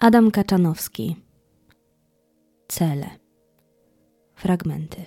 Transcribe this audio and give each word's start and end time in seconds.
Adam 0.00 0.30
Kaczanowski. 0.30 1.16
Cele. 2.68 3.10
Fragmenty. 4.34 5.04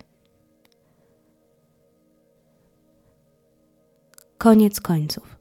Koniec 4.37 4.81
końców. 4.81 5.39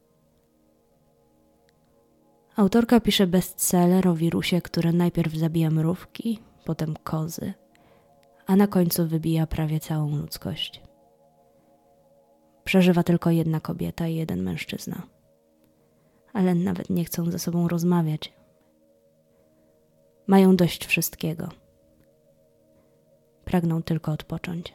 Autorka 2.55 2.99
pisze 2.99 3.27
bestseller 3.27 4.07
o 4.07 4.15
wirusie, 4.15 4.61
który 4.61 4.93
najpierw 4.93 5.33
zabija 5.33 5.69
mrówki, 5.69 6.39
potem 6.65 6.95
kozy, 7.03 7.53
a 8.45 8.55
na 8.55 8.67
końcu 8.67 9.07
wybija 9.07 9.47
prawie 9.47 9.79
całą 9.79 10.17
ludzkość. 10.17 10.81
Przeżywa 12.63 13.03
tylko 13.03 13.31
jedna 13.31 13.59
kobieta 13.59 14.07
i 14.07 14.15
jeden 14.15 14.43
mężczyzna. 14.43 15.01
Ale 16.33 16.55
nawet 16.55 16.89
nie 16.89 17.05
chcą 17.05 17.31
ze 17.31 17.39
sobą 17.39 17.67
rozmawiać. 17.67 18.40
Mają 20.31 20.55
dość 20.55 20.85
wszystkiego. 20.85 21.49
Pragną 23.45 23.83
tylko 23.83 24.11
odpocząć. 24.11 24.73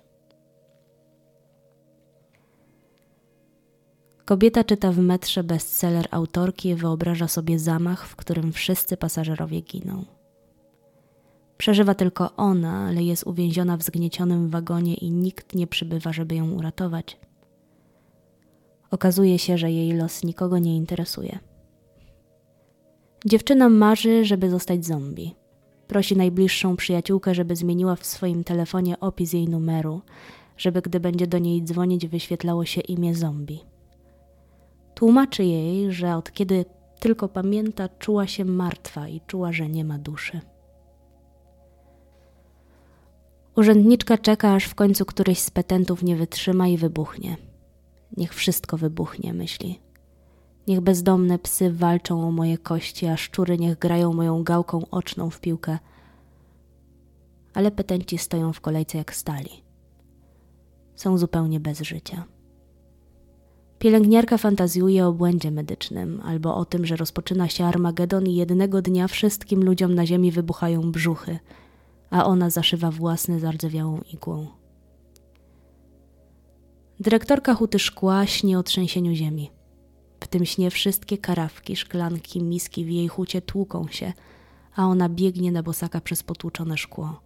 Kobieta 4.24 4.64
czyta 4.64 4.92
w 4.92 4.98
metrze 4.98 5.44
bestseller 5.44 6.08
autorki 6.10 6.68
i 6.68 6.74
wyobraża 6.74 7.28
sobie 7.28 7.58
zamach, 7.58 8.06
w 8.06 8.16
którym 8.16 8.52
wszyscy 8.52 8.96
pasażerowie 8.96 9.60
giną. 9.60 10.04
Przeżywa 11.58 11.94
tylko 11.94 12.36
ona, 12.36 12.86
ale 12.88 13.02
jest 13.02 13.26
uwięziona 13.26 13.76
w 13.76 13.82
zgniecionym 13.82 14.50
wagonie 14.50 14.94
i 14.94 15.10
nikt 15.10 15.54
nie 15.54 15.66
przybywa, 15.66 16.12
żeby 16.12 16.34
ją 16.34 16.50
uratować. 16.50 17.18
Okazuje 18.90 19.38
się, 19.38 19.58
że 19.58 19.70
jej 19.70 19.92
los 19.92 20.24
nikogo 20.24 20.58
nie 20.58 20.76
interesuje. 20.76 21.38
Dziewczyna 23.24 23.68
marzy, 23.68 24.24
żeby 24.24 24.50
zostać 24.50 24.86
zombie. 24.86 25.45
Prosi 25.88 26.16
najbliższą 26.16 26.76
przyjaciółkę, 26.76 27.34
żeby 27.34 27.56
zmieniła 27.56 27.96
w 27.96 28.06
swoim 28.06 28.44
telefonie 28.44 29.00
opis 29.00 29.32
jej 29.32 29.48
numeru, 29.48 30.00
żeby 30.56 30.82
gdy 30.82 31.00
będzie 31.00 31.26
do 31.26 31.38
niej 31.38 31.62
dzwonić, 31.62 32.06
wyświetlało 32.06 32.64
się 32.64 32.80
imię 32.80 33.14
zombie. 33.14 33.60
Tłumaczy 34.94 35.44
jej, 35.44 35.92
że 35.92 36.16
od 36.16 36.32
kiedy 36.32 36.64
tylko 37.00 37.28
pamięta, 37.28 37.88
czuła 37.88 38.26
się 38.26 38.44
martwa 38.44 39.08
i 39.08 39.20
czuła, 39.26 39.52
że 39.52 39.68
nie 39.68 39.84
ma 39.84 39.98
duszy. 39.98 40.40
Urzędniczka 43.56 44.18
czeka, 44.18 44.54
aż 44.54 44.64
w 44.64 44.74
końcu 44.74 45.04
któryś 45.04 45.38
z 45.38 45.50
petentów 45.50 46.02
nie 46.02 46.16
wytrzyma 46.16 46.68
i 46.68 46.76
wybuchnie. 46.76 47.36
Niech 48.16 48.34
wszystko 48.34 48.76
wybuchnie, 48.76 49.34
myśli. 49.34 49.85
Niech 50.66 50.80
bezdomne 50.80 51.38
psy 51.38 51.72
walczą 51.72 52.28
o 52.28 52.30
moje 52.30 52.58
kości, 52.58 53.06
a 53.06 53.16
szczury 53.16 53.58
niech 53.58 53.78
grają 53.78 54.12
moją 54.12 54.44
gałką 54.44 54.82
oczną 54.90 55.30
w 55.30 55.40
piłkę. 55.40 55.78
Ale 57.54 57.70
petenci 57.70 58.18
stoją 58.18 58.52
w 58.52 58.60
kolejce 58.60 58.98
jak 58.98 59.14
stali. 59.14 59.50
Są 60.96 61.18
zupełnie 61.18 61.60
bez 61.60 61.80
życia. 61.80 62.24
Pielęgniarka 63.78 64.38
fantazjuje 64.38 65.06
o 65.06 65.12
błędzie 65.12 65.50
medycznym 65.50 66.20
albo 66.24 66.56
o 66.56 66.64
tym, 66.64 66.86
że 66.86 66.96
rozpoczyna 66.96 67.48
się 67.48 67.64
Armagedon 67.64 68.26
i 68.26 68.34
jednego 68.34 68.82
dnia 68.82 69.08
wszystkim 69.08 69.64
ludziom 69.64 69.94
na 69.94 70.06
ziemi 70.06 70.32
wybuchają 70.32 70.92
brzuchy, 70.92 71.38
a 72.10 72.24
ona 72.24 72.50
zaszywa 72.50 72.90
własny 72.90 73.40
zardzewiałą 73.40 74.00
igłą. 74.12 74.46
Dyrektorka 77.00 77.54
huty 77.54 77.78
szkła 77.78 78.26
śni 78.26 78.56
o 78.56 78.62
trzęsieniu 78.62 79.14
ziemi. 79.14 79.55
W 80.26 80.28
tym 80.28 80.46
śnie 80.46 80.70
wszystkie 80.70 81.18
karawki, 81.18 81.76
szklanki, 81.76 82.42
miski 82.42 82.84
w 82.84 82.90
jej 82.90 83.08
hucie 83.08 83.42
tłuką 83.42 83.88
się, 83.88 84.12
a 84.76 84.86
ona 84.86 85.08
biegnie 85.08 85.52
na 85.52 85.62
bosaka 85.62 86.00
przez 86.00 86.22
potłuczone 86.22 86.76
szkło. 86.76 87.20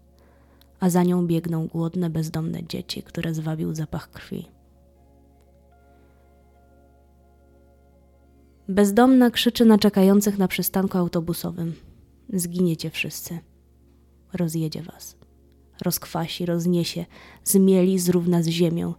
A 0.81 0.91
za 0.91 1.03
nią 1.03 1.27
biegną 1.27 1.67
głodne, 1.67 2.11
bezdomne 2.11 2.67
dzieci, 2.67 3.03
które 3.03 3.35
zwabił 3.35 3.75
zapach 3.75 4.11
krwi. 4.11 4.49
Bezdomna 8.69 9.31
krzyczy 9.31 9.65
na 9.65 9.79
czekających 9.79 10.39
na 10.39 10.49
przystanku 10.49 10.99
autobusowym. 10.99 11.75
Zginiecie 12.33 12.91
wszyscy. 12.91 13.39
Rozjedzie 14.33 14.83
was. 14.83 15.17
Rozkwasi, 15.83 16.47
rozniesie, 16.47 17.07
zmieli, 17.45 17.99
zrówna 17.99 18.43
z 18.43 18.47
ziemią. 18.47 18.95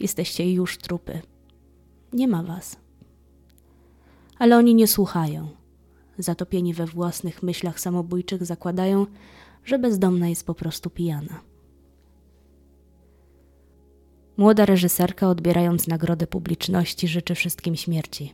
Jesteście 0.00 0.52
już 0.52 0.78
trupy. 0.78 1.20
Nie 2.12 2.28
ma 2.28 2.42
was. 2.42 2.76
Ale 4.40 4.56
oni 4.56 4.74
nie 4.74 4.86
słuchają. 4.86 5.48
Zatopieni 6.18 6.74
we 6.74 6.86
własnych 6.86 7.42
myślach 7.42 7.80
samobójczych 7.80 8.44
zakładają, 8.44 9.06
że 9.64 9.78
bezdomna 9.78 10.28
jest 10.28 10.46
po 10.46 10.54
prostu 10.54 10.90
pijana. 10.90 11.40
Młoda 14.36 14.66
reżyserka, 14.66 15.28
odbierając 15.28 15.86
nagrodę 15.86 16.26
publiczności, 16.26 17.08
życzy 17.08 17.34
wszystkim 17.34 17.76
śmierci. 17.76 18.32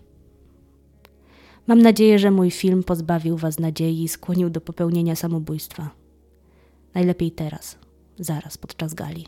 Mam 1.66 1.82
nadzieję, 1.82 2.18
że 2.18 2.30
mój 2.30 2.50
film 2.50 2.82
pozbawił 2.82 3.36
Was 3.36 3.58
nadziei 3.58 4.02
i 4.02 4.08
skłonił 4.08 4.50
do 4.50 4.60
popełnienia 4.60 5.16
samobójstwa. 5.16 5.90
Najlepiej 6.94 7.30
teraz, 7.30 7.78
zaraz 8.18 8.58
podczas 8.58 8.94
gali. 8.94 9.26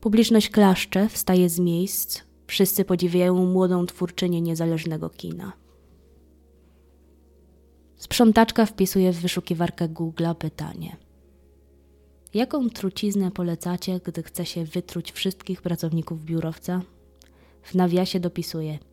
Publiczność 0.00 0.50
klaszcze, 0.50 1.08
wstaje 1.08 1.48
z 1.48 1.58
miejsc, 1.58 2.22
wszyscy 2.46 2.84
podziwiają 2.84 3.46
młodą 3.46 3.86
twórczynię 3.86 4.40
niezależnego 4.40 5.10
kina. 5.10 5.52
Sprzątaczka 7.96 8.66
wpisuje 8.66 9.12
w 9.12 9.20
wyszukiwarkę 9.20 9.88
Google'a 9.88 10.34
pytanie. 10.34 10.96
Jaką 12.34 12.70
truciznę 12.70 13.30
polecacie, 13.30 14.00
gdy 14.04 14.22
chce 14.22 14.46
się 14.46 14.64
wytruć 14.64 15.12
wszystkich 15.12 15.62
pracowników 15.62 16.24
biurowca? 16.24 16.82
W 17.62 17.74
nawiasie 17.74 18.20
dopisuje– 18.20 18.78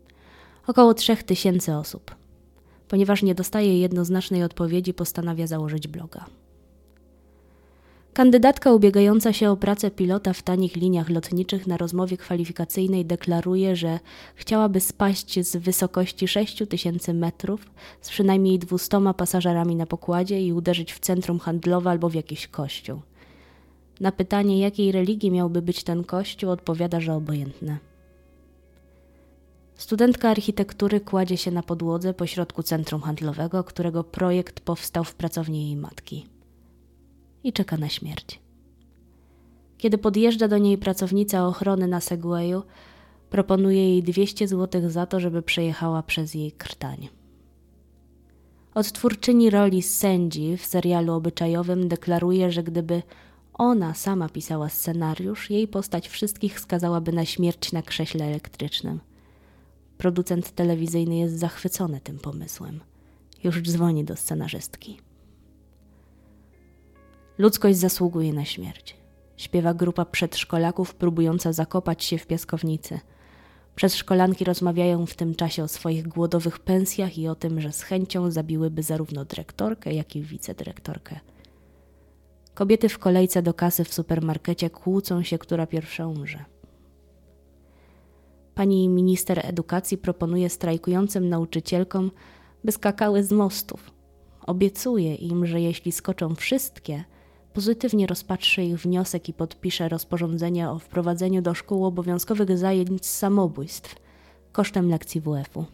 około 0.67 0.93
3000 0.93 1.77
osób. 1.77 2.15
Ponieważ 2.87 3.23
nie 3.23 3.35
dostaje 3.35 3.79
jednoznacznej 3.79 4.43
odpowiedzi, 4.43 4.93
postanawia 4.93 5.47
założyć 5.47 5.87
bloga. 5.87 6.25
Kandydatka 8.13 8.73
ubiegająca 8.73 9.33
się 9.33 9.49
o 9.49 9.57
pracę 9.57 9.91
pilota 9.91 10.33
w 10.33 10.43
tanich 10.43 10.75
liniach 10.75 11.09
lotniczych 11.09 11.67
na 11.67 11.77
rozmowie 11.77 12.17
kwalifikacyjnej 12.17 13.05
deklaruje, 13.05 13.75
że 13.75 13.99
chciałaby 14.35 14.79
spaść 14.79 15.39
z 15.39 15.55
wysokości 15.55 16.27
6000 16.27 17.13
metrów 17.13 17.71
z 18.01 18.09
przynajmniej 18.09 18.59
200 18.59 18.99
pasażerami 19.17 19.75
na 19.75 19.85
pokładzie 19.85 20.41
i 20.41 20.53
uderzyć 20.53 20.93
w 20.93 20.99
centrum 20.99 21.39
handlowe 21.39 21.89
albo 21.89 22.09
w 22.09 22.13
jakiś 22.13 22.47
kościół. 22.47 23.01
Na 23.99 24.11
pytanie, 24.11 24.59
jakiej 24.59 24.91
religii 24.91 25.31
miałby 25.31 25.61
być 25.61 25.83
ten 25.83 26.03
kościół, 26.03 26.49
odpowiada, 26.49 26.99
że 26.99 27.13
obojętne. 27.13 27.77
Studentka 29.75 30.29
architektury 30.29 30.99
kładzie 30.99 31.37
się 31.37 31.51
na 31.51 31.63
podłodze 31.63 32.13
pośrodku 32.13 32.63
centrum 32.63 33.01
handlowego, 33.01 33.63
którego 33.63 34.03
projekt 34.03 34.59
powstał 34.59 35.03
w 35.03 35.15
pracowni 35.15 35.65
jej 35.65 35.75
matki. 35.75 36.25
I 37.43 37.53
czeka 37.53 37.77
na 37.77 37.89
śmierć. 37.89 38.39
Kiedy 39.77 39.97
podjeżdża 39.97 40.47
do 40.47 40.57
niej 40.57 40.77
pracownica 40.77 41.47
ochrony 41.47 41.87
na 41.87 42.01
Segwayu, 42.01 42.63
proponuje 43.29 43.89
jej 43.89 44.03
200 44.03 44.47
zł 44.47 44.89
za 44.89 45.05
to, 45.05 45.19
żeby 45.19 45.41
przejechała 45.41 46.03
przez 46.03 46.33
jej 46.33 46.51
krtań. 46.51 47.09
Odtwórczyni 48.73 49.49
roli 49.49 49.81
sędzi 49.81 50.57
w 50.57 50.65
serialu 50.65 51.13
obyczajowym 51.13 51.87
deklaruje, 51.87 52.51
że 52.51 52.63
gdyby 52.63 53.01
ona 53.53 53.93
sama 53.93 54.29
pisała 54.29 54.69
scenariusz, 54.69 55.49
jej 55.49 55.67
postać 55.67 56.09
wszystkich 56.09 56.59
skazałaby 56.59 57.11
na 57.11 57.25
śmierć 57.25 57.71
na 57.71 57.81
krześle 57.81 58.25
elektrycznym. 58.25 58.99
Producent 59.97 60.51
telewizyjny 60.51 61.17
jest 61.17 61.39
zachwycony 61.39 61.99
tym 61.99 62.19
pomysłem. 62.19 62.79
Już 63.43 63.61
dzwoni 63.61 64.03
do 64.03 64.15
scenarzystki. 64.15 64.99
Ludzkość 67.41 67.77
zasługuje 67.77 68.33
na 68.33 68.45
śmierć. 68.45 68.97
Śpiewa 69.37 69.73
grupa 69.73 70.05
przedszkolaków 70.05 70.95
próbująca 70.95 71.53
zakopać 71.53 72.03
się 72.03 72.17
w 72.17 72.27
piaskownicy. 72.27 72.99
Przedszkolanki 73.75 74.43
rozmawiają 74.43 75.05
w 75.05 75.15
tym 75.15 75.35
czasie 75.35 75.63
o 75.63 75.67
swoich 75.67 76.07
głodowych 76.07 76.59
pensjach 76.59 77.17
i 77.17 77.27
o 77.27 77.35
tym, 77.35 77.61
że 77.61 77.71
z 77.71 77.81
chęcią 77.81 78.31
zabiłyby 78.31 78.83
zarówno 78.83 79.25
dyrektorkę, 79.25 79.93
jak 79.93 80.15
i 80.15 80.21
wicedyrektorkę. 80.21 81.19
Kobiety 82.53 82.89
w 82.89 82.99
kolejce 82.99 83.41
do 83.41 83.53
kasy 83.53 83.83
w 83.83 83.93
supermarkecie 83.93 84.69
kłócą 84.69 85.23
się, 85.23 85.37
która 85.37 85.67
pierwsza 85.67 86.07
umrze. 86.07 86.45
Pani 88.55 88.89
minister 88.89 89.45
edukacji 89.45 89.97
proponuje 89.97 90.49
strajkującym 90.49 91.29
nauczycielkom, 91.29 92.11
by 92.63 92.71
skakały 92.71 93.23
z 93.23 93.31
mostów. 93.31 93.91
Obiecuje 94.47 95.15
im, 95.15 95.45
że 95.45 95.61
jeśli 95.61 95.91
skoczą 95.91 96.35
wszystkie, 96.35 97.03
pozytywnie 97.53 98.07
rozpatrzy 98.07 98.63
ich 98.63 98.77
wniosek 98.77 99.29
i 99.29 99.33
podpisze 99.33 99.89
rozporządzenie 99.89 100.69
o 100.69 100.79
wprowadzeniu 100.79 101.41
do 101.41 101.53
szkół 101.53 101.85
obowiązkowych 101.85 102.57
zajęć 102.57 103.05
samobójstw 103.05 103.95
kosztem 104.51 104.89
lekcji 104.89 105.21
WF-u. 105.21 105.65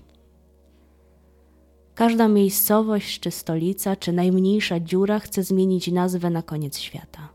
Każda 1.96 2.28
miejscowość, 2.28 3.20
czy 3.20 3.32
stolica, 3.32 3.96
czy 3.96 4.14
najmniejsza 4.14 4.80
dziura 4.80 5.20
chce 5.20 5.44
zmienić 5.44 5.92
nazwę 5.92 6.30
na 6.30 6.42
koniec 6.42 6.78
świata. 6.78 7.30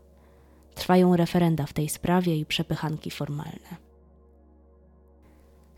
Trwają 0.75 1.15
referenda 1.15 1.65
w 1.65 1.73
tej 1.73 1.89
sprawie 1.89 2.37
i 2.37 2.45
przepychanki 2.45 3.11
formalne. 3.11 3.77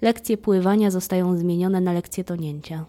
Lekcje 0.01 0.37
pływania 0.37 0.91
zostają 0.91 1.37
zmienione 1.37 1.81
na 1.81 1.93
lekcje 1.93 2.23
tonięcia. 2.23 2.85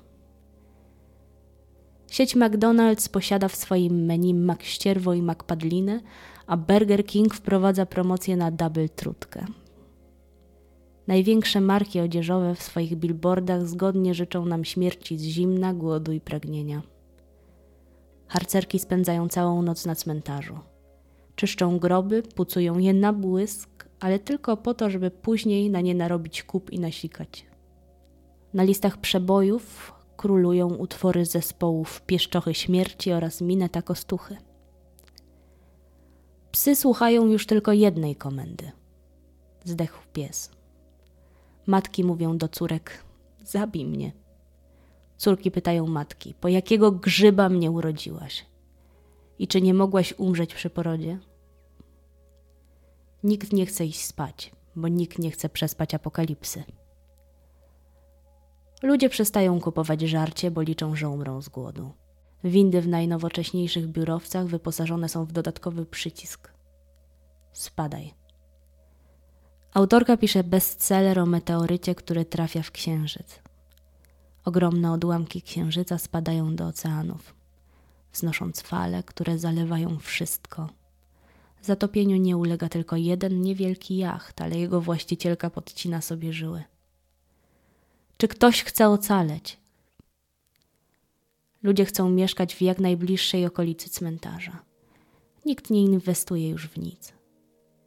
Sieć 2.16 2.36
McDonald's 2.36 3.08
posiada 3.08 3.48
w 3.48 3.56
swoim 3.56 4.04
menu 4.04 4.34
McStierwo 4.34 5.14
i 5.14 5.22
McPadlinę, 5.22 6.00
a 6.46 6.56
Burger 6.56 7.06
King 7.06 7.34
wprowadza 7.34 7.86
promocję 7.86 8.36
na 8.36 8.50
double 8.50 8.88
trutkę. 8.88 9.46
Największe 11.06 11.60
marki 11.60 12.00
odzieżowe 12.00 12.54
w 12.54 12.62
swoich 12.62 12.96
billboardach 12.96 13.66
zgodnie 13.66 14.14
życzą 14.14 14.46
nam 14.46 14.64
śmierci 14.64 15.18
z 15.18 15.22
zimna, 15.22 15.74
głodu 15.74 16.12
i 16.12 16.20
pragnienia. 16.20 16.82
Harcerki 18.28 18.78
spędzają 18.78 19.28
całą 19.28 19.62
noc 19.62 19.86
na 19.86 19.94
cmentarzu. 19.94 20.58
Czyszczą 21.34 21.78
groby, 21.78 22.22
pucują 22.22 22.78
je 22.78 22.94
na 22.94 23.12
błysk, 23.12 23.88
ale 24.00 24.18
tylko 24.18 24.56
po 24.56 24.74
to, 24.74 24.90
żeby 24.90 25.10
później 25.10 25.70
na 25.70 25.80
nie 25.80 25.94
narobić 25.94 26.42
kup 26.42 26.70
i 26.70 26.80
nasikać. 26.80 27.46
Na 28.54 28.62
listach 28.62 28.98
przebojów 28.98 29.95
królują 30.16 30.74
utwory 30.74 31.24
zespołów 31.24 32.02
Pieszczochy 32.02 32.54
Śmierci 32.54 33.12
oraz 33.12 33.40
Mineta 33.40 33.82
Kostuchy. 33.82 34.36
Psy 36.50 36.76
słuchają 36.76 37.26
już 37.26 37.46
tylko 37.46 37.72
jednej 37.72 38.16
komendy. 38.16 38.72
Zdechł 39.64 39.98
pies. 40.12 40.50
Matki 41.66 42.04
mówią 42.04 42.38
do 42.38 42.48
córek: 42.48 43.04
Zabij 43.44 43.86
mnie. 43.86 44.12
Córki 45.16 45.50
pytają 45.50 45.86
matki: 45.86 46.34
Po 46.40 46.48
jakiego 46.48 46.92
grzyba 46.92 47.48
mnie 47.48 47.70
urodziłaś? 47.70 48.46
I 49.38 49.48
czy 49.48 49.62
nie 49.62 49.74
mogłaś 49.74 50.14
umrzeć 50.18 50.54
przy 50.54 50.70
porodzie? 50.70 51.18
Nikt 53.22 53.52
nie 53.52 53.66
chce 53.66 53.86
iść 53.86 54.04
spać, 54.04 54.52
bo 54.76 54.88
nikt 54.88 55.18
nie 55.18 55.30
chce 55.30 55.48
przespać 55.48 55.94
apokalipsy. 55.94 56.64
Ludzie 58.86 59.08
przestają 59.08 59.60
kupować 59.60 60.00
żarcie, 60.00 60.50
bo 60.50 60.62
liczą, 60.62 60.96
że 60.96 61.08
umrą 61.08 61.42
z 61.42 61.48
głodu. 61.48 61.92
Windy 62.44 62.80
w 62.82 62.88
najnowocześniejszych 62.88 63.86
biurowcach 63.86 64.46
wyposażone 64.46 65.08
są 65.08 65.24
w 65.24 65.32
dodatkowy 65.32 65.86
przycisk. 65.86 66.52
Spadaj. 67.52 68.14
Autorka 69.74 70.16
pisze 70.16 70.44
bestseller 70.44 71.18
o 71.18 71.26
meteorycie, 71.26 71.94
który 71.94 72.24
trafia 72.24 72.62
w 72.62 72.70
księżyc. 72.70 73.40
Ogromne 74.44 74.92
odłamki 74.92 75.42
księżyca 75.42 75.98
spadają 75.98 76.56
do 76.56 76.66
oceanów, 76.66 77.34
wznosząc 78.12 78.60
fale, 78.60 79.02
które 79.02 79.38
zalewają 79.38 79.98
wszystko. 79.98 80.68
Zatopieniu 81.62 82.16
nie 82.16 82.36
ulega 82.36 82.68
tylko 82.68 82.96
jeden 82.96 83.40
niewielki 83.40 83.96
jacht, 83.96 84.40
ale 84.40 84.58
jego 84.58 84.80
właścicielka 84.80 85.50
podcina 85.50 86.00
sobie 86.00 86.32
żyły. 86.32 86.64
Czy 88.16 88.28
ktoś 88.28 88.62
chce 88.62 88.88
ocaleć? 88.88 89.58
Ludzie 91.62 91.84
chcą 91.84 92.10
mieszkać 92.10 92.54
w 92.54 92.62
jak 92.62 92.78
najbliższej 92.78 93.46
okolicy 93.46 93.90
cmentarza. 93.90 94.62
Nikt 95.44 95.70
nie 95.70 95.82
inwestuje 95.82 96.48
już 96.48 96.68
w 96.68 96.78
nic. 96.78 97.12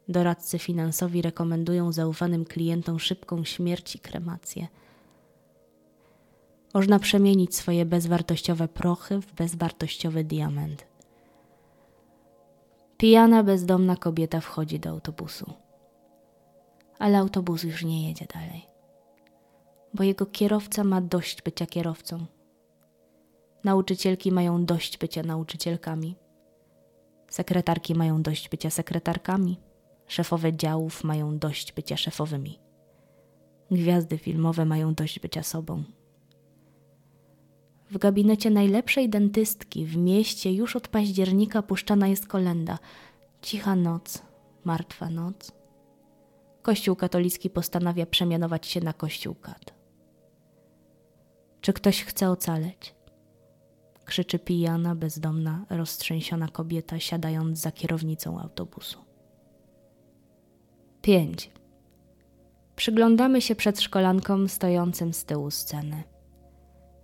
Doradcy 0.08 0.58
finansowi 0.58 1.22
rekomendują 1.22 1.92
zaufanym 1.92 2.44
klientom 2.44 3.00
szybką 3.00 3.44
śmierć 3.44 3.96
i 3.96 3.98
kremację. 3.98 4.68
Można 6.74 6.98
przemienić 6.98 7.56
swoje 7.56 7.84
bezwartościowe 7.86 8.68
prochy 8.68 9.20
w 9.20 9.32
bezwartościowy 9.32 10.24
diament. 10.24 10.86
Pijana, 12.96 13.42
bezdomna 13.42 13.96
kobieta 13.96 14.40
wchodzi 14.40 14.80
do 14.80 14.90
autobusu. 14.90 15.52
Ale 16.98 17.18
autobus 17.18 17.62
już 17.62 17.84
nie 17.84 18.08
jedzie 18.08 18.26
dalej, 18.34 18.69
bo 19.94 20.02
jego 20.02 20.26
kierowca 20.26 20.84
ma 20.84 21.00
dość 21.00 21.42
bycia 21.42 21.66
kierowcą. 21.66 22.26
Nauczycielki 23.64 24.32
mają 24.32 24.64
dość 24.64 24.98
bycia 24.98 25.22
nauczycielkami. 25.22 26.16
Sekretarki 27.30 27.94
mają 27.94 28.22
dość 28.22 28.48
bycia 28.48 28.70
sekretarkami. 28.70 29.60
Szefowe 30.06 30.52
działów 30.56 31.04
mają 31.04 31.38
dość 31.38 31.72
bycia 31.72 31.96
szefowymi. 31.96 32.58
Gwiazdy 33.70 34.18
filmowe 34.18 34.64
mają 34.64 34.94
dość 34.94 35.20
bycia 35.20 35.42
sobą. 35.42 35.84
W 37.90 37.98
gabinecie 37.98 38.50
najlepszej 38.50 39.08
dentystki 39.08 39.86
w 39.86 39.96
mieście 39.96 40.52
już 40.52 40.76
od 40.76 40.88
października 40.88 41.62
puszczana 41.62 42.08
jest 42.08 42.26
kolenda. 42.26 42.78
Cicha 43.42 43.76
noc, 43.76 44.22
martwa 44.64 45.10
noc. 45.10 45.52
Kościół 46.62 46.96
katolicki 46.96 47.50
postanawia 47.50 48.06
przemianować 48.06 48.66
się 48.66 48.80
na 48.80 48.92
kościół 48.92 49.34
kat. 49.34 49.79
Czy 51.60 51.72
ktoś 51.72 52.04
chce 52.04 52.30
ocaleć? 52.30 52.94
Krzyczy 54.04 54.38
pijana, 54.38 54.94
bezdomna, 54.94 55.64
roztrzęsiona 55.70 56.48
kobieta, 56.48 57.00
siadając 57.00 57.58
za 57.58 57.72
kierownicą 57.72 58.40
autobusu. 58.40 58.98
5. 61.02 61.50
Przyglądamy 62.76 63.40
się 63.40 63.54
przedszkolankom 63.54 64.48
stojącym 64.48 65.12
z 65.14 65.24
tyłu 65.24 65.50
sceny. 65.50 66.02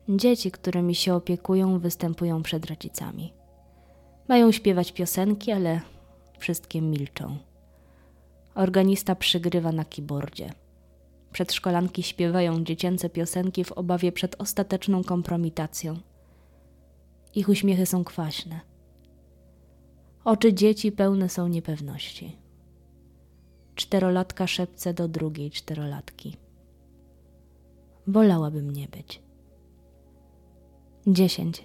Dzieci, 0.09 0.51
którymi 0.51 0.95
się 0.95 1.15
opiekują, 1.15 1.79
występują 1.79 2.43
przed 2.43 2.67
rodzicami. 2.67 3.33
Mają 4.29 4.53
śpiewać 4.53 4.93
piosenki, 4.93 5.53
ale 5.53 5.81
wszystkie 6.39 6.83
milczą. 6.83 7.37
Organista 8.55 9.15
przygrywa 9.15 9.73
na 9.73 9.85
keyboardzie. 9.85 10.51
Przedszkolanki 11.37 12.03
śpiewają 12.03 12.65
dziecięce 12.65 13.11
piosenki 13.11 13.65
w 13.65 13.73
obawie 13.73 14.13
przed 14.13 14.41
ostateczną 14.41 15.05
kompromitacją. 15.05 15.97
Ich 17.35 17.49
uśmiechy 17.49 17.87
są 17.87 18.05
kwaśne. 18.05 18.61
Oczy 20.25 20.55
dzieci 20.55 20.93
pełne 20.93 21.29
są 21.29 21.49
niepewności. 21.49 22.37
Czterolatka 23.75 24.47
szepce 24.47 24.95
do 24.95 25.09
drugiej 25.09 25.51
czterolatki. 25.51 26.37
Wolałabym 28.07 28.71
nie 28.71 28.89
być. 28.89 29.23
Dziesięć. 31.07 31.65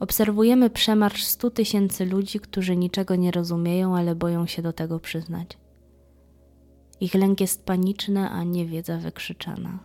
Obserwujemy 0.00 0.70
przemarsz 0.70 1.24
stu 1.24 1.50
tysięcy 1.50 2.06
ludzi, 2.06 2.40
którzy 2.40 2.76
niczego 2.76 3.16
nie 3.16 3.30
rozumieją, 3.30 3.96
ale 3.96 4.14
boją 4.14 4.46
się 4.46 4.62
do 4.62 4.72
tego 4.72 5.00
przyznać. 5.00 5.63
Ich 7.00 7.14
lęk 7.14 7.40
jest 7.40 7.64
paniczny, 7.64 8.28
a 8.28 8.44
niewiedza 8.44 8.98
wykrzyczana. 8.98 9.78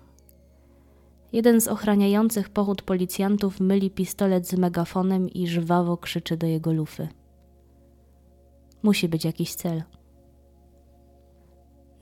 Jeden 1.34 1.62
z 1.62 1.68
ochraniających 1.68 2.50
pochód 2.50 2.82
policjantów 2.82 3.60
myli 3.60 3.92
pistolet 3.92 4.48
z 4.48 4.54
megafonem 4.54 5.30
i 5.30 5.48
żwawo 5.48 5.98
krzyczy 5.98 6.38
do 6.38 6.48
jego 6.48 6.74
lufy. 6.74 7.08
Musi 8.84 9.10
być 9.10 9.26
jakiś 9.26 9.56
cel. 9.56 9.84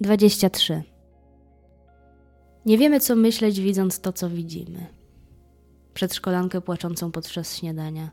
23. 0.01 0.83
Nie 2.65 2.77
wiemy, 2.77 2.99
co 2.99 3.15
myśleć, 3.15 3.61
widząc 3.61 3.99
to, 3.99 4.13
co 4.13 4.29
widzimy. 4.29 4.87
Przedszkolankę 5.93 6.61
płaczącą 6.61 7.11
podczas 7.11 7.57
śniadania. 7.57 8.11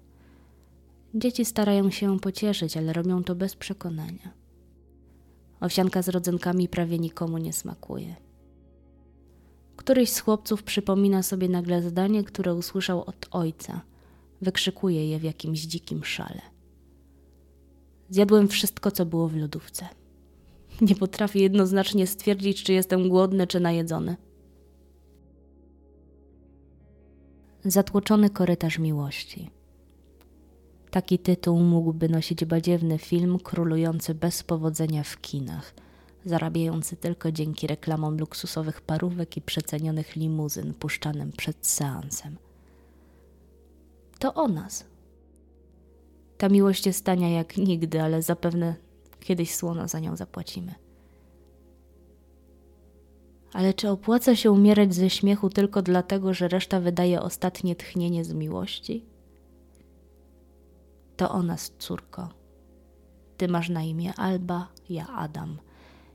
Dzieci 1.15 1.45
starają 1.45 1.91
się 1.91 2.21
pocieszyć, 2.21 2.77
ale 2.77 2.93
robią 2.93 3.25
to 3.25 3.35
bez 3.35 3.57
przekonania. 3.57 4.44
Owsianka 5.61 6.03
z 6.03 6.09
rodzynkami 6.09 6.69
prawie 6.69 6.99
nikomu 6.99 7.39
nie 7.39 7.53
smakuje. 7.53 8.17
Któryś 9.77 10.11
z 10.11 10.21
chłopców 10.21 10.63
przypomina 10.63 11.23
sobie 11.23 11.49
nagle 11.49 11.83
zdanie, 11.83 12.25
które 12.25 12.55
usłyszał 12.55 13.05
od 13.05 13.29
ojca. 13.31 13.81
Wykrzykuje 14.43 15.09
je 15.09 15.19
w 15.19 15.23
jakimś 15.23 15.61
dzikim 15.61 16.05
szale. 16.05 16.41
Zjadłem 18.11 18.49
wszystko, 18.49 18.91
co 18.91 19.07
było 19.07 19.29
w 19.29 19.37
lodówce. 19.37 19.89
Nie 20.81 20.95
potrafię 20.95 21.41
jednoznacznie 21.41 22.07
stwierdzić, 22.07 22.63
czy 22.63 22.73
jestem 22.73 23.09
głodny, 23.09 23.47
czy 23.47 23.61
najedzony. 23.61 24.17
Zatłoczony 27.65 28.31
korytarz 28.31 28.79
miłości. 28.79 29.51
Taki 30.95 31.19
tytuł 31.19 31.61
mógłby 31.61 32.09
nosić 32.09 32.45
badziewny 32.45 32.99
film 32.99 33.39
królujący 33.39 34.15
bez 34.15 34.43
powodzenia 34.43 35.03
w 35.03 35.21
kinach, 35.21 35.75
zarabiający 36.25 36.97
tylko 36.97 37.33
dzięki 37.33 37.67
reklamom 37.67 38.19
luksusowych 38.19 38.81
parówek 38.81 39.37
i 39.37 39.41
przecenionych 39.43 40.17
limuzyn 40.17 40.75
puszczanym 40.75 41.33
przed 41.33 41.67
seansem. 41.67 42.37
To 44.19 44.35
o 44.35 44.49
nas. 44.49 44.85
Ta 46.39 46.49
miłość 46.49 46.87
jest 46.87 47.05
tania 47.05 47.31
jak 47.31 47.57
nigdy, 47.57 48.03
ale 48.03 48.23
zapewne 48.23 48.75
Kiedyś 49.21 49.55
słono 49.55 49.89
za 49.89 50.01
nią 50.01 50.17
zapłacimy. 50.17 50.75
Ale 53.53 53.75
czy 53.75 53.91
opłaca 53.91 54.37
się 54.37 54.51
umierać 54.51 54.95
ze 54.95 55.11
śmiechu 55.11 55.51
tylko 55.51 55.83
dlatego, 55.83 56.35
że 56.35 56.49
reszta 56.49 56.81
wydaje 56.81 57.21
ostatnie 57.23 57.77
tchnienie 57.77 58.25
z 58.25 58.33
miłości? 58.33 59.14
To 61.17 61.31
o 61.31 61.43
nas, 61.43 61.73
córko. 61.79 62.29
Ty 63.37 63.49
masz 63.49 63.69
na 63.69 63.83
imię 63.83 64.15
Alba, 64.15 64.69
ja 64.89 65.07
Adam. 65.09 65.59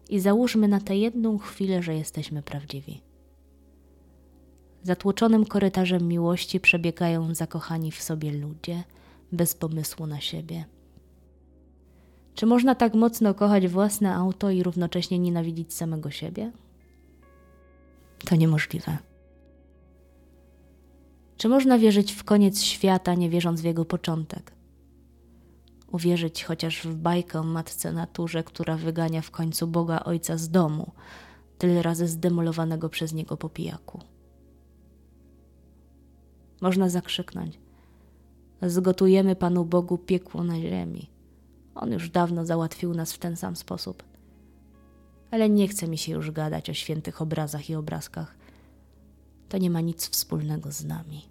I 0.10 0.20
załóżmy 0.20 0.68
na 0.68 0.80
tę 0.80 0.98
jedną 0.98 1.38
chwilę, 1.38 1.84
że 1.84 1.96
jesteśmy 1.96 2.42
prawdziwi. 2.44 3.02
Zatłoczonym 4.84 5.46
korytarzem 5.46 6.08
miłości 6.08 6.60
przebiegają 6.60 7.36
zakochani 7.36 7.92
w 7.92 8.02
sobie 8.02 8.32
ludzie, 8.32 8.84
bez 9.32 9.56
pomysłu 9.56 10.08
na 10.08 10.22
siebie. 10.22 10.66
Czy 12.36 12.46
można 12.46 12.76
tak 12.76 12.94
mocno 12.94 13.34
kochać 13.34 13.68
własne 13.68 14.16
auto 14.16 14.50
i 14.50 14.64
równocześnie 14.64 15.20
nienawidzić 15.20 15.74
samego 15.74 16.12
siebie? 16.12 16.52
To 18.26 18.36
niemożliwe. 18.36 18.98
Czy 21.38 21.50
można 21.50 21.78
wierzyć 21.78 22.12
w 22.12 22.24
koniec 22.24 22.62
świata, 22.62 23.14
nie 23.14 23.30
wierząc 23.30 23.62
w 23.62 23.66
jego 23.66 23.86
początek? 23.86 24.59
Uwierzyć 25.92 26.44
chociaż 26.44 26.82
w 26.82 26.96
bajkę 26.96 27.44
matce 27.44 27.94
naturze, 27.94 28.44
która 28.44 28.76
wygania 28.76 29.22
w 29.22 29.32
końcu 29.32 29.68
Boga 29.68 30.00
Ojca 30.00 30.38
z 30.38 30.50
domu, 30.50 30.92
tyle 31.58 31.82
razy 31.82 32.08
zdemolowanego 32.08 32.90
przez 32.90 33.14
niego 33.14 33.38
po 33.38 33.50
pijaku. 33.50 34.00
Można 36.62 36.90
zakrzyknąć: 36.90 37.60
Zgotujemy 38.62 39.36
Panu 39.36 39.66
Bogu 39.66 39.98
piekło 39.98 40.44
na 40.44 40.60
ziemi. 40.60 41.10
On 41.76 41.92
już 41.92 42.10
dawno 42.10 42.46
załatwił 42.46 42.94
nas 42.94 43.14
w 43.14 43.18
ten 43.18 43.38
sam 43.38 43.56
sposób. 43.56 44.04
Ale 45.32 45.50
nie 45.50 45.68
chce 45.68 45.88
mi 45.88 45.98
się 45.98 46.12
już 46.12 46.32
gadać 46.32 46.70
o 46.70 46.74
świętych 46.74 47.22
obrazach 47.22 47.70
i 47.70 47.76
obrazkach. 47.76 48.36
To 49.50 49.58
nie 49.58 49.70
ma 49.70 49.82
nic 49.82 50.10
wspólnego 50.10 50.72
z 50.72 50.86
nami. 50.86 51.29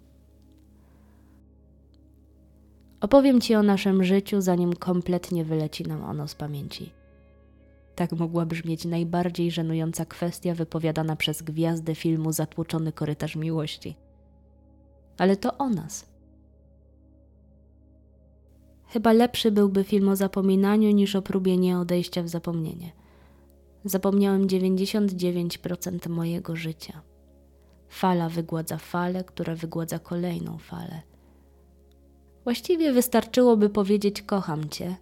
Opowiem 3.01 3.41
Ci 3.41 3.55
o 3.55 3.63
naszym 3.63 4.03
życiu, 4.03 4.41
zanim 4.41 4.73
kompletnie 4.73 5.45
wyleci 5.45 5.83
nam 5.83 6.03
ono 6.03 6.27
z 6.27 6.35
pamięci. 6.35 6.91
Tak 7.95 8.11
mogła 8.11 8.45
brzmieć 8.45 8.85
najbardziej 8.85 9.51
żenująca 9.51 10.05
kwestia 10.05 10.53
wypowiadana 10.55 11.15
przez 11.15 11.41
gwiazdę 11.41 11.95
filmu 11.95 12.31
Zatłoczony 12.31 12.91
korytarz 12.91 13.35
miłości. 13.35 13.95
Ale 15.17 15.37
to 15.37 15.57
o 15.57 15.69
nas. 15.69 16.09
Chyba 18.87 19.13
lepszy 19.13 19.51
byłby 19.51 19.83
film 19.83 20.09
o 20.09 20.15
zapominaniu 20.15 20.91
niż 20.91 21.15
o 21.15 21.21
próbie 21.21 21.57
nieodejścia 21.57 22.23
w 22.23 22.27
zapomnienie. 22.27 22.91
Zapomniałem 23.85 24.47
99% 24.47 26.09
mojego 26.09 26.55
życia. 26.55 27.01
Fala 27.89 28.29
wygładza 28.29 28.77
falę, 28.77 29.23
która 29.23 29.55
wygładza 29.55 29.99
kolejną 29.99 30.57
falę. 30.57 31.01
Właściwie 32.43 32.93
wystarczyłoby 32.93 33.69
powiedzieć 33.69 34.21
kocham 34.21 34.69
cię, 34.69 34.95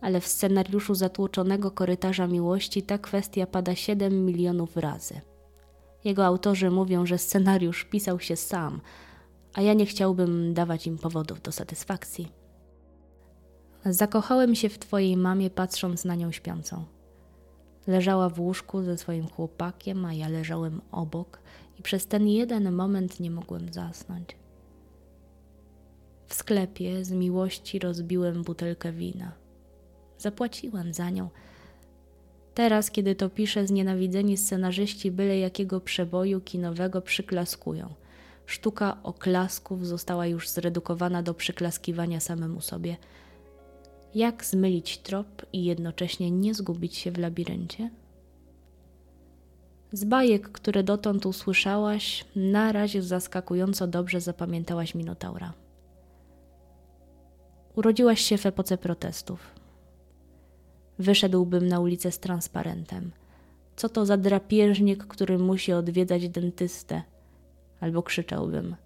ale 0.00 0.20
w 0.20 0.26
scenariuszu 0.26 0.94
zatłoczonego 0.94 1.70
korytarza 1.70 2.26
miłości 2.26 2.82
ta 2.82 2.98
kwestia 2.98 3.46
pada 3.46 3.74
7 3.74 4.26
milionów 4.26 4.76
razy. 4.76 5.20
Jego 6.04 6.26
autorzy 6.26 6.70
mówią, 6.70 7.06
że 7.06 7.18
scenariusz 7.18 7.84
pisał 7.84 8.20
się 8.20 8.36
sam, 8.36 8.80
a 9.54 9.62
ja 9.62 9.74
nie 9.74 9.86
chciałbym 9.86 10.54
dawać 10.54 10.86
im 10.86 10.98
powodów 10.98 11.42
do 11.42 11.52
satysfakcji. 11.52 12.32
Zakochałem 13.84 14.54
się 14.54 14.68
w 14.68 14.78
twojej 14.78 15.16
mamie, 15.16 15.50
patrząc 15.50 16.04
na 16.04 16.14
nią 16.14 16.32
śpiącą. 16.32 16.84
Leżała 17.86 18.28
w 18.28 18.40
łóżku 18.40 18.82
ze 18.82 18.98
swoim 18.98 19.28
chłopakiem, 19.28 20.04
a 20.04 20.14
ja 20.14 20.28
leżałem 20.28 20.80
obok 20.92 21.38
i 21.78 21.82
przez 21.82 22.06
ten 22.06 22.28
jeden 22.28 22.72
moment 22.72 23.20
nie 23.20 23.30
mogłem 23.30 23.72
zasnąć. 23.72 24.36
W 26.28 26.34
sklepie 26.34 27.04
z 27.04 27.10
miłości 27.12 27.78
rozbiłem 27.78 28.42
butelkę 28.42 28.92
wina. 28.92 29.32
Zapłaciłem 30.18 30.94
za 30.94 31.10
nią. 31.10 31.28
Teraz, 32.54 32.90
kiedy 32.90 33.14
to 33.14 33.30
piszę, 33.30 33.66
znienawidzeni 33.66 34.36
scenarzyści 34.36 35.10
byle 35.10 35.38
jakiego 35.38 35.80
przeboju 35.80 36.40
kinowego 36.40 37.02
przyklaskują. 37.02 37.94
Sztuka 38.46 38.96
oklasków 39.02 39.86
została 39.86 40.26
już 40.26 40.48
zredukowana 40.48 41.22
do 41.22 41.34
przyklaskiwania 41.34 42.20
samemu 42.20 42.60
sobie. 42.60 42.96
Jak 44.14 44.44
zmylić 44.44 44.98
trop 44.98 45.46
i 45.52 45.64
jednocześnie 45.64 46.30
nie 46.30 46.54
zgubić 46.54 46.96
się 46.96 47.12
w 47.12 47.18
labiryncie? 47.18 47.90
Z 49.92 50.04
bajek, 50.04 50.48
które 50.48 50.82
dotąd 50.82 51.26
usłyszałaś, 51.26 52.24
na 52.36 52.72
razie 52.72 53.02
zaskakująco 53.02 53.86
dobrze 53.86 54.20
zapamiętałaś 54.20 54.94
Minotaura. 54.94 55.52
Urodziłaś 57.78 58.20
się 58.20 58.38
w 58.38 58.46
epoce 58.46 58.78
protestów. 58.78 59.54
Wyszedłbym 60.98 61.68
na 61.68 61.80
ulicę 61.80 62.12
z 62.12 62.18
transparentem. 62.18 63.12
Co 63.76 63.88
to 63.88 64.06
za 64.06 64.16
drapieżnik, 64.16 65.04
który 65.04 65.38
musi 65.38 65.72
odwiedzać 65.72 66.28
dentystę? 66.28 67.02
Albo 67.80 68.02
krzyczałbym: 68.02 68.76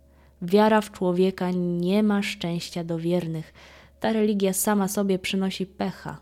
Wiara 0.43 0.81
w 0.81 0.91
człowieka 0.91 1.51
nie 1.51 2.03
ma 2.03 2.23
szczęścia 2.23 2.85
do 2.85 2.99
wiernych. 2.99 3.53
Ta 4.01 4.13
religia 4.13 4.53
sama 4.53 4.89
sobie 4.89 5.19
przynosi 5.19 5.67
pecha. 5.67 6.19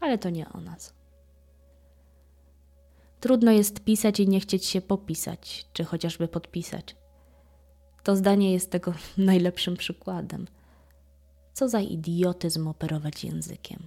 Ale 0.00 0.18
to 0.18 0.30
nie 0.30 0.48
o 0.48 0.60
nas. 0.60 0.94
Trudno 3.20 3.52
jest 3.52 3.80
pisać 3.80 4.20
i 4.20 4.28
nie 4.28 4.40
chcieć 4.40 4.64
się 4.64 4.80
popisać, 4.80 5.66
czy 5.72 5.84
chociażby 5.84 6.28
podpisać. 6.28 6.96
To 8.02 8.16
zdanie 8.16 8.52
jest 8.52 8.70
tego 8.70 8.94
najlepszym 9.18 9.76
przykładem. 9.76 10.46
Co 11.56 11.68
za 11.68 11.80
idiotyzm 11.80 12.68
operować 12.68 13.24
językiem? 13.24 13.86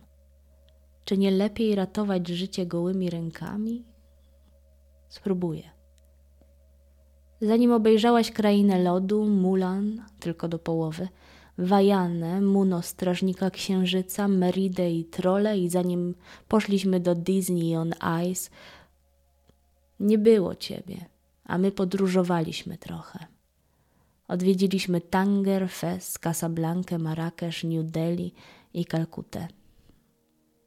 Czy 1.06 1.18
nie 1.18 1.32
lepiej 1.32 1.76
ratować 1.76 2.28
życie 2.28 2.66
gołymi 2.66 3.10
rękami? 3.10 3.84
Spróbuję. 5.10 5.64
Zanim 7.42 7.72
obejrzałaś 7.72 8.32
krainę 8.32 8.84
lodu, 8.84 9.26
Mulan, 9.26 10.06
tylko 10.20 10.48
do 10.48 10.60
połowy, 10.60 11.08
Wajanę, 11.58 12.42
Muno 12.42 12.82
Strażnika 12.82 13.50
Księżyca, 13.50 14.28
Meridę 14.28 14.92
i 14.92 15.06
Trole 15.06 15.58
i 15.58 15.70
zanim 15.70 16.16
poszliśmy 16.48 17.00
do 17.00 17.16
Disney 17.16 17.76
on 17.76 17.94
Ice, 18.32 18.50
nie 20.00 20.18
było 20.18 20.56
ciebie, 20.56 21.06
a 21.46 21.58
my 21.58 21.72
podróżowaliśmy 21.72 22.78
trochę. 22.78 23.39
Odwiedziliśmy 24.30 25.02
Tanger, 25.02 25.70
Fez, 25.70 26.20
Casablanca, 26.20 26.98
Marrakesz, 26.98 27.64
New 27.64 27.86
Delhi 27.86 28.34
i 28.74 28.86
Kalkutę. 28.86 29.48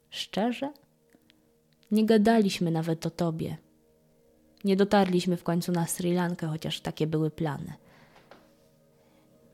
Szczerze? 0.09 0.71
Nie 1.91 2.05
gadaliśmy 2.05 2.71
nawet 2.71 3.05
o 3.05 3.09
tobie. 3.09 3.57
Nie 4.63 4.75
dotarliśmy 4.75 5.37
w 5.37 5.43
końcu 5.43 5.71
na 5.71 5.87
Sri 5.87 6.13
Lankę, 6.13 6.47
chociaż 6.47 6.81
takie 6.81 7.07
były 7.07 7.31
plany. 7.31 7.73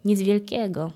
Nic 0.06 0.22
wielkiego. 0.22 0.92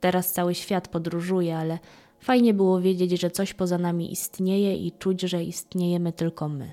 Teraz 0.00 0.32
cały 0.32 0.54
świat 0.54 0.88
podróżuje, 0.88 1.56
ale 1.56 1.78
fajnie 2.20 2.54
było 2.54 2.80
wiedzieć, 2.80 3.20
że 3.20 3.30
coś 3.30 3.54
poza 3.54 3.78
nami 3.78 4.12
istnieje 4.12 4.76
i 4.76 4.92
czuć, 4.92 5.20
że 5.20 5.44
istniejemy 5.44 6.12
tylko 6.12 6.48
my. 6.48 6.72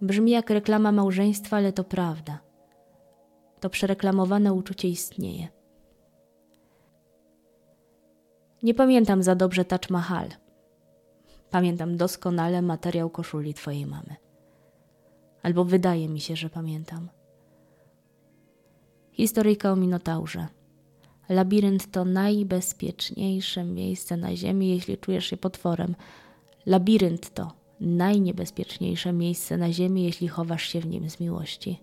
Brzmi 0.00 0.30
jak 0.30 0.50
reklama 0.50 0.92
małżeństwa, 0.92 1.56
ale 1.56 1.72
to 1.72 1.84
prawda 1.84 2.47
to 3.60 3.70
przereklamowane 3.70 4.52
uczucie 4.52 4.88
istnieje. 4.88 5.48
Nie 8.62 8.74
pamiętam 8.74 9.22
za 9.22 9.34
dobrze 9.34 9.64
Taj 9.64 9.78
Mahal. 9.90 10.28
Pamiętam 11.50 11.96
doskonale 11.96 12.62
materiał 12.62 13.10
koszuli 13.10 13.54
twojej 13.54 13.86
mamy. 13.86 14.16
Albo 15.42 15.64
wydaje 15.64 16.08
mi 16.08 16.20
się, 16.20 16.36
że 16.36 16.50
pamiętam. 16.50 17.08
Historyjka 19.12 19.72
o 19.72 19.76
Minotaurze. 19.76 20.46
Labirynt 21.28 21.90
to 21.90 22.04
najbezpieczniejsze 22.04 23.64
miejsce 23.64 24.16
na 24.16 24.36
ziemi, 24.36 24.68
jeśli 24.68 24.98
czujesz 24.98 25.26
się 25.26 25.36
potworem. 25.36 25.94
Labirynt 26.66 27.34
to 27.34 27.52
najniebezpieczniejsze 27.80 29.12
miejsce 29.12 29.56
na 29.56 29.72
ziemi, 29.72 30.02
jeśli 30.04 30.28
chowasz 30.28 30.62
się 30.62 30.80
w 30.80 30.86
nim 30.86 31.10
z 31.10 31.20
miłości. 31.20 31.80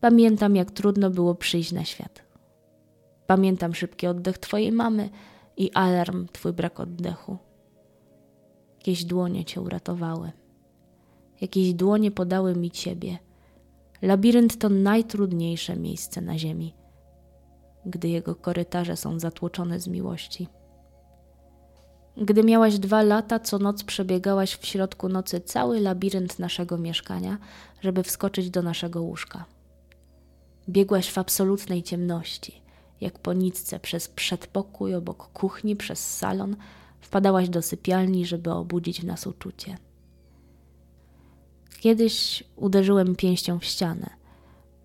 Pamiętam, 0.00 0.56
jak 0.56 0.70
trudno 0.70 1.10
było 1.10 1.34
przyjść 1.34 1.72
na 1.72 1.84
świat. 1.84 2.22
Pamiętam 3.26 3.74
szybki 3.74 4.06
oddech 4.06 4.38
Twojej 4.38 4.72
mamy 4.72 5.10
i 5.56 5.72
alarm 5.72 6.26
Twój 6.32 6.52
brak 6.52 6.80
oddechu. 6.80 7.38
Jakieś 8.78 9.04
dłonie 9.04 9.44
Cię 9.44 9.60
uratowały. 9.60 10.32
Jakieś 11.40 11.74
dłonie 11.74 12.10
podały 12.10 12.54
mi 12.54 12.70
Ciebie. 12.70 13.18
Labirynt 14.02 14.58
to 14.58 14.68
najtrudniejsze 14.68 15.76
miejsce 15.76 16.20
na 16.20 16.38
ziemi, 16.38 16.74
gdy 17.86 18.08
jego 18.08 18.34
korytarze 18.34 18.96
są 18.96 19.18
zatłoczone 19.18 19.80
z 19.80 19.88
miłości. 19.88 20.48
Gdy 22.16 22.44
miałaś 22.44 22.78
dwa 22.78 23.02
lata, 23.02 23.40
co 23.40 23.58
noc 23.58 23.84
przebiegałaś 23.84 24.54
w 24.54 24.66
środku 24.66 25.08
nocy 25.08 25.40
cały 25.40 25.80
labirynt 25.80 26.38
naszego 26.38 26.78
mieszkania, 26.78 27.38
żeby 27.80 28.02
wskoczyć 28.02 28.50
do 28.50 28.62
naszego 28.62 29.02
łóżka. 29.02 29.44
Biegłaś 30.68 31.10
w 31.10 31.18
absolutnej 31.18 31.82
ciemności, 31.82 32.62
jak 33.00 33.18
po 33.18 33.32
nitce 33.32 33.80
przez 33.80 34.08
przedpokój 34.08 34.94
obok 34.94 35.32
kuchni, 35.32 35.76
przez 35.76 36.16
salon, 36.16 36.56
wpadałaś 37.00 37.48
do 37.48 37.62
sypialni, 37.62 38.26
żeby 38.26 38.50
obudzić 38.52 39.02
nas 39.02 39.26
uczucie. 39.26 39.78
Kiedyś 41.80 42.44
uderzyłem 42.56 43.16
pięścią 43.16 43.58
w 43.58 43.64
ścianę, 43.64 44.10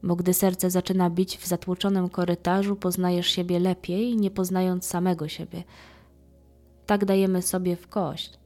bo 0.03 0.15
gdy 0.15 0.33
serce 0.33 0.69
zaczyna 0.69 1.09
bić 1.09 1.37
w 1.37 1.47
zatłoczonym 1.47 2.09
korytarzu, 2.09 2.75
poznajesz 2.75 3.27
siebie 3.27 3.59
lepiej, 3.59 4.15
nie 4.15 4.31
poznając 4.31 4.85
samego 4.85 5.27
siebie. 5.27 5.63
Tak 6.85 7.05
dajemy 7.05 7.41
sobie 7.41 7.75
w 7.75 7.87
kość. 7.87 8.39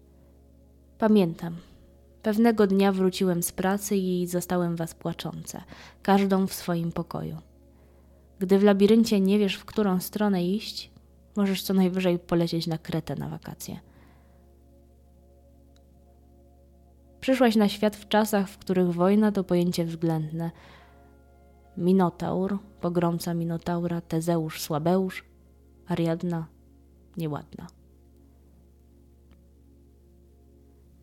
Pamiętam. 0.97 1.55
Pewnego 2.27 2.67
dnia 2.67 2.91
wróciłem 2.91 3.43
z 3.43 3.51
pracy 3.51 3.95
i 3.95 4.27
zastałem 4.27 4.75
was 4.75 4.93
płaczące, 4.93 5.63
każdą 6.01 6.47
w 6.47 6.53
swoim 6.53 6.91
pokoju. 6.91 7.37
Gdy 8.39 8.59
w 8.59 8.63
labiryncie 8.63 9.19
nie 9.19 9.39
wiesz, 9.39 9.55
w 9.55 9.65
którą 9.65 9.99
stronę 9.99 10.45
iść, 10.45 10.91
możesz 11.35 11.63
co 11.63 11.73
najwyżej 11.73 12.19
polecieć 12.19 12.67
na 12.67 12.77
Kretę 12.77 13.15
na 13.15 13.29
wakacje. 13.29 13.79
Przyszłaś 17.19 17.55
na 17.55 17.69
świat 17.69 17.95
w 17.95 18.07
czasach, 18.07 18.49
w 18.49 18.57
których 18.57 18.93
wojna 18.93 19.31
to 19.31 19.43
pojęcie 19.43 19.85
względne. 19.85 20.51
Minotaur, 21.77 22.59
pogromca 22.81 23.33
Minotaura, 23.33 24.01
Tezeusz, 24.01 24.61
Słabeusz, 24.61 25.23
Ariadna, 25.87 26.47
nieładna. 27.17 27.76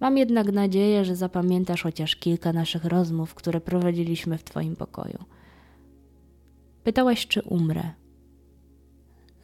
Mam 0.04 0.18
jednak 0.18 0.52
nadzieję, 0.52 1.04
że 1.04 1.16
zapamiętasz 1.16 1.82
chociaż 1.82 2.16
kilka 2.16 2.52
naszych 2.52 2.84
rozmów, 2.84 3.34
które 3.34 3.61
prowadziliśmy 3.61 4.38
w 4.38 4.44
Twoim 4.44 4.76
pokoju. 4.76 5.18
Pytałaś, 6.84 7.26
czy 7.26 7.42
umrę. 7.42 7.82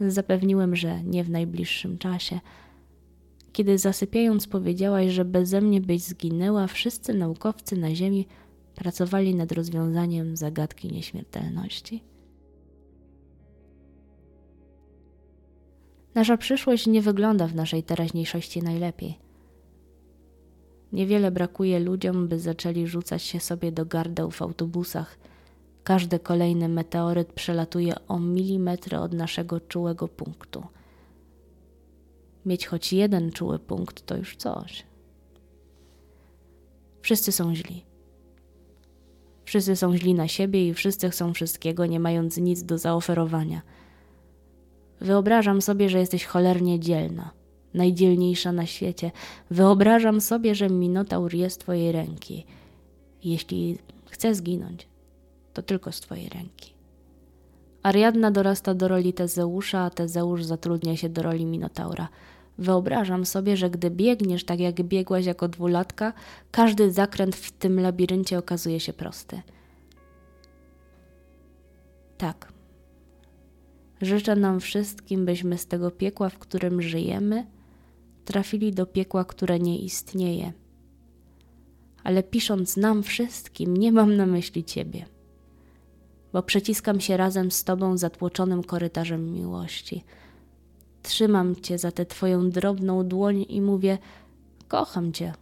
Zapewniłem, 0.01 0.77
że 0.77 1.05
nie 1.05 1.25
w 1.25 1.31
najbliższym 1.31 1.99
czasie– 1.99 2.41
kiedy 3.53 3.79
zasypiając 3.79 4.47
powiedziałaś, 4.47 5.13
że 5.13 5.25
beze 5.25 5.61
mnie 5.61 5.81
byś 5.81 6.03
zginęła, 6.03 6.67
wszyscy 6.67 7.15
naukowcy 7.15 7.77
na 7.77 7.95
Ziemi 7.95 8.27
pracowali 8.75 9.35
nad 9.35 9.53
rozwiązaniem 9.53 10.37
zagadki 10.37 10.93
nieśmiertelności. 10.93 12.03
Nasza 16.15 16.37
przyszłość 16.37 16.87
nie 16.87 17.03
wygląda 17.03 17.47
w 17.47 17.55
naszej 17.55 17.83
teraźniejszości 17.83 18.63
najlepiej. 18.63 19.30
Niewiele 20.93 21.31
brakuje 21.31 21.81
ludziom, 21.81 22.29
by 22.29 22.39
zaczęli 22.39 22.87
rzucać 22.87 23.23
się 23.23 23.41
sobie 23.41 23.73
do 23.73 23.87
gardeł 23.87 24.31
w 24.31 24.43
autobusach. 24.43 25.19
Każdy 25.85 26.19
kolejny 26.19 26.69
meteoryt 26.69 27.33
przelatuje 27.33 27.95
o 28.09 28.21
milimetry 28.21 28.99
od 28.99 29.13
naszego 29.13 29.61
czułego 29.61 30.09
punktu– 30.09 30.63
Mieć 32.47 32.67
choć 32.67 32.93
jeden 32.93 33.33
czuły 33.33 33.59
punkt 33.59 34.07
to 34.07 34.17
już 34.17 34.37
coś. 34.37 34.87
Wszyscy 37.01 37.33
są 37.33 37.55
źli. 37.55 37.85
Wszyscy 39.45 39.77
są 39.77 39.97
źli 39.97 40.15
na 40.15 40.29
siebie 40.29 40.69
i 40.69 40.75
wszyscy 40.75 41.11
chcą 41.11 41.35
wszystkiego, 41.35 41.87
nie 41.87 42.01
mając 42.01 42.37
nic 42.37 42.63
do 42.63 42.79
zaoferowania. 42.79 43.63
Wyobrażam 45.01 45.63
sobie, 45.63 45.89
że 45.89 45.99
jesteś 45.99 46.25
cholernie 46.25 46.81
dzielna, 46.81 47.31
najdzielniejsza 47.75 48.53
na 48.53 48.67
świecie. 48.67 49.11
Wyobrażam 49.51 50.21
sobie, 50.21 50.55
że 50.55 50.71
Minotaur 50.71 51.35
jest 51.35 51.61
twojej 51.61 51.93
ręki. 51.93 52.47
Jeśli 53.25 53.79
chce 54.11 54.35
zginąć, 54.35 54.89
to 55.53 55.63
tylko 55.63 55.93
z 55.93 56.01
twojej 56.01 56.29
ręki. 56.29 56.75
Ariadna 57.83 58.31
dorasta 58.31 58.75
do 58.75 58.89
roli 58.89 59.13
Tezeusza, 59.13 59.81
a 59.81 59.91
Tezeusz 59.91 60.45
zatrudnia 60.45 60.97
się 60.97 61.09
do 61.09 61.23
roli 61.23 61.47
Minotaura. 61.47 62.09
Wyobrażam 62.59 63.27
sobie, 63.27 63.57
że 63.57 63.71
gdy 63.71 63.91
biegniesz 63.91 64.45
tak 64.45 64.61
jak 64.61 64.83
biegłaś 64.83 65.27
jako 65.27 65.49
dwulatka, 65.49 66.13
każdy 66.51 66.93
zakręt 66.93 67.37
w 67.37 67.53
tym 67.53 67.81
labiryncie 67.81 68.39
okazuje 68.39 68.81
się 68.81 68.93
prosty. 68.93 69.43
Tak. 72.19 72.53
Życzę 74.01 74.37
nam 74.37 74.61
wszystkim, 74.61 75.27
byśmy 75.27 75.59
z 75.59 75.67
tego 75.67 75.91
piekła, 75.91 76.29
w 76.29 76.39
którym 76.39 76.83
żyjemy, 76.83 77.47
trafili 78.25 78.73
do 78.73 78.87
piekła, 78.87 79.25
które 79.25 79.59
nie 79.59 79.79
istnieje. 79.79 80.53
Ale 82.05 82.23
pisząc 82.23 82.77
nam 82.77 83.03
wszystkim, 83.03 83.77
nie 83.77 83.93
mam 83.93 84.17
na 84.17 84.27
myśli 84.27 84.65
Ciebie 84.65 85.07
bo 86.33 86.43
przeciskam 86.43 87.01
się 87.01 87.17
razem 87.17 87.51
z 87.51 87.65
Tobą 87.65 87.97
zatłoczonym 87.99 88.65
korytarzem 88.65 89.33
miłości. 89.33 90.05
Trzymam 91.03 91.57
Cię 91.57 91.79
za 91.79 91.93
tę 91.93 92.07
Twoją 92.07 92.51
drobną 92.51 93.09
dłoń 93.09 93.47
i 93.49 93.61
mówię: 93.61 93.99
Kocham 94.69 95.13
Cię. 95.13 95.33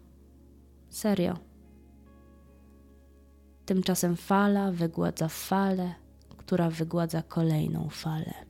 Serio. 0.91 1.37
Tymczasem 3.67 4.17
fala 4.17 4.73
wygładza 4.73 5.29
falę, 5.29 5.95
która 6.37 6.71
wygładza 6.71 7.23
kolejną 7.23 7.89
falę. 7.91 8.48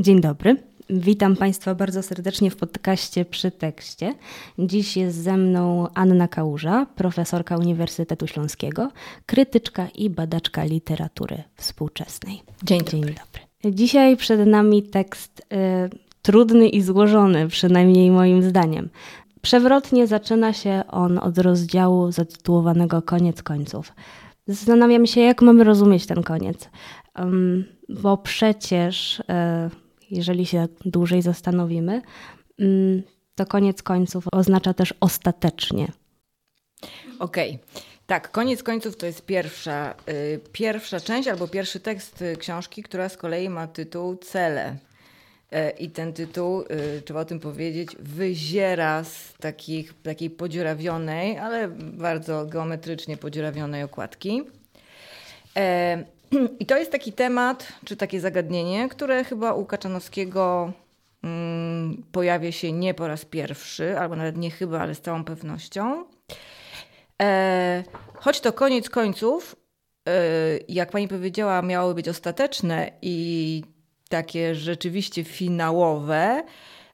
Dzień 0.00 0.20
dobry. 0.20 0.56
Witam 0.90 1.36
Państwa 1.36 1.74
bardzo 1.74 2.02
serdecznie 2.02 2.50
w 2.50 2.56
podcaście 2.56 3.24
przy 3.24 3.50
tekście. 3.50 4.14
Dziś 4.58 4.96
jest 4.96 5.22
ze 5.22 5.36
mną 5.36 5.86
Anna 5.94 6.28
Kałuża, 6.28 6.86
profesorka 6.96 7.56
Uniwersytetu 7.56 8.26
Śląskiego, 8.26 8.90
krytyczka 9.26 9.88
i 9.94 10.10
badaczka 10.10 10.64
literatury 10.64 11.42
współczesnej. 11.54 12.42
Dzień 12.62 12.78
dobry. 12.78 12.90
Dzień 12.90 13.02
dobry. 13.02 13.74
Dzisiaj 13.76 14.16
przed 14.16 14.46
nami 14.46 14.82
tekst 14.82 15.40
y, 15.40 15.90
trudny 16.22 16.68
i 16.68 16.82
złożony, 16.82 17.48
przynajmniej 17.48 18.10
moim 18.10 18.42
zdaniem. 18.42 18.88
Przewrotnie 19.42 20.06
zaczyna 20.06 20.52
się 20.52 20.82
on 20.88 21.18
od 21.18 21.38
rozdziału 21.38 22.12
zatytułowanego 22.12 23.02
Koniec 23.02 23.42
końców. 23.42 23.92
Zastanawiam 24.46 25.06
się, 25.06 25.20
jak 25.20 25.42
mamy 25.42 25.64
rozumieć 25.64 26.06
ten 26.06 26.22
koniec. 26.22 26.70
Um, 27.18 27.64
bo 27.88 28.16
przecież 28.16 29.20
y, 29.20 29.24
jeżeli 30.10 30.46
się 30.46 30.68
dłużej 30.84 31.22
zastanowimy, 31.22 32.02
mm, 32.58 33.02
to 33.34 33.46
koniec 33.46 33.82
końców 33.82 34.24
oznacza 34.32 34.74
też 34.74 34.94
ostatecznie. 35.00 35.92
Okej. 37.18 37.50
Okay. 37.50 37.90
Tak, 38.10 38.30
koniec 38.30 38.62
końców 38.62 38.96
to 38.96 39.06
jest 39.06 39.26
pierwsza, 39.26 39.94
y, 40.08 40.40
pierwsza 40.52 41.00
część 41.00 41.28
albo 41.28 41.48
pierwszy 41.48 41.80
tekst 41.80 42.22
y, 42.22 42.36
książki, 42.36 42.82
która 42.82 43.08
z 43.08 43.16
kolei 43.16 43.48
ma 43.48 43.66
tytuł 43.66 44.16
Cele. 44.16 44.76
Y, 45.52 45.70
I 45.70 45.90
ten 45.90 46.12
tytuł, 46.12 46.62
y, 46.62 47.02
trzeba 47.02 47.20
o 47.20 47.24
tym 47.24 47.40
powiedzieć, 47.40 47.96
wyziera 47.98 49.04
z 49.04 49.34
takich, 49.40 50.02
takiej 50.02 50.30
podziurawionej, 50.30 51.38
ale 51.38 51.68
bardzo 51.78 52.46
geometrycznie 52.46 53.16
podziurawionej 53.16 53.82
okładki. 53.82 54.42
I 56.60 56.66
to 56.66 56.78
jest 56.78 56.92
taki 56.92 57.12
temat, 57.12 57.72
czy 57.84 57.96
takie 57.96 58.20
zagadnienie, 58.20 58.88
które 58.88 59.24
chyba 59.24 59.52
u 59.52 59.64
Kaczanowskiego 59.64 60.72
mm, 61.22 62.02
pojawia 62.12 62.52
się 62.52 62.72
nie 62.72 62.94
po 62.94 63.08
raz 63.08 63.24
pierwszy, 63.24 63.98
albo 63.98 64.16
nawet 64.16 64.36
nie 64.36 64.50
chyba, 64.50 64.80
ale 64.80 64.94
z 64.94 65.00
całą 65.00 65.24
pewnością. 65.24 66.04
E, 67.22 67.84
choć 68.14 68.40
to 68.40 68.52
koniec 68.52 68.90
końców, 68.90 69.56
e, 70.08 70.12
jak 70.68 70.90
pani 70.90 71.08
powiedziała, 71.08 71.62
miało 71.62 71.94
być 71.94 72.08
ostateczne 72.08 72.92
i 73.02 73.62
takie 74.08 74.54
rzeczywiście 74.54 75.24
finałowe, 75.24 76.42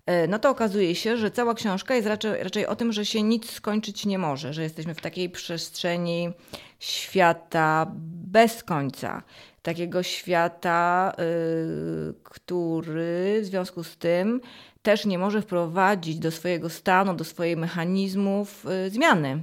e, 0.07 0.27
no 0.27 0.39
to 0.39 0.51
okazuje 0.51 0.95
się, 0.95 1.17
że 1.17 1.31
cała 1.31 1.55
książka 1.55 1.95
jest 1.95 2.09
raczej, 2.09 2.43
raczej 2.43 2.67
o 2.67 2.77
tym, 2.77 2.93
że 2.93 3.07
się 3.07 3.23
nic 3.23 3.51
skończyć 3.51 4.07
nie 4.07 4.19
może, 4.19 4.53
że 4.53 4.63
jesteśmy 4.63 4.95
w 4.95 5.01
takiej 5.01 5.31
przestrzeni 5.31 6.33
świata 6.79 7.93
bez 8.27 8.65
końca. 8.65 9.23
Takiego 9.63 10.03
świata, 10.03 11.13
yy, 11.19 12.15
który 12.25 13.39
w 13.43 13.45
związku 13.45 13.85
z 13.85 13.97
tym 13.97 14.41
też 14.83 15.07
nie 15.07 15.19
może 15.19 15.43
wprowadzić 15.43 16.19
do 16.19 16.31
swojego 16.31 16.71
stanu, 16.71 17.15
do 17.15 17.25
swoich 17.25 17.57
mechanizmów 17.57 18.65
yy, 18.65 18.91
zmiany. 18.91 19.43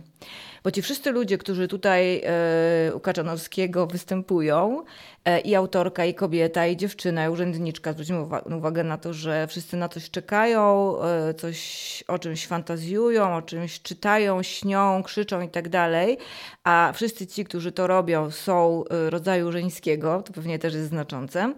Bo 0.64 0.72
ci 0.72 0.82
wszyscy 0.82 1.12
ludzie, 1.12 1.38
którzy 1.38 1.68
tutaj 1.68 2.22
e, 2.26 2.96
u 2.96 3.00
Kaczanowskiego 3.00 3.88
występują, 3.88 4.84
e, 5.26 5.40
i 5.40 5.56
autorka, 5.56 6.06
i 6.06 6.14
kobieta, 6.14 6.68
i 6.68 6.78
dziewczyna, 6.78 7.26
i 7.26 7.30
urzędniczka, 7.30 7.94
zwróćmy 7.94 8.26
uwagę 8.58 8.84
na 8.84 8.98
to, 8.98 9.14
że 9.14 9.48
wszyscy 9.48 9.78
na 9.78 9.90
coś 9.90 10.10
czekają, 10.10 10.96
e, 11.02 11.34
coś 11.34 12.04
o 12.08 12.20
czymś 12.20 12.48
fantazjują, 12.48 13.36
o 13.36 13.42
czymś 13.42 13.82
czytają, 13.82 14.44
śnią, 14.44 15.04
krzyczą 15.04 15.42
i 15.42 15.50
tak 15.50 15.70
dalej, 15.70 16.18
a 16.64 16.92
wszyscy 16.96 17.28
ci, 17.28 17.46
którzy 17.46 17.72
to 17.72 17.88
robią, 17.88 18.32
są 18.32 18.84
rodzaju 18.90 19.52
żeńskiego, 19.52 20.22
to 20.22 20.34
pewnie 20.34 20.60
też 20.60 20.74
jest 20.74 20.90
znaczące, 20.90 21.54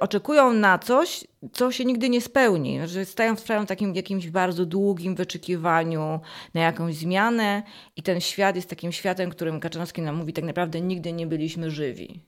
oczekują 0.00 0.52
na 0.52 0.78
coś, 0.78 1.24
co 1.52 1.72
się 1.72 1.84
nigdy 1.84 2.08
nie 2.08 2.20
spełni, 2.20 2.78
że 2.84 3.04
stają 3.04 3.36
w 3.36 3.66
takim 3.66 3.94
jakimś 3.94 4.30
bardzo 4.30 4.66
długim 4.66 5.14
wyczekiwaniu 5.14 6.20
na 6.54 6.60
jakąś 6.60 6.94
zmianę 6.94 7.62
i 7.96 8.02
ten 8.02 8.20
świat 8.20 8.56
jest 8.56 8.70
takim 8.70 8.92
światem, 8.92 9.30
którym 9.30 9.60
Kaczanowski 9.60 10.02
nam 10.02 10.16
mówi, 10.16 10.32
tak 10.32 10.44
naprawdę 10.44 10.80
nigdy 10.80 11.12
nie 11.12 11.26
byliśmy 11.26 11.70
żywi. 11.70 12.20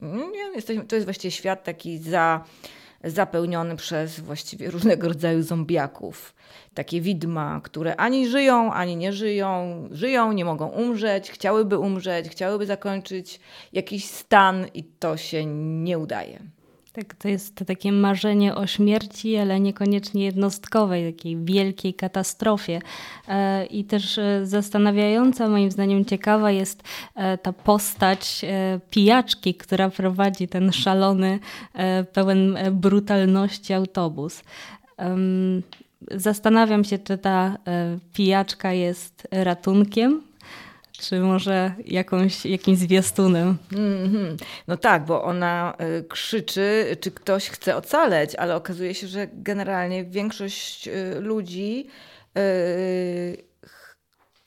Nie, 0.00 0.62
to 0.88 0.94
jest 0.94 1.06
właściwie 1.06 1.30
świat 1.30 1.64
taki 1.64 1.98
za, 1.98 2.44
zapełniony 3.04 3.76
przez 3.76 4.20
właściwie 4.20 4.70
różnego 4.70 5.08
rodzaju 5.08 5.42
zombiaków. 5.42 6.34
Takie 6.74 7.00
widma, 7.00 7.60
które 7.64 7.96
ani 7.96 8.28
żyją, 8.28 8.72
ani 8.72 8.96
nie 8.96 9.12
żyją, 9.12 9.88
żyją, 9.90 10.32
nie 10.32 10.44
mogą 10.44 10.68
umrzeć, 10.68 11.30
chciałyby 11.30 11.78
umrzeć, 11.78 12.28
chciałyby 12.28 12.66
zakończyć 12.66 13.40
jakiś 13.72 14.04
stan 14.04 14.66
i 14.74 14.84
to 14.84 15.16
się 15.16 15.46
nie 15.46 15.98
udaje. 15.98 16.38
Tak, 16.92 17.14
to 17.14 17.28
jest 17.28 17.54
to 17.54 17.64
takie 17.64 17.92
marzenie 17.92 18.54
o 18.54 18.66
śmierci, 18.66 19.36
ale 19.36 19.60
niekoniecznie 19.60 20.24
jednostkowej, 20.24 21.12
takiej 21.12 21.36
wielkiej 21.36 21.94
katastrofie. 21.94 22.80
E, 23.28 23.66
I 23.66 23.84
też 23.84 24.18
e, 24.18 24.46
zastanawiająca, 24.46 25.48
moim 25.48 25.70
zdaniem 25.70 26.04
ciekawa 26.04 26.50
jest 26.50 26.82
e, 27.14 27.38
ta 27.38 27.52
postać 27.52 28.44
pijaczki, 28.90 29.54
która 29.54 29.90
prowadzi 29.90 30.48
ten 30.48 30.72
szalony, 30.72 31.38
pełen 32.12 32.58
brutalności 32.72 33.72
autobus. 33.72 34.42
Zastanawiam 36.10 36.84
się, 36.84 36.98
czy 36.98 37.18
ta 37.18 37.56
pijaczka 38.12 38.72
jest 38.72 39.28
ratunkiem 39.30 40.22
czy 41.02 41.20
może 41.20 41.74
jakąś, 41.84 42.46
jakimś 42.46 42.78
zwiastunem. 42.78 43.56
Mm 43.72 44.12
-hmm. 44.12 44.36
No 44.68 44.76
tak, 44.76 45.04
bo 45.04 45.22
ona 45.24 45.76
y, 46.00 46.04
krzyczy, 46.04 46.96
czy 47.00 47.10
ktoś 47.10 47.48
chce 47.48 47.76
ocaleć, 47.76 48.34
ale 48.34 48.56
okazuje 48.56 48.94
się, 48.94 49.06
że 49.06 49.28
generalnie 49.32 50.04
większość 50.04 50.88
y, 50.88 51.20
ludzi 51.20 51.86
y, 52.38 53.44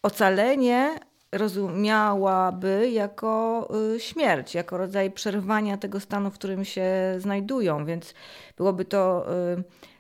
ocalenie 0.04 1.00
rozumiałaby 1.32 2.90
jako 2.92 3.68
śmierć, 3.98 4.56
jako 4.56 4.78
rodzaj 4.78 5.12
przerwania 5.12 5.78
tego 5.78 6.00
stanu, 6.00 6.32
w 6.32 6.34
którym 6.34 6.66
się 6.66 6.86
znajdują, 7.18 7.86
więc 7.86 8.14
byłoby 8.58 8.86
to 8.86 9.26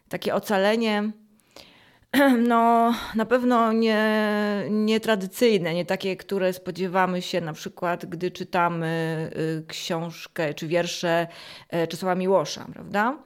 takie 0.09 0.35
ocalenie 0.35 1.11
no, 2.47 2.93
na 3.15 3.25
pewno 3.25 3.73
nie, 3.73 4.07
nietradycyjne, 4.69 5.73
nie 5.73 5.85
takie, 5.85 6.17
które 6.17 6.53
spodziewamy 6.53 7.21
się 7.21 7.41
na 7.41 7.53
przykład, 7.53 8.05
gdy 8.05 8.31
czytamy 8.31 9.31
y, 9.61 9.65
książkę 9.67 10.53
czy 10.53 10.67
wiersze 10.67 11.27
y, 11.83 11.87
Czesława 11.87 12.15
Miłosza, 12.15 12.67
prawda? 12.73 13.17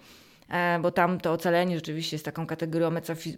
E, 0.49 0.79
bo 0.79 0.91
tam 0.91 1.19
to 1.19 1.31
ocalenie 1.31 1.75
rzeczywiście 1.75 2.15
jest 2.15 2.25
taką 2.25 2.47
kategorią 2.47 2.91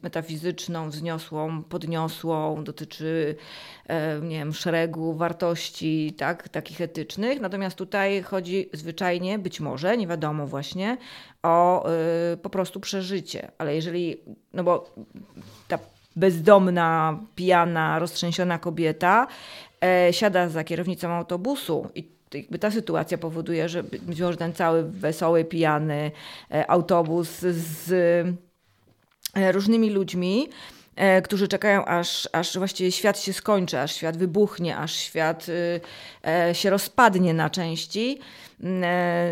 metafizyczną, 0.03 0.89
wzniosłą, 0.89 1.63
podniosłą, 1.63 2.63
dotyczy 2.63 3.35
e, 3.87 4.19
nie 4.19 4.37
wiem, 4.37 4.53
szeregu 4.53 5.13
wartości 5.13 6.13
tak, 6.17 6.49
takich 6.49 6.81
etycznych. 6.81 7.41
Natomiast 7.41 7.77
tutaj 7.77 8.21
chodzi 8.21 8.69
zwyczajnie, 8.73 9.39
być 9.39 9.59
może, 9.59 9.97
nie 9.97 10.07
wiadomo 10.07 10.47
właśnie, 10.47 10.97
o 11.43 11.89
y, 12.33 12.37
po 12.37 12.49
prostu 12.49 12.79
przeżycie. 12.79 13.51
Ale 13.57 13.75
jeżeli, 13.75 14.17
no 14.53 14.63
bo 14.63 14.95
ta 15.67 15.79
bezdomna, 16.15 17.19
pijana, 17.35 17.99
roztrzęsiona 17.99 18.59
kobieta 18.59 19.27
e, 19.83 20.13
siada 20.13 20.49
za 20.49 20.63
kierownicą 20.63 21.09
autobusu 21.09 21.89
i 21.95 22.20
jakby 22.33 22.59
ta 22.59 22.71
sytuacja 22.71 23.17
powoduje, 23.17 23.69
że 23.69 23.83
być 23.83 24.21
może 24.21 24.37
ten 24.37 24.53
cały 24.53 24.83
wesoły, 24.83 25.45
pijany 25.45 26.11
e, 26.51 26.71
autobus 26.71 27.29
z 27.39 27.91
e, 29.35 29.51
różnymi 29.51 29.89
ludźmi, 29.89 30.49
którzy 31.23 31.47
czekają, 31.47 31.85
aż, 31.85 32.29
aż 32.31 32.57
właściwie 32.57 32.91
świat 32.91 33.19
się 33.19 33.33
skończy, 33.33 33.79
aż 33.79 33.95
świat 33.95 34.17
wybuchnie, 34.17 34.77
aż 34.77 34.95
świat 34.95 35.47
się 36.53 36.69
rozpadnie 36.69 37.33
na 37.33 37.49
części, 37.49 38.19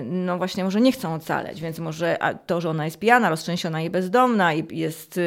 no 0.05 0.37
właśnie 0.37 0.63
może 0.63 0.81
nie 0.81 0.91
chcą 0.91 1.13
ocaleć, 1.13 1.61
więc 1.61 1.79
może 1.79 2.17
to, 2.45 2.61
że 2.61 2.69
ona 2.69 2.85
jest 2.85 2.99
pijana, 2.99 3.29
roztrzęsiona 3.29 3.81
i 3.81 3.89
bezdomna 3.89 4.53
i, 4.53 4.77
jest, 4.77 5.19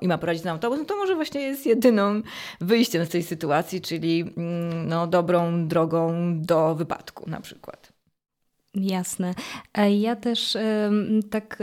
i 0.00 0.08
ma 0.08 0.18
prowadzić 0.18 0.44
na 0.44 0.50
autobus, 0.50 0.78
no 0.78 0.84
to 0.84 0.96
może 0.96 1.14
właśnie 1.14 1.40
jest 1.40 1.66
jedyną 1.66 2.22
wyjściem 2.60 3.06
z 3.06 3.08
tej 3.08 3.22
sytuacji, 3.22 3.80
czyli 3.80 4.20
mm, 4.36 4.88
no, 4.88 5.06
dobrą 5.06 5.68
drogą 5.68 6.12
do 6.40 6.74
wypadku 6.74 7.30
na 7.30 7.40
przykład. 7.40 7.92
Jasne. 8.74 9.34
E, 9.74 9.96
ja 9.96 10.16
też 10.16 10.56
tak 11.30 11.58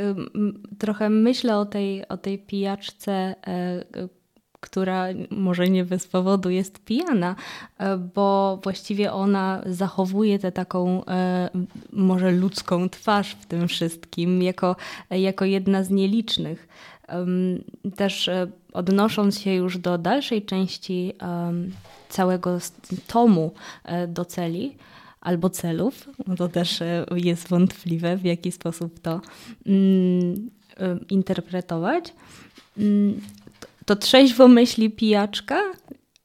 trochę 0.80 1.10
myślę 1.10 1.58
o 1.58 1.66
tej, 1.66 2.08
o 2.08 2.18
tej 2.18 2.40
pijaczce, 2.40 3.12
e, 3.12 4.21
która 4.62 5.06
może 5.32 5.70
nie 5.70 5.86
bez 5.86 6.08
powodu 6.08 6.50
jest 6.50 6.86
pijana, 6.86 7.36
e, 7.78 7.98
bo 7.98 8.60
właściwie 8.64 9.14
ona 9.14 9.62
zachowuje 9.66 10.40
tę 10.40 10.52
taką 10.52 11.06
e, 11.06 11.50
może 11.94 12.32
ludzką 12.32 12.90
twarz 12.90 13.32
w 13.42 13.46
tym 13.46 13.68
wszystkim, 13.68 14.44
jako, 14.44 14.76
jako 15.10 15.46
jedna 15.46 15.84
z 15.84 15.90
nielicznych. 15.90 16.68
Też 17.96 18.28
e, 18.28 18.48
odnosząc 18.74 19.40
się 19.40 19.54
już 19.54 19.78
do 19.78 19.98
dalszej 19.98 20.46
części 20.46 21.14
całego 22.10 22.58
tomu 23.08 23.52
do 24.08 24.26
celi, 24.26 24.78
albo 25.22 25.50
celów, 25.50 26.10
no 26.28 26.36
to 26.36 26.50
też 26.50 26.80
jest 27.16 27.48
wątpliwe, 27.48 28.18
w 28.18 28.26
jaki 28.26 28.52
sposób 28.52 29.00
to 29.00 29.22
mm, 29.66 30.50
interpretować. 31.10 32.14
To 33.86 33.96
trzeźwo 33.96 34.48
myśli 34.48 34.90
pijaczka 34.90 35.62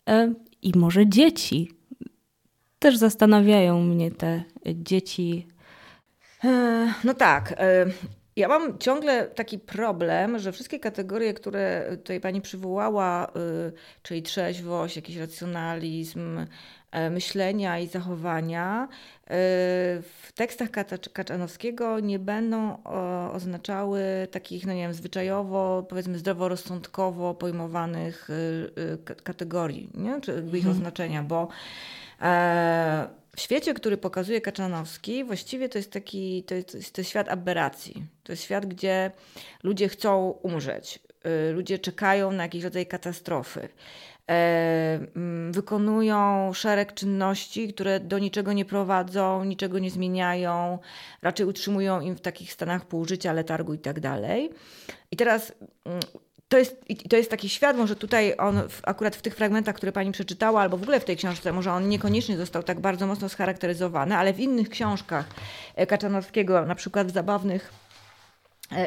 e, 0.08 0.34
i 0.62 0.72
może 0.78 1.08
dzieci. 1.08 1.70
Też 2.78 2.96
zastanawiają 2.96 3.82
mnie 3.82 4.10
te 4.10 4.42
dzieci. 4.66 5.46
E, 6.44 6.92
no 7.04 7.14
tak. 7.14 7.54
E, 7.58 7.86
ja 8.36 8.48
mam 8.48 8.78
ciągle 8.78 9.26
taki 9.26 9.58
problem, 9.58 10.38
że 10.38 10.52
wszystkie 10.52 10.78
kategorie, 10.78 11.34
które 11.34 11.96
tutaj 11.96 12.20
pani 12.20 12.40
przywołała, 12.40 13.32
czyli 14.02 14.22
trzeźwość, 14.22 14.96
jakiś 14.96 15.16
racjonalizm, 15.16 16.46
myślenia 17.10 17.78
i 17.78 17.86
zachowania 17.86 18.88
e, 18.88 19.28
w 20.02 20.32
tekstach 20.34 20.68
Kaczanowskiego 21.12 22.00
nie 22.00 22.18
będą 22.18 22.82
oznaczały 23.32 24.02
takich, 24.30 24.66
no 24.66 24.72
nie 24.72 24.82
wiem, 24.82 24.94
zwyczajowo, 24.94 25.86
powiedzmy 25.88 26.18
zdroworozsądkowo 26.18 27.34
pojmowanych 27.34 28.28
e, 28.94 29.14
kategorii, 29.14 29.90
nie? 29.94 30.20
czy 30.20 30.32
ich 30.32 30.54
mhm. 30.54 30.76
oznaczenia, 30.76 31.22
bo 31.22 31.48
w 33.36 33.40
świecie, 33.40 33.74
który 33.74 33.96
pokazuje 33.96 34.40
Kaczanowski, 34.40 35.24
właściwie 35.24 35.68
to 35.68 35.78
jest 35.78 35.92
taki, 35.92 36.42
to 36.42 36.54
jest, 36.54 36.70
to 36.70 37.00
jest 37.00 37.10
świat 37.10 37.28
aberracji. 37.28 38.06
To 38.22 38.32
jest 38.32 38.42
świat, 38.42 38.66
gdzie 38.66 39.10
ludzie 39.62 39.88
chcą 39.88 40.30
umrzeć. 40.30 40.98
Ludzie 41.52 41.78
czekają 41.78 42.32
na 42.32 42.42
jakiś 42.42 42.64
rodzaj 42.64 42.86
katastrofy. 42.86 43.68
E, 44.30 45.00
mm, 45.16 45.52
wykonują 45.52 46.50
szereg 46.52 46.94
czynności, 46.94 47.72
które 47.74 48.00
do 48.00 48.18
niczego 48.18 48.52
nie 48.52 48.64
prowadzą, 48.64 49.44
niczego 49.44 49.78
nie 49.78 49.90
zmieniają, 49.90 50.78
raczej 51.22 51.46
utrzymują 51.46 52.00
im 52.00 52.16
w 52.16 52.20
takich 52.20 52.52
stanach 52.52 52.86
półżycia, 52.86 53.32
letargu 53.32 53.74
i 53.74 53.78
tak 53.78 54.00
dalej. 54.00 54.50
I 55.10 55.16
teraz 55.16 55.52
mm, 55.84 56.00
to 56.48 56.58
jest, 56.58 56.84
to 57.10 57.16
jest 57.16 57.30
taki 57.30 57.48
świat, 57.48 57.76
może 57.76 57.96
tutaj 57.96 58.34
on 58.38 58.62
akurat 58.82 59.16
w 59.16 59.22
tych 59.22 59.34
fragmentach, 59.34 59.74
które 59.74 59.92
pani 59.92 60.12
przeczytała, 60.12 60.60
albo 60.60 60.76
w 60.76 60.82
ogóle 60.82 61.00
w 61.00 61.04
tej 61.04 61.16
książce, 61.16 61.52
może 61.52 61.72
on 61.72 61.88
niekoniecznie 61.88 62.36
został 62.36 62.62
tak 62.62 62.80
bardzo 62.80 63.06
mocno 63.06 63.28
scharakteryzowany, 63.28 64.16
ale 64.16 64.32
w 64.32 64.40
innych 64.40 64.68
książkach 64.68 65.26
e, 65.74 65.86
Kaczanowskiego, 65.86 66.66
na 66.66 66.74
przykład 66.74 67.06
w 67.06 67.14
zabawnych 67.14 67.85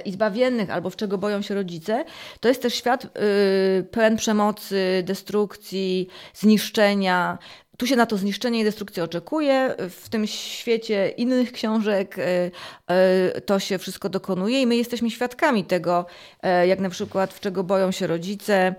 i 0.05 0.11
zbawiennych, 0.11 0.69
albo 0.69 0.89
w 0.89 0.95
czego 0.95 1.17
boją 1.17 1.41
się 1.41 1.55
rodzice, 1.55 2.05
to 2.39 2.47
jest 2.47 2.61
też 2.61 2.75
świat 2.75 3.03
yy, 3.03 3.83
pełen 3.83 4.17
przemocy, 4.17 5.03
destrukcji, 5.05 6.07
zniszczenia. 6.33 7.37
Tu 7.77 7.87
się 7.87 7.95
na 7.95 8.05
to 8.05 8.17
zniszczenie 8.17 8.59
i 8.59 8.63
destrukcję 8.63 9.03
oczekuje. 9.03 9.75
W 9.89 10.09
tym 10.09 10.27
świecie 10.27 11.09
innych 11.09 11.51
książek 11.51 12.17
yy, 12.17 12.25
yy, 13.35 13.41
to 13.41 13.59
się 13.59 13.77
wszystko 13.77 14.09
dokonuje 14.09 14.61
i 14.61 14.67
my 14.67 14.75
jesteśmy 14.75 15.11
świadkami 15.11 15.63
tego, 15.63 16.05
jak 16.67 16.79
na 16.79 16.89
przykład 16.89 17.33
w 17.33 17.39
czego 17.39 17.63
boją 17.63 17.91
się 17.91 18.07
rodzice, 18.07 18.75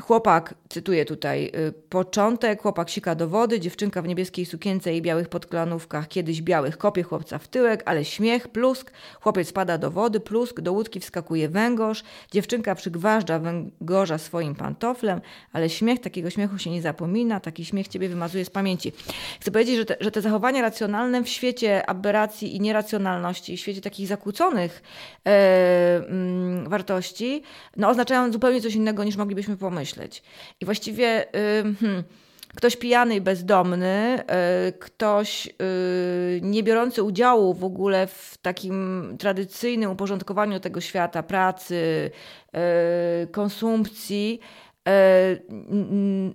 Chłopak, 0.00 0.54
cytuję 0.68 1.04
tutaj, 1.04 1.52
y, 1.68 1.72
początek, 1.72 2.62
chłopak 2.62 2.90
sika 2.90 3.14
do 3.14 3.28
wody, 3.28 3.60
dziewczynka 3.60 4.02
w 4.02 4.08
niebieskiej 4.08 4.46
sukience 4.46 4.94
i 4.94 5.02
białych 5.02 5.28
podklanówkach, 5.28 6.08
kiedyś 6.08 6.42
białych, 6.42 6.78
kopie 6.78 7.02
chłopca 7.02 7.38
w 7.38 7.48
tyłek, 7.48 7.82
ale 7.86 8.04
śmiech, 8.04 8.48
plusk, 8.48 8.92
chłopiec 9.20 9.48
spada 9.48 9.78
do 9.78 9.90
wody, 9.90 10.20
plusk, 10.20 10.60
do 10.60 10.72
łódki 10.72 11.00
wskakuje 11.00 11.48
węgorz, 11.48 12.04
dziewczynka 12.32 12.74
przygważdża 12.74 13.38
węgorza 13.38 14.18
swoim 14.18 14.54
pantoflem, 14.54 15.20
ale 15.52 15.70
śmiech, 15.70 16.00
takiego 16.00 16.30
śmiechu 16.30 16.58
się 16.58 16.70
nie 16.70 16.82
zapomina, 16.82 17.40
taki 17.40 17.64
śmiech 17.64 17.88
ciebie 17.88 18.08
wymazuje 18.08 18.44
z 18.44 18.50
pamięci. 18.50 18.92
Chcę 19.40 19.50
powiedzieć, 19.50 19.76
że 19.76 19.84
te, 19.84 19.96
że 20.00 20.10
te 20.10 20.20
zachowania 20.20 20.62
racjonalne 20.62 21.22
w 21.22 21.28
świecie 21.28 21.90
aberracji 21.90 22.56
i 22.56 22.60
nieracjonalności, 22.60 23.56
w 23.56 23.60
świecie 23.60 23.80
takich 23.80 24.06
zakłóconych 24.06 24.82
mm, 25.24 26.68
wartości, 26.68 27.42
no 27.76 27.88
oznaczają 27.88 28.32
zupełnie 28.32 28.60
coś 28.60 28.74
innego 28.74 29.04
niż 29.04 29.16
moglibyśmy 29.16 29.56
pomyśleć 29.56 29.87
myśleć. 29.88 30.22
I 30.60 30.64
właściwie 30.64 31.24
hmm, 31.80 32.04
ktoś 32.54 32.76
pijany 32.76 33.14
i 33.14 33.20
bezdomny, 33.20 34.18
y, 34.68 34.72
ktoś 34.72 35.46
y, 35.46 36.40
nie 36.42 36.62
biorący 36.62 37.02
udziału 37.02 37.54
w 37.54 37.64
ogóle 37.64 38.06
w 38.06 38.38
takim 38.42 39.16
tradycyjnym 39.18 39.90
uporządkowaniu 39.90 40.60
tego 40.60 40.80
świata, 40.80 41.22
pracy, 41.22 42.10
y, 43.24 43.26
konsumpcji, 43.26 44.40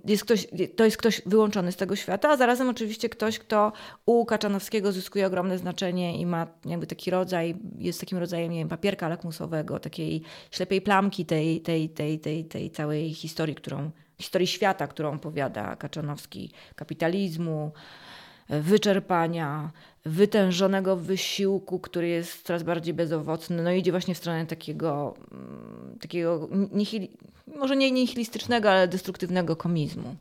jest 0.04 0.24
ktoś, 0.24 0.46
to 0.76 0.84
jest 0.84 0.96
ktoś 0.96 1.22
wyłączony 1.26 1.72
z 1.72 1.76
tego 1.76 1.96
świata, 1.96 2.30
a 2.30 2.36
zarazem 2.36 2.68
oczywiście 2.68 3.08
ktoś, 3.08 3.38
kto 3.38 3.72
u 4.06 4.24
Kaczanowskiego 4.24 4.92
zyskuje 4.92 5.26
ogromne 5.26 5.58
znaczenie 5.58 6.18
i 6.18 6.26
ma 6.26 6.46
jakby 6.64 6.86
taki 6.86 7.10
rodzaj, 7.10 7.56
jest 7.78 8.00
takim 8.00 8.18
rodzajem, 8.18 8.52
nie 8.52 8.58
wiem, 8.58 8.68
papierka 8.68 9.08
lakmusowego, 9.08 9.78
takiej 9.78 10.22
ślepej 10.50 10.80
plamki 10.80 11.26
tej, 11.26 11.60
tej, 11.60 11.88
tej, 11.88 12.18
tej, 12.18 12.44
tej 12.44 12.70
całej 12.70 13.14
historii, 13.14 13.54
którą, 13.54 13.90
historii 14.18 14.46
świata, 14.46 14.86
którą 14.86 15.14
opowiada 15.14 15.76
Kaczanowski, 15.76 16.50
kapitalizmu, 16.76 17.72
wyczerpania, 18.48 19.70
wytężonego 20.04 20.96
wysiłku, 20.96 21.80
który 21.80 22.08
jest 22.08 22.42
coraz 22.42 22.62
bardziej 22.62 22.94
bezowocny, 22.94 23.62
no 23.62 23.72
idzie 23.72 23.90
właśnie 23.90 24.14
w 24.14 24.18
stronę 24.18 24.46
takiego, 24.46 25.14
mm, 25.32 25.98
takiego 26.00 26.48
nihil, 26.72 27.08
może 27.46 27.76
nie 27.76 27.90
nihilistycznego, 27.90 28.70
ale 28.70 28.88
destruktywnego 28.88 29.56
komizmu. 29.56 30.16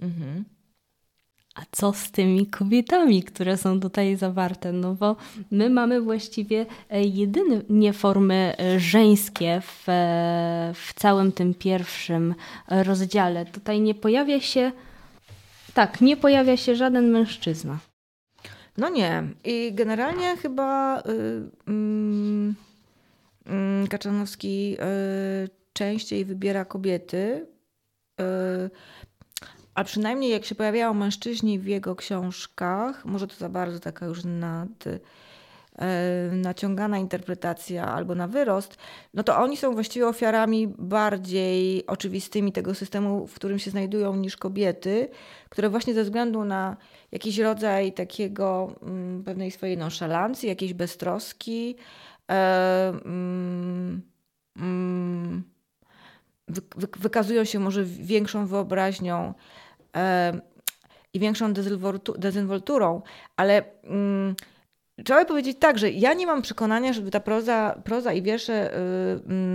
Mhm. 0.00 0.44
A 1.54 1.60
co 1.72 1.92
z 1.92 2.10
tymi 2.10 2.46
kobietami, 2.46 3.22
które 3.22 3.56
są 3.56 3.80
tutaj 3.80 4.16
zawarte? 4.16 4.72
No 4.72 4.94
bo 4.94 5.16
my 5.50 5.70
mamy 5.70 6.00
właściwie 6.00 6.66
e, 6.90 7.04
jedynie 7.04 7.92
formy 7.92 8.54
e, 8.58 8.80
żeńskie 8.80 9.60
w, 9.60 9.88
e, 9.88 10.72
w 10.74 10.94
całym 10.94 11.32
tym 11.32 11.54
pierwszym 11.54 12.34
rozdziale. 12.68 13.46
Tutaj 13.46 13.80
nie 13.80 13.94
pojawia 13.94 14.40
się 14.40 14.72
tak, 15.74 16.00
nie 16.00 16.16
pojawia 16.16 16.56
się 16.56 16.76
żaden 16.76 17.10
mężczyzna. 17.10 17.78
No 18.76 18.88
nie. 18.88 19.22
I 19.44 19.72
generalnie 19.74 20.36
chyba 20.36 21.02
yy, 21.06 21.74
yy, 21.74 22.54
Kaczanowski 23.90 24.70
yy, 24.70 24.78
częściej 25.72 26.24
wybiera 26.24 26.64
kobiety. 26.64 27.46
Y, 28.20 28.24
a 29.74 29.84
przynajmniej 29.84 30.30
jak 30.30 30.44
się 30.44 30.54
pojawiają 30.54 30.94
mężczyźni 30.94 31.58
w 31.58 31.66
jego 31.66 31.96
książkach, 31.96 33.04
może 33.04 33.26
to 33.26 33.34
za 33.34 33.48
bardzo 33.48 33.80
taka 33.80 34.06
już 34.06 34.24
nad 34.24 34.84
E, 35.78 36.30
naciągana 36.32 36.98
interpretacja 36.98 37.86
albo 37.86 38.14
na 38.14 38.28
wyrost, 38.28 38.76
no 39.14 39.22
to 39.22 39.38
oni 39.38 39.56
są 39.56 39.74
właściwie 39.74 40.08
ofiarami 40.08 40.68
bardziej 40.78 41.86
oczywistymi 41.86 42.52
tego 42.52 42.74
systemu, 42.74 43.26
w 43.26 43.34
którym 43.34 43.58
się 43.58 43.70
znajdują 43.70 44.16
niż 44.16 44.36
kobiety, 44.36 45.08
które 45.48 45.68
właśnie 45.68 45.94
ze 45.94 46.04
względu 46.04 46.44
na 46.44 46.76
jakiś 47.12 47.38
rodzaj 47.38 47.92
takiego 47.92 48.74
mm, 48.82 49.24
pewnej 49.24 49.50
swojej 49.50 49.78
nonszalancji, 49.78 50.48
jakiejś 50.48 50.74
beztroski, 50.74 51.76
mm, 51.76 51.76
mm, 51.76 52.13
wykazują 56.98 57.44
się 57.44 57.58
może 57.58 57.84
większą 57.84 58.46
wyobraźnią 58.46 59.34
e, 59.96 60.40
i 61.14 61.20
większą 61.20 61.52
dezynwolturą, 62.18 63.02
ale 63.36 63.64
Trzeba 65.04 65.24
powiedzieć 65.24 65.56
tak, 65.60 65.78
że 65.78 65.90
ja 65.90 66.14
nie 66.14 66.26
mam 66.26 66.42
przekonania, 66.42 66.92
żeby 66.92 67.10
ta 67.10 67.20
proza, 67.20 67.80
proza 67.84 68.12
i 68.12 68.22
wiersze 68.22 68.70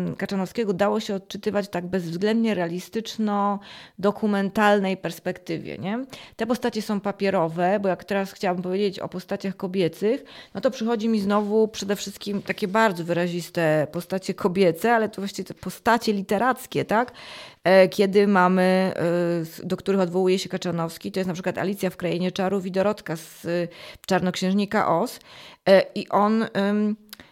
yy, 0.08 0.16
Kaczanowskiego 0.16 0.74
dało 0.74 1.00
się 1.00 1.16
odczytywać 1.16 1.70
tak 1.70 1.88
bezwzględnie 1.88 2.56
realistyczno-dokumentalnej 2.56 4.98
perspektywie. 4.98 5.78
Nie? 5.78 6.06
Te 6.36 6.46
postacie 6.46 6.82
są 6.82 7.00
papierowe, 7.00 7.80
bo 7.82 7.90
jak 7.90 8.04
teraz 8.04 8.32
chciałabym 8.32 8.64
powiedzieć 8.64 9.00
o 9.00 9.10
postaciach 9.10 9.56
kobiecych, 9.56 10.24
no 10.54 10.62
to 10.62 10.72
przychodzi 10.72 11.10
mi 11.10 11.20
znowu 11.20 11.68
przede 11.68 11.96
wszystkim 11.96 12.42
takie 12.42 12.68
bardzo 12.68 13.04
wyraziste 13.04 13.88
postacie 13.92 14.34
kobiece, 14.34 14.96
ale 14.96 15.10
to 15.10 15.22
właściwie 15.22 15.48
te 15.48 15.54
postacie 15.54 16.14
literackie, 16.14 16.86
tak? 16.86 17.12
E, 17.64 17.88
kiedy 17.90 18.28
mamy, 18.28 18.94
e, 19.62 19.66
do 19.66 19.78
których 19.78 20.02
odwołuje 20.02 20.40
się 20.40 20.50
Kaczanowski, 20.50 21.12
to 21.12 21.20
jest 21.20 21.28
na 21.28 21.34
przykład 21.34 21.58
Alicja 21.58 21.90
w 21.90 21.98
Krainie 21.98 22.32
Czarów 22.32 22.66
i 22.66 22.72
Dorotka 22.72 23.16
z 23.16 23.46
e, 23.46 23.68
Czarnoksiężnika 24.06 25.00
Os. 25.00 25.20
I 25.96 26.10
on, 26.10 26.46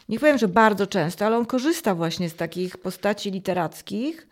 nie 0.10 0.20
powiem, 0.20 0.38
że 0.38 0.48
bardzo 0.48 0.88
często, 0.88 1.26
ale 1.26 1.38
on 1.38 1.46
korzysta 1.46 1.96
właśnie 1.96 2.30
z 2.30 2.36
takich 2.36 2.78
postaci 2.78 3.32
literackich, 3.32 4.28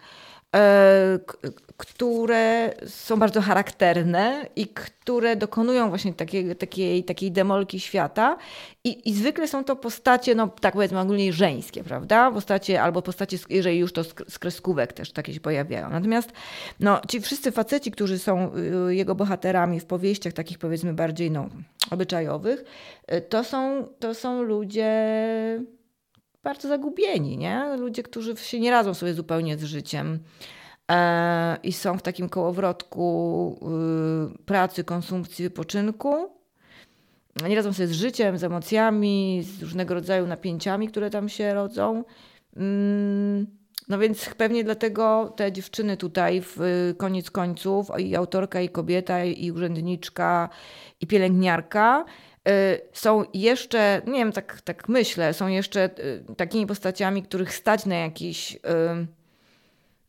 które 1.78 2.74
są 2.88 3.20
bardzo 3.20 3.42
charakterne 3.42 4.46
i 4.56 4.68
które 4.68 5.36
dokonują 5.36 5.90
właśnie 5.90 6.14
takiej, 6.14 6.56
takiej, 6.56 7.04
takiej 7.04 7.32
demolki 7.32 7.80
świata. 7.80 8.38
I, 8.84 9.10
I 9.10 9.14
zwykle 9.14 9.48
są 9.48 9.64
to 9.64 9.76
postacie, 9.76 10.36
no 10.36 10.48
tak 10.48 10.74
powiedzmy 10.74 11.00
ogólnie 11.00 11.34
żeńskie, 11.34 11.84
prawda? 11.84 12.32
Postacie, 12.32 12.82
albo 12.82 13.02
postacie, 13.02 13.38
jeżeli 13.50 13.78
już 13.78 13.94
to 13.94 14.04
z 14.04 14.40
kreskówek 14.40 14.94
też 14.94 15.12
takie 15.12 15.34
się 15.34 15.40
pojawiają. 15.40 15.90
Natomiast 15.90 16.32
no, 16.80 17.02
ci 17.10 17.22
wszyscy 17.22 17.52
faceci, 17.52 17.92
którzy 17.92 18.20
są 18.20 18.52
y, 18.90 18.96
jego 18.96 19.16
bohaterami 19.16 19.80
w 19.80 19.86
powieściach 19.86 20.34
takich 20.34 20.60
powiedzmy 20.60 20.94
bardziej 20.94 21.32
no, 21.32 21.50
obyczajowych, 21.92 22.64
y, 23.14 23.22
to 23.22 23.44
są, 23.44 23.88
to 24.00 24.14
są 24.14 24.44
ludzie 24.44 24.96
bardzo 26.46 26.68
zagubieni, 26.68 27.38
nie? 27.38 27.78
Ludzie, 27.78 28.04
którzy 28.04 28.38
się 28.38 28.60
nie 28.60 28.72
radzą 28.72 28.94
sobie 28.94 29.14
zupełnie 29.14 29.58
z 29.58 29.64
życiem 29.64 30.20
e, 30.92 31.58
i 31.64 31.74
są 31.74 31.98
w 31.98 32.02
takim 32.02 32.30
kołowrotku 32.30 33.60
y, 34.36 34.44
pracy, 34.44 34.84
konsumpcji, 34.84 35.44
wypoczynku. 35.44 36.30
Nie 37.50 37.56
radzą 37.56 37.74
sobie 37.74 37.88
z 37.88 37.92
życiem, 37.92 38.38
z 38.38 38.44
emocjami, 38.44 39.44
z 39.44 39.64
różnego 39.64 39.94
rodzaju 39.94 40.28
napięciami, 40.28 40.88
które 40.88 41.10
tam 41.10 41.30
się 41.30 41.54
rodzą. 41.54 42.04
Mm, 42.58 43.48
no 43.88 44.00
więc 44.00 44.30
pewnie 44.38 44.64
dlatego 44.64 45.34
te 45.36 45.52
dziewczyny 45.52 45.98
tutaj 45.98 46.42
w 46.42 46.60
koniec 46.98 47.32
końców, 47.32 47.88
i 47.98 48.16
autorka, 48.16 48.62
i 48.62 48.70
kobieta, 48.70 49.24
i 49.24 49.52
urzędniczka, 49.52 50.50
i 51.02 51.08
pielęgniarka, 51.08 52.06
y, 52.06 52.25
są 52.94 53.24
jeszcze, 53.34 54.02
nie 54.08 54.20
wiem, 54.20 54.32
tak, 54.32 54.62
tak 54.62 54.90
myślę, 54.90 55.34
są 55.34 55.48
jeszcze 55.48 55.90
y, 56.30 56.36
takimi 56.38 56.68
postaciami, 56.68 57.24
których 57.24 57.56
stać 57.56 57.86
na 57.86 57.96
jakiś 57.96 58.60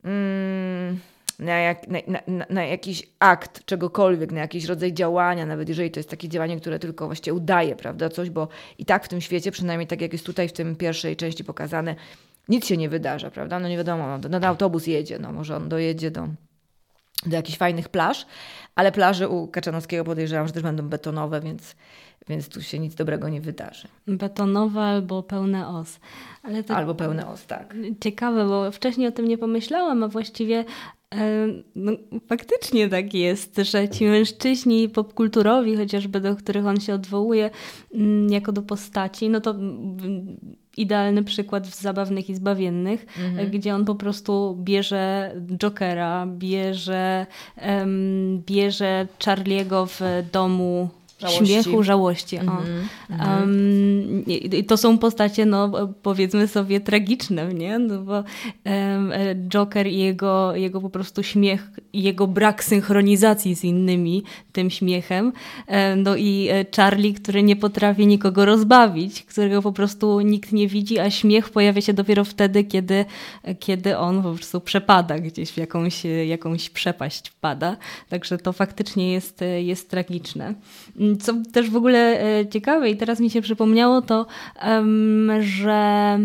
Mm, 0.07 0.99
na, 1.39 1.59
jak, 1.59 1.87
na, 1.87 1.99
na, 2.27 2.45
na, 2.49 2.63
jakiś 2.63 3.03
akt 3.19 3.65
czegokolwiek, 3.65 4.31
na 4.31 4.39
jakiś 4.39 4.65
rodzaj 4.65 4.93
działania, 4.93 5.45
nawet 5.45 5.69
jeżeli 5.69 5.91
to 5.91 5.99
jest 5.99 6.09
takie 6.09 6.29
działanie, 6.29 6.59
które 6.59 6.79
tylko 6.79 7.05
właściwie 7.05 7.33
udaje, 7.33 7.75
prawda, 7.75 8.09
coś, 8.09 8.29
bo 8.29 8.47
i 8.77 8.85
tak 8.85 9.05
w 9.05 9.07
tym 9.07 9.21
świecie, 9.21 9.51
przynajmniej 9.51 9.87
tak 9.87 10.01
jak 10.01 10.13
jest 10.13 10.25
tutaj 10.25 10.49
w 10.49 10.53
tym 10.53 10.75
pierwszej 10.75 11.15
części 11.15 11.43
pokazane, 11.43 11.95
nic 12.49 12.65
się 12.65 12.77
nie 12.77 12.89
wydarza, 12.89 13.31
prawda, 13.31 13.59
no 13.59 13.69
nie 13.69 13.77
wiadomo, 13.77 14.17
no, 14.17 14.39
no 14.39 14.47
autobus 14.47 14.87
jedzie, 14.87 15.19
no 15.19 15.33
może 15.33 15.55
on 15.55 15.69
dojedzie 15.69 16.11
do, 16.11 16.27
do 17.25 17.35
jakichś 17.35 17.57
fajnych 17.57 17.89
plaż, 17.89 18.25
ale 18.75 18.91
plaże 18.91 19.29
u 19.29 19.47
Kaczanowskiego 19.47 20.03
podejrzewam, 20.03 20.47
że 20.47 20.53
też 20.53 20.63
będą 20.63 20.89
betonowe, 20.89 21.41
więc 21.41 21.75
więc 22.29 22.49
tu 22.49 22.61
się 22.61 22.79
nic 22.79 22.95
dobrego 22.95 23.29
nie 23.29 23.41
wydarzy. 23.41 23.87
Betonowe 24.07 24.81
albo 24.81 25.23
pełne 25.23 25.67
os. 25.67 25.99
albo 26.69 26.95
pełne 26.95 27.27
os, 27.27 27.45
tak. 27.45 27.75
Ciekawe, 28.03 28.45
bo 28.45 28.71
wcześniej 28.71 29.07
o 29.07 29.11
tym 29.11 29.27
nie 29.27 29.37
pomyślałam, 29.37 30.03
a 30.03 30.07
właściwie 30.07 30.65
no, 31.75 31.91
faktycznie 32.27 32.89
tak 32.89 33.13
jest, 33.13 33.57
że 33.57 33.89
ci 33.89 34.05
mężczyźni 34.05 34.89
popkulturowi, 34.89 35.77
chociażby 35.77 36.21
do 36.21 36.35
których 36.35 36.65
on 36.65 36.79
się 36.79 36.93
odwołuje 36.93 37.49
mm, 37.93 38.29
jako 38.29 38.51
do 38.51 38.61
postaci, 38.61 39.29
no 39.29 39.41
to 39.41 39.55
idealny 40.77 41.23
przykład 41.23 41.67
w 41.67 41.81
Zabawnych 41.81 42.29
i 42.29 42.35
Zbawiennych, 42.35 43.05
mhm. 43.25 43.51
gdzie 43.51 43.75
on 43.75 43.85
po 43.85 43.95
prostu 43.95 44.57
bierze 44.59 45.35
Jokera, 45.57 46.27
bierze, 46.27 47.25
um, 47.67 48.43
bierze 48.45 49.07
Charliego 49.25 49.85
w 49.85 50.01
domu 50.31 50.89
Żałości. 51.19 51.45
śmiechu, 51.45 51.83
żałości. 51.83 52.35
Mm 52.35 52.55
-hmm. 53.09 53.39
um, 53.39 54.25
I 54.25 54.63
to 54.63 54.77
są 54.77 54.97
postacie, 54.97 55.45
no 55.45 55.71
powiedzmy 56.01 56.47
sobie, 56.47 56.79
tragiczne, 56.79 57.53
nie? 57.53 57.79
No 57.79 58.01
bo 58.01 58.13
um, 58.65 59.11
Joker 59.49 59.87
i 59.87 59.97
jego, 59.97 60.55
jego 60.55 60.81
po 60.81 60.89
prostu 60.89 61.23
śmiech 61.23 61.71
jego 61.93 62.27
brak 62.27 62.63
synchronizacji 62.63 63.55
z 63.55 63.63
innymi 63.63 64.23
tym 64.51 64.69
śmiechem, 64.69 65.33
um, 65.67 66.03
no 66.03 66.15
i 66.15 66.47
e, 66.51 66.65
Charlie, 66.75 67.13
który 67.13 67.43
nie 67.43 67.55
potrafi 67.55 68.07
nikogo 68.07 68.45
rozbawić, 68.45 69.23
którego 69.23 69.61
po 69.61 69.71
prostu 69.71 70.21
nikt 70.21 70.51
nie 70.51 70.67
widzi, 70.67 70.99
a 70.99 71.09
śmiech 71.09 71.49
pojawia 71.49 71.81
się 71.81 71.93
dopiero 71.93 72.23
wtedy, 72.23 72.63
kiedy, 72.63 73.05
kiedy 73.59 73.97
on 73.97 74.23
po 74.23 74.33
prostu 74.33 74.61
przepada 74.61 75.19
gdzieś 75.19 75.51
w 75.51 75.57
jakąś, 75.57 76.03
jakąś 76.27 76.69
przepaść 76.69 77.29
wpada. 77.29 77.77
Także 78.09 78.37
to 78.37 78.53
faktycznie 78.53 79.11
jest, 79.11 79.43
jest 79.57 79.89
tragiczne. 79.89 80.53
Co 81.21 81.33
też 81.53 81.69
w 81.69 81.75
ogóle 81.75 82.21
e, 82.39 82.47
ciekawe 82.47 82.89
i 82.89 82.97
teraz 82.97 83.19
mi 83.19 83.29
się 83.29 83.41
przypomniało 83.41 84.01
to, 84.01 84.25
że 85.39 86.19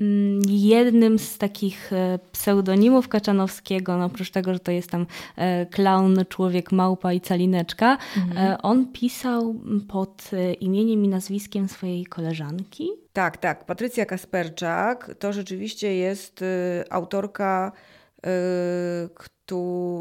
mm, 0.00 0.40
jednym 0.48 1.18
z 1.18 1.38
takich 1.38 1.92
e, 1.92 2.18
pseudonimów 2.32 3.08
Kaczanowskiego, 3.08 3.98
no 3.98 4.04
oprócz 4.04 4.30
tego, 4.30 4.52
że 4.52 4.60
to 4.60 4.72
jest 4.72 4.90
tam 4.90 5.06
e, 5.36 5.66
klaun, 5.66 6.24
człowiek, 6.28 6.72
małpa 6.72 7.12
i 7.12 7.20
calineczka, 7.20 7.98
mhm. 8.16 8.56
on 8.62 8.92
pisał 8.92 9.54
pod 9.88 10.30
imieniem 10.60 11.04
i 11.04 11.08
nazwiskiem 11.08 11.68
swojej 11.68 12.06
koleżanki. 12.06 12.90
Tak, 13.12 13.36
tak. 13.36 13.64
Patrycja 13.64 14.06
Kasperczak 14.06 15.14
to 15.18 15.32
rzeczywiście 15.32 15.94
jest 15.94 16.44
autorka, 16.90 17.72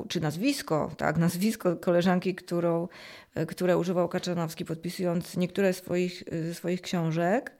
czy 0.07 0.19
nazwisko, 0.21 0.91
tak, 0.97 1.17
nazwisko 1.17 1.75
koleżanki, 1.75 2.35
którą 2.35 2.87
E, 3.35 3.45
które 3.45 3.77
używał 3.77 4.09
Kaczanowski, 4.09 4.65
podpisując 4.65 5.37
niektóre 5.37 5.73
swoich, 5.73 6.23
ze 6.47 6.53
swoich 6.53 6.81
książek. 6.81 7.51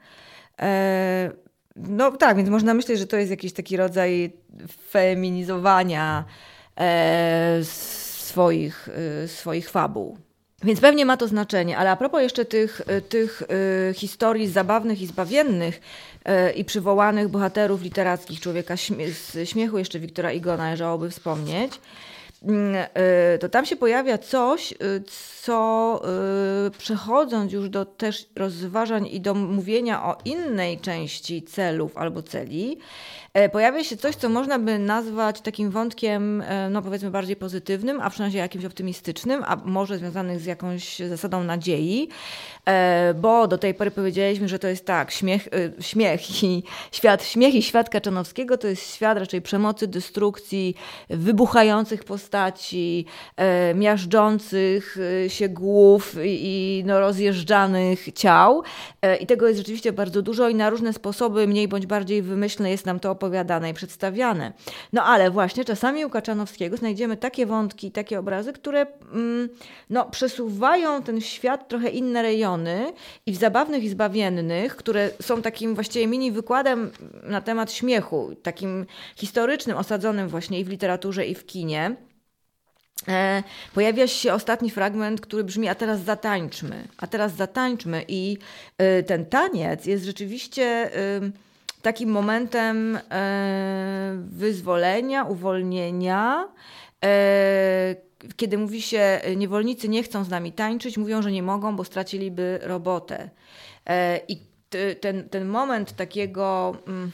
E, 0.62 1.32
no 1.76 2.12
tak, 2.12 2.38
więc 2.38 2.50
można 2.50 2.74
myśleć, 2.74 3.00
że 3.00 3.08
to 3.08 3.18
jest 3.18 3.32
jakiś 3.32 3.54
taki 3.54 3.78
rodzaj 3.78 4.34
feminizowania 4.90 6.26
e, 6.78 7.60
swoich, 7.64 8.90
swoich 9.28 9.70
fabuł. 9.70 10.18
Więc 10.64 10.82
pewnie 10.82 11.06
ma 11.06 11.18
to 11.18 11.28
znaczenie, 11.28 11.78
ale 11.78 11.92
a 11.92 11.96
propos 11.96 12.22
jeszcze 12.22 12.46
tych, 12.46 12.82
tych 13.10 13.44
historii 13.94 14.48
zabawnych 14.48 15.02
i 15.02 15.08
zbawiennych 15.08 15.82
i 16.56 16.66
przywołanych 16.66 17.28
bohaterów 17.28 17.82
literackich 17.82 18.40
człowieka 18.40 18.76
z 18.78 19.50
śmiechu, 19.50 19.78
jeszcze 19.78 20.00
Wiktora 20.00 20.32
Igona 20.32 20.64
należałoby 20.64 21.10
wspomnieć, 21.10 21.72
to 23.40 23.50
tam 23.50 23.66
się 23.66 23.76
pojawia 23.76 24.18
coś, 24.18 24.74
co 25.42 26.02
y, 26.68 26.72
przechodząc 26.72 27.54
już 27.54 27.70
do 27.70 27.86
też 27.86 28.30
rozważań 28.36 29.08
i 29.12 29.22
do 29.22 29.34
mówienia 29.34 30.06
o 30.06 30.18
innej 30.26 30.80
części 30.80 31.44
celów 31.44 31.98
albo 31.98 32.24
celi, 32.24 32.78
e, 33.34 33.50
pojawia 33.50 33.84
się 33.84 33.98
coś, 33.98 34.16
co 34.16 34.30
można 34.30 34.60
by 34.60 34.80
nazwać 34.80 35.42
takim 35.42 35.70
wątkiem, 35.70 36.42
e, 36.42 36.70
no 36.70 36.82
powiedzmy 36.82 37.12
bardziej 37.12 37.36
pozytywnym, 37.36 38.02
a 38.02 38.10
przynajmniej 38.10 38.40
jakimś 38.40 38.66
optymistycznym, 38.66 39.44
a 39.48 39.56
może 39.56 39.98
związanych 39.98 40.40
z 40.40 40.46
jakąś 40.46 41.00
zasadą 41.00 41.44
nadziei, 41.44 42.10
e, 42.66 43.14
bo 43.14 43.48
do 43.48 43.58
tej 43.58 43.74
pory 43.74 43.92
powiedzieliśmy, 43.92 44.48
że 44.48 44.60
to 44.60 44.68
jest 44.68 44.86
tak, 44.86 45.12
śmiech, 45.12 45.48
śmiech 45.80 46.44
i 46.44 46.64
świat, 46.92 47.24
śmiech 47.24 47.56
i 47.56 47.62
świat 47.64 47.90
Kaczanowskiego 47.90 48.58
to 48.58 48.68
jest 48.68 48.96
świat 48.96 49.18
raczej 49.18 49.42
przemocy, 49.42 49.88
destrukcji, 49.88 50.76
wybuchających 51.10 52.04
postaci, 52.04 52.29
miażdżących 53.76 54.98
się 55.28 55.50
głów 55.50 56.16
i 56.24 56.84
no, 56.86 57.00
rozjeżdżanych 57.00 58.14
ciał. 58.14 58.64
E, 59.02 59.16
I 59.16 59.26
tego 59.26 59.48
jest 59.48 59.58
rzeczywiście 59.58 59.94
bardzo 59.94 60.22
dużo 60.22 60.50
i 60.50 60.56
na 60.56 60.70
różne 60.70 60.94
sposoby, 60.94 61.48
mniej 61.48 61.68
bądź 61.68 61.86
bardziej 61.86 62.22
wymyślne, 62.22 62.72
jest 62.72 62.86
nam 62.86 63.00
to 63.00 63.12
opowiadane 63.12 63.70
i 63.70 63.74
przedstawiane. 63.74 64.54
No 64.94 65.04
ale 65.04 65.32
właśnie 65.32 65.66
czasami 65.66 66.06
u 66.06 66.10
Kaczanowskiego 66.10 66.78
znajdziemy 66.78 67.18
takie 67.18 67.46
wątki, 67.46 67.92
takie 67.92 68.20
obrazy, 68.20 68.54
które 68.54 68.86
mm, 69.14 69.50
no, 69.90 70.06
przesuwają 70.06 71.04
ten 71.04 71.22
świat 71.22 71.68
trochę 71.68 71.90
inne 71.90 72.22
rejony 72.22 72.94
i 73.26 73.32
w 73.32 73.36
zabawnych 73.36 73.84
i 73.84 73.90
zbawiennych, 73.90 74.76
które 74.76 75.10
są 75.22 75.42
takim 75.42 75.76
właściwie 75.76 76.08
mini 76.08 76.32
wykładem 76.32 76.92
na 77.24 77.42
temat 77.42 77.72
śmiechu, 77.72 78.36
takim 78.44 78.86
historycznym, 79.16 79.78
osadzonym 79.78 80.28
właśnie 80.28 80.60
i 80.60 80.64
w 80.64 80.70
literaturze, 80.70 81.26
i 81.26 81.36
w 81.36 81.46
kinie 81.46 81.96
E, 82.00 82.19
pojawia 83.74 84.08
się 84.08 84.34
ostatni 84.34 84.70
fragment, 84.70 85.22
który 85.22 85.44
brzmi: 85.44 85.68
A 85.68 85.76
teraz 85.76 86.02
zatańczmy, 86.02 86.88
a 86.98 87.08
teraz 87.08 87.36
zatańczmy. 87.36 88.06
I 88.08 88.38
e, 88.78 89.04
ten 89.04 89.26
taniec 89.26 89.86
jest 89.86 90.06
rzeczywiście 90.06 90.92
takim 91.82 92.10
momentem 92.10 93.00
e, 93.12 94.16
wyzwolenia, 94.30 95.24
uwolnienia. 95.24 96.48
Kiedy 98.36 98.58
mówi 98.58 98.82
się, 98.82 99.22
niewolnicy 99.38 99.90
nie 99.90 100.04
chcą 100.04 100.24
z 100.24 100.30
nami 100.30 100.52
tańczyć, 100.52 100.98
mówią, 100.98 101.22
że 101.22 101.32
nie 101.32 101.44
mogą, 101.44 101.76
bo 101.76 101.84
straciliby 101.84 102.60
robotę. 102.62 103.30
I 104.28 104.38
ten, 105.02 105.30
ten 105.30 105.48
moment 105.48 105.96
takiego 105.96 106.76
mm, 106.88 107.12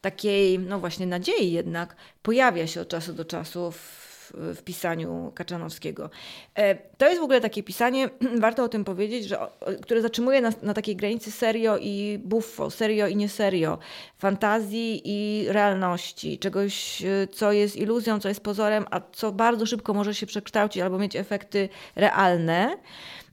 takiej, 0.00 0.58
no 0.58 0.78
właśnie, 0.80 1.06
nadziei 1.06 1.52
jednak 1.52 1.96
pojawia 2.22 2.66
się 2.66 2.80
od 2.80 2.88
czasu 2.88 3.12
do 3.12 3.24
czasu 3.24 3.70
w 3.70 4.01
w, 4.34 4.62
pisaniu 4.62 5.32
Kaczanowskiego. 5.34 6.10
E, 6.54 6.74
to 6.74 7.08
jest 7.08 7.20
w 7.20 7.24
ogóle 7.24 7.40
takie 7.40 7.62
pisanie, 7.62 8.08
warto 8.40 8.64
o 8.64 8.68
tym 8.68 8.84
powiedzieć, 8.84 9.24
że, 9.24 9.38
które 9.82 10.02
zatrzymuje 10.02 10.40
nas 10.40 10.62
na 10.62 10.74
takiej 10.74 10.96
granicy 10.96 11.30
serio 11.30 11.78
i 11.80 12.20
buffo, 12.24 12.70
serio 12.70 13.06
i 13.06 13.16
nie 13.16 13.28
serio, 13.28 13.78
fantazji 14.18 15.02
i 15.04 15.46
realności, 15.48 16.38
czegoś, 16.38 17.02
e, 17.02 17.26
co 17.26 17.52
jest 17.52 17.76
iluzją, 17.76 18.20
co 18.20 18.28
jest 18.28 18.40
pozorem, 18.40 18.84
a 18.90 19.00
co 19.12 19.32
bardzo 19.32 19.66
szybko 19.66 19.94
może 19.94 20.14
się 20.14 20.26
przekształcić 20.26 20.82
albo 20.82 20.98
mieć 20.98 21.16
efekty 21.16 21.68
realne. 21.96 22.76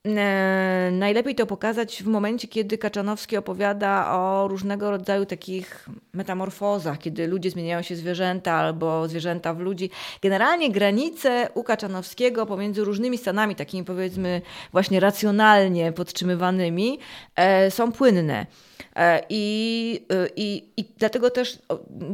E, 0.08 0.90
najlepiej 0.92 1.36
to 1.36 1.46
pokazać 1.46 2.04
w 2.04 2.08
momencie, 2.08 2.48
kiedy 2.48 2.78
Kaczanowski 2.78 3.38
opowiada 3.38 4.12
o 4.16 4.48
różnego 4.48 4.92
rodzaju 4.92 5.26
takich 5.26 5.90
metamorfozach, 6.14 7.00
kiedy 7.00 7.28
ludzie 7.28 7.50
zmieniają 7.52 7.82
się 7.82 7.96
zwierzęta 7.96 8.54
albo 8.54 9.08
zwierzęta 9.08 9.54
w 9.54 9.60
ludzi. 9.60 9.90
Generalnie 10.22 10.72
granice 10.72 11.50
u 11.54 11.64
Kaczanowskiego 11.64 12.46
pomiędzy 12.46 12.84
różnymi 12.84 13.18
stanami, 13.18 13.56
takimi 13.56 13.84
powiedzmy 13.84 14.42
właśnie 14.72 15.00
racjonalnie 15.00 15.92
podtrzymywanymi, 15.92 17.00
e, 17.36 17.72
są 17.72 17.92
płynne. 17.92 18.46
E, 18.96 19.24
I, 19.30 20.06
i, 20.36 20.70
I 20.78 20.86
dlatego 20.98 21.30
też 21.30 21.60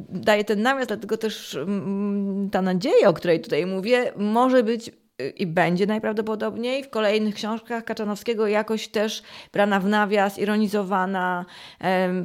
daję 0.09 0.43
ten 0.43 0.61
nawias, 0.61 0.87
dlatego 0.87 1.17
też 1.17 1.55
mm, 1.55 2.49
ta 2.49 2.61
nadzieja, 2.61 3.09
o 3.09 3.13
której 3.13 3.41
tutaj 3.41 3.65
mówię, 3.65 4.11
może 4.15 4.63
być 4.63 4.91
i 5.37 5.47
będzie 5.47 5.85
najprawdopodobniej 5.85 6.83
w 6.83 6.89
kolejnych 6.89 7.35
książkach 7.35 7.83
Kaczanowskiego 7.83 8.47
jakoś 8.47 8.87
też 8.87 9.23
brana 9.53 9.79
w 9.79 9.85
nawias, 9.85 10.39
ironizowana, 10.39 11.45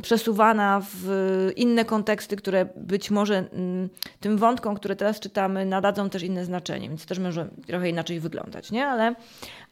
przesuwana 0.03 0.83
w 0.95 1.51
inne 1.57 1.85
konteksty, 1.85 2.37
które 2.37 2.67
być 2.77 3.11
może 3.11 3.39
mm, 3.53 3.89
tym 4.21 4.39
wątkom, 4.39 4.75
które 4.75 4.97
teraz 4.97 5.21
czytamy, 5.21 5.67
nadadzą 5.67 6.11
też 6.11 6.23
inne 6.23 6.45
znaczenie, 6.45 6.89
więc 6.89 7.07
też 7.07 7.19
może 7.19 7.49
trochę 7.67 7.89
inaczej 7.89 8.21
wyglądać, 8.21 8.71
nie? 8.71 8.87
Ale, 8.87 9.15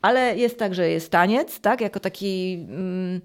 ale 0.02 0.37
jest 0.37 0.59
tak, 0.59 0.74
że 0.74 0.88
jest 0.88 1.11
taniec, 1.11 1.61
tak, 1.61 1.81
jako 1.81 2.00
taki 2.00 2.66
mm, 2.68 3.20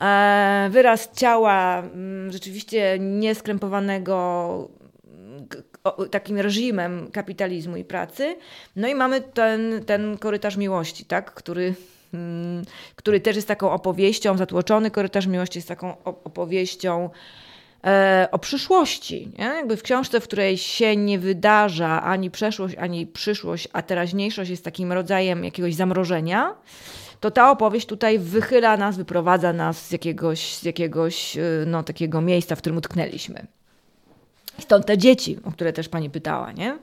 e, 0.00 0.68
wyraz 0.70 1.12
ciała 1.12 1.78
mm, 1.78 2.32
rzeczywiście 2.32 2.98
nieskrępowanego 2.98 4.68
takim 6.10 6.38
reżimem 6.38 7.10
kapitalizmu 7.12 7.76
i 7.76 7.84
pracy. 7.84 8.36
No 8.76 8.88
i 8.88 8.94
mamy 8.94 9.20
ten, 9.20 9.84
ten 9.86 10.18
korytarz 10.18 10.56
miłości, 10.56 11.04
tak, 11.04 11.34
który, 11.34 11.74
mm, 12.14 12.64
który 12.96 13.20
też 13.20 13.36
jest 13.36 13.48
taką 13.48 13.70
opowieścią, 13.70 14.36
zatłoczony 14.36 14.90
korytarz 14.90 15.26
miłości 15.26 15.58
jest 15.58 15.68
taką 15.68 15.96
opowieścią 16.04 17.10
e, 17.84 18.28
o 18.32 18.38
przyszłości. 18.38 19.32
Nie? 19.38 19.44
Jakby 19.44 19.76
w 19.76 19.82
książce, 19.82 20.20
w 20.20 20.24
której 20.24 20.58
się 20.58 20.96
nie 20.96 21.18
wydarza 21.18 22.02
ani 22.02 22.30
przeszłość, 22.30 22.74
ani 22.78 23.06
przyszłość, 23.06 23.68
a 23.72 23.82
teraźniejszość 23.82 24.50
jest 24.50 24.64
takim 24.64 24.92
rodzajem 24.92 25.44
jakiegoś 25.44 25.74
zamrożenia, 25.74 26.54
to 27.20 27.30
ta 27.30 27.50
opowieść 27.50 27.86
tutaj 27.86 28.18
wychyla 28.18 28.76
nas, 28.76 28.96
wyprowadza 28.96 29.52
nas 29.52 29.86
z 29.86 29.92
jakiegoś, 29.92 30.54
z 30.54 30.62
jakiegoś 30.62 31.36
e, 31.36 31.42
no, 31.66 31.82
takiego 31.82 32.20
miejsca, 32.20 32.56
w 32.56 32.58
którym 32.58 32.76
utknęliśmy. 32.78 33.46
Stąd 34.58 34.86
te 34.86 34.98
dzieci, 34.98 35.38
o 35.44 35.52
które 35.52 35.72
też 35.72 35.88
pani 35.88 36.10
pytała, 36.10 36.52
nie? 36.52 36.78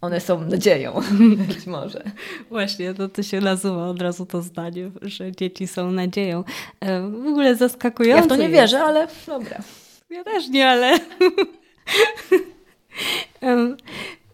One 0.00 0.20
są 0.20 0.40
nadzieją, 0.40 1.00
być 1.48 1.66
może. 1.66 2.02
Właśnie, 2.48 2.94
to, 2.94 3.08
to 3.08 3.22
się 3.22 3.40
nazywa 3.40 3.88
od 3.88 4.02
razu 4.02 4.26
to 4.26 4.42
zdanie, 4.42 4.90
że 5.02 5.32
dzieci 5.32 5.66
są 5.66 5.90
nadzieją. 5.92 6.44
E, 6.80 7.00
w 7.02 7.26
ogóle 7.26 7.56
zaskakujące. 7.56 8.20
Ja 8.20 8.26
w 8.26 8.28
to 8.28 8.36
nie 8.36 8.42
jest. 8.42 8.54
wierzę, 8.54 8.80
ale 8.84 9.08
dobra. 9.26 9.58
Ja 10.10 10.24
też 10.24 10.48
nie, 10.48 10.68
ale. 10.68 10.98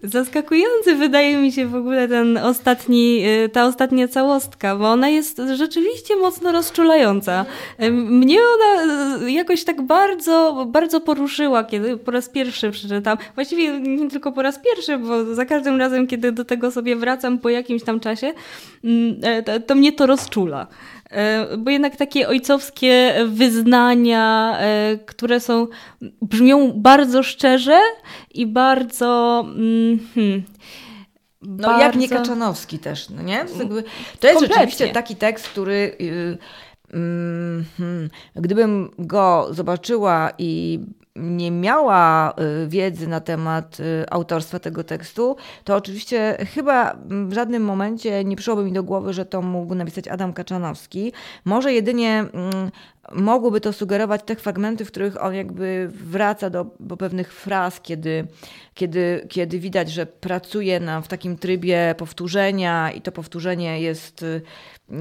Zaskakujący 0.03 0.95
wydaje 0.95 1.37
mi 1.37 1.53
się 1.53 1.67
w 1.67 1.75
ogóle 1.75 2.09
ten 2.09 2.39
ostatni, 2.39 3.27
y, 3.45 3.49
ta 3.49 3.67
ostatnia 3.67 4.09
całostka, 4.09 4.77
bo 4.77 4.91
ona 4.91 5.09
jest 5.09 5.43
rzeczywiście 5.55 6.17
mocno 6.17 6.53
rozczulająca. 6.53 7.45
Mnie 7.93 8.39
ona 8.55 8.85
y, 9.27 9.33
jakoś 9.33 9.65
tak 9.65 9.83
bardzo, 9.83 10.67
bardzo 10.69 11.01
poruszyła, 11.01 11.65
kiedy 11.65 11.97
po 11.97 12.11
raz 12.11 12.29
pierwszy 12.29 12.71
przeczytam. 12.71 13.19
Właściwie 13.35 13.81
nie 13.81 14.11
tylko 14.11 14.33
po 14.33 14.43
raz 14.43 14.59
pierwszy, 14.59 14.99
bo 14.99 15.35
za 15.35 15.45
każdym 15.45 15.79
razem, 15.79 16.07
kiedy 16.07 16.33
do 16.33 16.45
tego 16.45 16.71
sobie 16.71 16.97
wracam 16.97 17.39
po 17.39 17.49
jakimś 17.49 17.83
tam 17.83 18.01
czasie, 18.01 18.33
mm, 18.85 19.17
e, 19.23 19.61
to 19.61 19.75
mnie 19.75 19.93
to 19.93 20.07
rozczula. 20.07 20.67
E, 21.13 21.57
bo 21.57 21.71
jednak 21.71 21.97
takie 21.97 22.29
ojcowskie 22.29 23.15
wyznania, 23.27 24.57
e, 24.61 24.99
które 25.07 25.41
są, 25.41 25.67
brzmią 26.23 26.73
bardzo 26.77 27.23
szczerze 27.23 27.79
i 28.35 28.47
bardzo. 28.47 29.41
Mm, 29.47 29.99
hmm, 30.15 30.43
no 31.43 31.69
bardzo... 31.69 31.83
jak 31.83 31.97
nie 31.97 32.09
Kaczanowski 32.09 32.79
też, 32.79 33.11
no 33.11 33.23
nie? 33.23 33.45
To 33.45 33.47
jest 33.47 33.69
Kompletnie. 33.69 34.47
rzeczywiście 34.49 34.89
taki 34.89 35.17
tekst, 35.17 35.49
który. 35.49 35.97
Yy, 35.99 36.39
yy, 37.79 38.43
gdybym 38.43 38.91
go 38.99 39.49
zobaczyła 39.51 40.31
i 40.39 40.81
nie 41.17 41.51
miała 41.51 42.35
y, 42.65 42.69
wiedzy 42.69 43.09
na 43.09 43.21
temat 43.21 43.81
y, 43.81 44.05
autorstwa 44.11 44.59
tego 44.59 44.85
tekstu, 44.85 45.37
to 45.65 45.77
oczywiście 45.77 46.37
chyba 46.55 46.97
w 47.09 47.33
żadnym 47.33 47.65
momencie 47.65 48.25
nie 48.25 48.37
przyszłoby 48.37 48.65
mi 48.65 48.73
do 48.73 48.83
głowy, 48.83 49.13
że 49.13 49.25
to 49.25 49.43
mógł 49.43 49.75
napisać 49.75 50.09
Adam 50.09 50.33
Kaczanowski. 50.33 51.13
Może 51.45 51.73
jedynie 51.73 52.25
mm, 52.33 52.71
mogłoby 53.13 53.61
to 53.61 53.73
sugerować 53.73 54.23
te 54.25 54.37
fragmenty, 54.37 54.85
w 54.85 54.89
których 54.89 55.25
on 55.25 55.35
jakby 55.35 55.89
wraca 55.93 56.51
do, 56.51 56.67
do 56.81 56.97
pewnych 56.97 57.33
fraz, 57.33 57.81
kiedy, 57.81 58.27
kiedy, 58.75 59.27
kiedy 59.29 59.59
widać, 59.59 59.91
że 59.91 60.07
pracuje 60.07 60.81
na, 60.81 61.01
w 61.01 61.09
takim 61.09 61.39
trybie 61.39 61.95
powtórzenia 61.99 62.93
i 62.93 63.01
to 63.01 63.13
powtórzenie 63.13 63.81
jest 63.81 64.25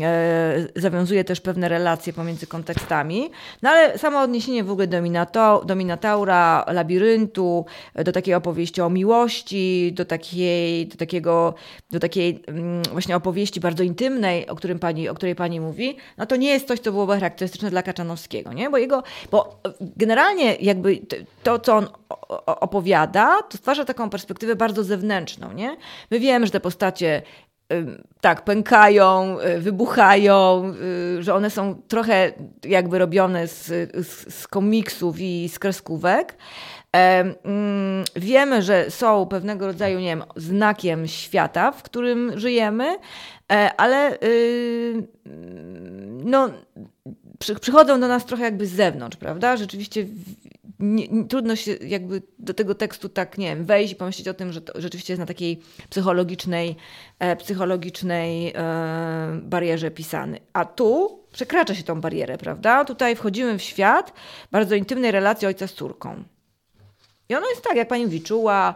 E, 0.01 0.67
zawiązuje 0.75 1.23
też 1.23 1.41
pewne 1.41 1.69
relacje 1.69 2.13
pomiędzy 2.13 2.47
kontekstami. 2.47 3.29
No 3.61 3.69
ale 3.69 3.97
samo 3.97 4.21
odniesienie 4.21 4.63
w 4.63 4.71
ogóle 4.71 4.87
do, 4.87 5.01
Minato, 5.01 5.65
Minataura, 5.75 6.65
labiryntu, 6.67 7.65
do 7.95 8.11
takiej 8.11 8.33
opowieści 8.33 8.81
o 8.81 8.89
miłości, 8.89 9.93
do 9.95 10.05
takiej, 10.05 10.87
do 10.87 10.97
takiego, 10.97 11.53
do 11.91 11.99
takiej 11.99 12.43
mm, 12.47 12.83
właśnie 12.91 13.15
opowieści 13.15 13.59
bardzo 13.59 13.83
intymnej, 13.83 14.47
o, 14.47 14.55
którym 14.55 14.79
pani, 14.79 15.09
o 15.09 15.13
której 15.13 15.35
pani 15.35 15.59
mówi, 15.59 15.97
no 16.17 16.25
to 16.25 16.35
nie 16.35 16.49
jest 16.49 16.67
coś, 16.67 16.79
co 16.79 16.91
byłoby 16.91 17.13
charakterystyczne 17.13 17.69
dla 17.69 17.83
Kaczanowskiego, 17.91 18.53
nie? 18.53 18.69
Bo 18.69 18.77
jego, 18.77 19.03
bo 19.31 19.61
generalnie 19.81 20.55
jakby 20.55 20.99
to, 21.43 21.59
co 21.59 21.75
on 21.75 21.87
opowiada, 22.45 23.41
to 23.41 23.57
stwarza 23.57 23.85
taką 23.85 24.09
perspektywę 24.09 24.55
bardzo 24.55 24.83
zewnętrzną, 24.83 25.51
nie? 25.51 25.77
My 26.11 26.19
wiemy, 26.19 26.45
że 26.45 26.51
te 26.51 26.59
postacie 26.59 27.21
tak, 28.21 28.43
pękają, 28.43 29.37
y, 29.39 29.59
wybuchają, 29.59 30.73
y, 31.19 31.23
że 31.23 31.35
one 31.35 31.49
są 31.49 31.81
trochę 31.87 32.31
jakby 32.65 32.99
robione 32.99 33.47
z, 33.47 33.65
z, 34.07 34.33
z 34.33 34.47
komiksów 34.47 35.15
i 35.19 35.49
z 35.49 35.59
kreskówek. 35.59 36.37
Mm, 36.91 38.03
wiemy, 38.15 38.61
że 38.61 38.91
są 38.91 39.25
pewnego 39.25 39.67
rodzaju, 39.67 39.99
nie 39.99 40.05
wiem, 40.05 40.23
znakiem 40.35 41.07
świata, 41.07 41.71
w 41.71 41.83
którym 41.83 42.39
żyjemy, 42.39 42.97
e, 43.51 43.71
ale 43.77 44.19
y, 44.23 45.07
no, 47.49 47.59
przychodzą 47.59 47.99
do 47.99 48.07
nas 48.07 48.25
trochę 48.25 48.43
jakby 48.43 48.67
z 48.67 48.71
zewnątrz, 48.71 49.17
prawda? 49.17 49.57
Rzeczywiście 49.57 50.05
nie, 50.79 51.25
trudno 51.25 51.55
się 51.55 51.71
jakby 51.71 52.21
do 52.39 52.53
tego 52.53 52.75
tekstu 52.75 53.09
tak, 53.09 53.37
nie 53.37 53.47
wiem, 53.47 53.65
wejść 53.65 53.93
i 53.93 53.95
pomyśleć 53.95 54.27
o 54.27 54.33
tym, 54.33 54.53
że 54.53 54.61
to 54.61 54.81
rzeczywiście 54.81 55.13
jest 55.13 55.19
na 55.19 55.25
takiej 55.25 55.61
psychologicznej, 55.89 56.75
e, 57.19 57.35
psychologicznej 57.35 58.53
e, 58.55 59.39
barierze 59.43 59.91
pisany. 59.91 60.39
A 60.53 60.65
tu 60.65 61.19
przekracza 61.33 61.75
się 61.75 61.83
tą 61.83 62.01
barierę, 62.01 62.37
prawda? 62.37 62.85
Tutaj 62.85 63.15
wchodzimy 63.15 63.57
w 63.57 63.61
świat 63.61 64.13
bardzo 64.51 64.75
intymnej 64.75 65.11
relacji 65.11 65.47
ojca 65.47 65.67
z 65.67 65.73
córką. 65.73 66.23
I 67.29 67.35
ona 67.35 67.49
jest 67.49 67.61
tak, 67.61 67.75
jak 67.75 67.87
pani 67.87 68.05
mówi, 68.05 68.21
czuła, 68.21 68.75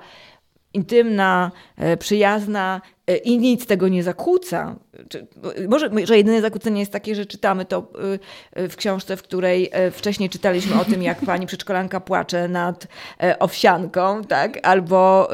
intymna, 0.76 1.52
e, 1.78 1.98
przyjazna 1.98 2.82
e, 3.08 3.18
i 3.18 3.38
nic 3.38 3.66
tego 3.66 3.88
nie 3.88 4.04
zakłóca. 4.04 4.76
Może, 5.70 5.90
że 6.04 6.18
jedyne 6.18 6.42
zakłócenie 6.42 6.80
jest 6.80 6.92
takie, 6.92 7.16
że 7.16 7.26
czytamy 7.26 7.66
to 7.66 7.92
e, 8.54 8.70
w 8.70 8.76
książce, 8.76 9.18
w 9.18 9.24
której 9.24 9.72
wcześniej 9.92 10.30
czytaliśmy 10.30 10.82
o 10.82 10.86
tym, 10.86 11.04
jak 11.04 11.26
pani 11.26 11.48
przedszkolanka 11.48 12.00
płacze 12.00 12.48
nad 12.48 12.88
owsianką, 13.40 14.24
tak? 14.24 14.60
albo 14.64 15.30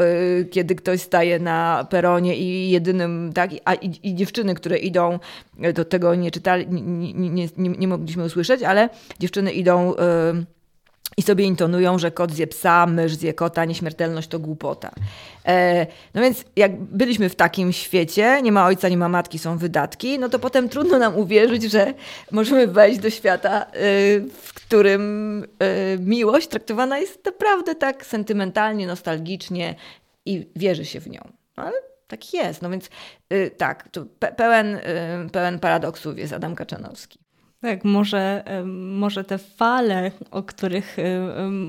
kiedy 0.51 0.75
ktoś 0.75 1.01
staje 1.01 1.39
na 1.39 1.87
peronie 1.89 2.37
i 2.37 2.69
jedynym, 2.69 3.31
tak? 3.33 3.51
A, 3.65 3.73
i, 3.73 4.09
i 4.09 4.15
dziewczyny, 4.15 4.55
które 4.55 4.77
idą, 4.77 5.19
do 5.73 5.85
tego 5.85 6.15
nie 6.15 6.31
czytali, 6.31 6.67
nie, 6.69 7.29
nie, 7.29 7.47
nie, 7.57 7.69
nie 7.69 7.87
mogliśmy 7.87 8.25
usłyszeć, 8.25 8.63
ale 8.63 8.89
dziewczyny 9.19 9.51
idą 9.51 9.93
i 11.17 11.21
sobie 11.21 11.45
intonują, 11.45 11.99
że 11.99 12.11
kot 12.11 12.31
zje 12.31 12.47
psa, 12.47 12.85
mysz 12.85 13.13
zje 13.15 13.33
kota, 13.33 13.65
nieśmiertelność 13.65 14.27
to 14.27 14.39
głupota. 14.39 14.91
E, 15.45 15.87
no 16.13 16.21
więc 16.21 16.43
jak 16.55 16.81
byliśmy 16.81 17.29
w 17.29 17.35
takim 17.35 17.73
świecie, 17.73 18.41
nie 18.41 18.51
ma 18.51 18.65
ojca, 18.65 18.89
nie 18.89 18.97
ma 18.97 19.09
matki, 19.09 19.39
są 19.39 19.57
wydatki, 19.57 20.19
no 20.19 20.29
to 20.29 20.39
potem 20.39 20.69
trudno 20.69 20.99
nam 20.99 21.17
uwierzyć, 21.17 21.63
że 21.63 21.93
możemy 22.31 22.67
wejść 22.67 22.99
do 22.99 23.09
świata, 23.09 23.65
y, 23.75 24.25
w 24.41 24.53
którym 24.53 25.43
y, 25.43 25.47
miłość 25.99 26.47
traktowana 26.47 26.97
jest 26.97 27.25
naprawdę 27.25 27.75
tak 27.75 28.05
sentymentalnie, 28.05 28.87
nostalgicznie 28.87 29.75
i 30.25 30.47
wierzy 30.55 30.85
się 30.85 30.99
w 30.99 31.09
nią. 31.09 31.21
No, 31.57 31.63
ale 31.63 31.75
tak 32.07 32.33
jest. 32.33 32.61
No 32.61 32.69
więc 32.69 32.89
y, 33.33 33.51
tak, 33.57 33.89
pełen, 34.37 34.79
pełen 35.31 35.59
paradoksów 35.59 36.17
jest 36.17 36.33
Adam 36.33 36.55
Kaczanowski. 36.55 37.20
Tak, 37.61 37.85
może, 37.85 38.43
może 38.65 39.23
te 39.23 39.37
fale, 39.37 40.11
o 40.31 40.43
których 40.43 40.97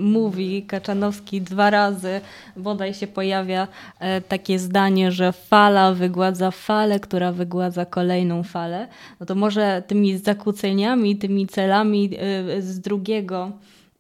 mówi 0.00 0.62
Kaczanowski 0.62 1.40
dwa 1.40 1.70
razy, 1.70 2.20
bodaj 2.56 2.94
się 2.94 3.06
pojawia 3.06 3.68
e, 3.98 4.20
takie 4.20 4.58
zdanie, 4.58 5.12
że 5.12 5.32
fala 5.32 5.94
wygładza 5.94 6.50
falę, 6.50 7.00
która 7.00 7.32
wygładza 7.32 7.86
kolejną 7.86 8.42
falę, 8.42 8.88
no 9.20 9.26
to 9.26 9.34
może 9.34 9.82
tymi 9.86 10.18
zakłóceniami, 10.18 11.16
tymi 11.16 11.46
celami 11.46 12.10
e, 12.18 12.62
z 12.62 12.80
drugiego 12.80 13.52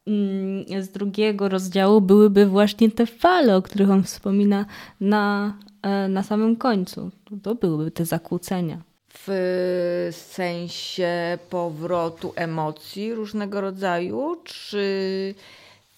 mm, 0.06 0.82
z 0.82 0.88
drugiego 0.88 1.48
rozdziału 1.48 2.00
byłyby 2.00 2.46
właśnie 2.46 2.90
te 2.90 3.06
fale, 3.06 3.56
o 3.56 3.62
których 3.62 3.90
on 3.90 4.02
wspomina 4.02 4.66
na, 5.00 5.54
e, 5.82 6.08
na 6.08 6.22
samym 6.22 6.56
końcu. 6.56 7.10
To 7.42 7.54
byłyby 7.54 7.90
te 7.90 8.04
zakłócenia 8.04 8.91
w 9.26 10.08
sensie 10.30 11.38
powrotu 11.50 12.32
emocji 12.36 13.14
różnego 13.14 13.60
rodzaju, 13.60 14.36
czy 14.44 15.34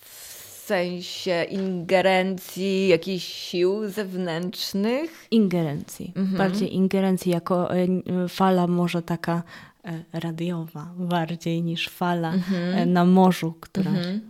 w 0.01 0.64
sensie 0.66 1.45
ingerencji 1.51 2.89
jakichś 2.89 3.27
sił 3.27 3.89
zewnętrznych? 3.89 5.27
Ingerencji. 5.31 6.12
Mhm. 6.16 6.39
Bardziej 6.39 6.75
ingerencji 6.75 7.33
jako 7.33 7.75
e, 7.75 7.87
fala 8.29 8.66
może 8.66 9.03
taka 9.03 9.43
e, 9.85 10.03
radiowa, 10.12 10.91
bardziej 10.97 11.62
niż 11.62 11.89
fala 11.89 12.35
mhm. 12.35 12.79
E, 12.79 12.87
na 12.87 13.05
morzu, 13.05 13.55
która. 13.61 13.91
Mhm. 13.91 14.20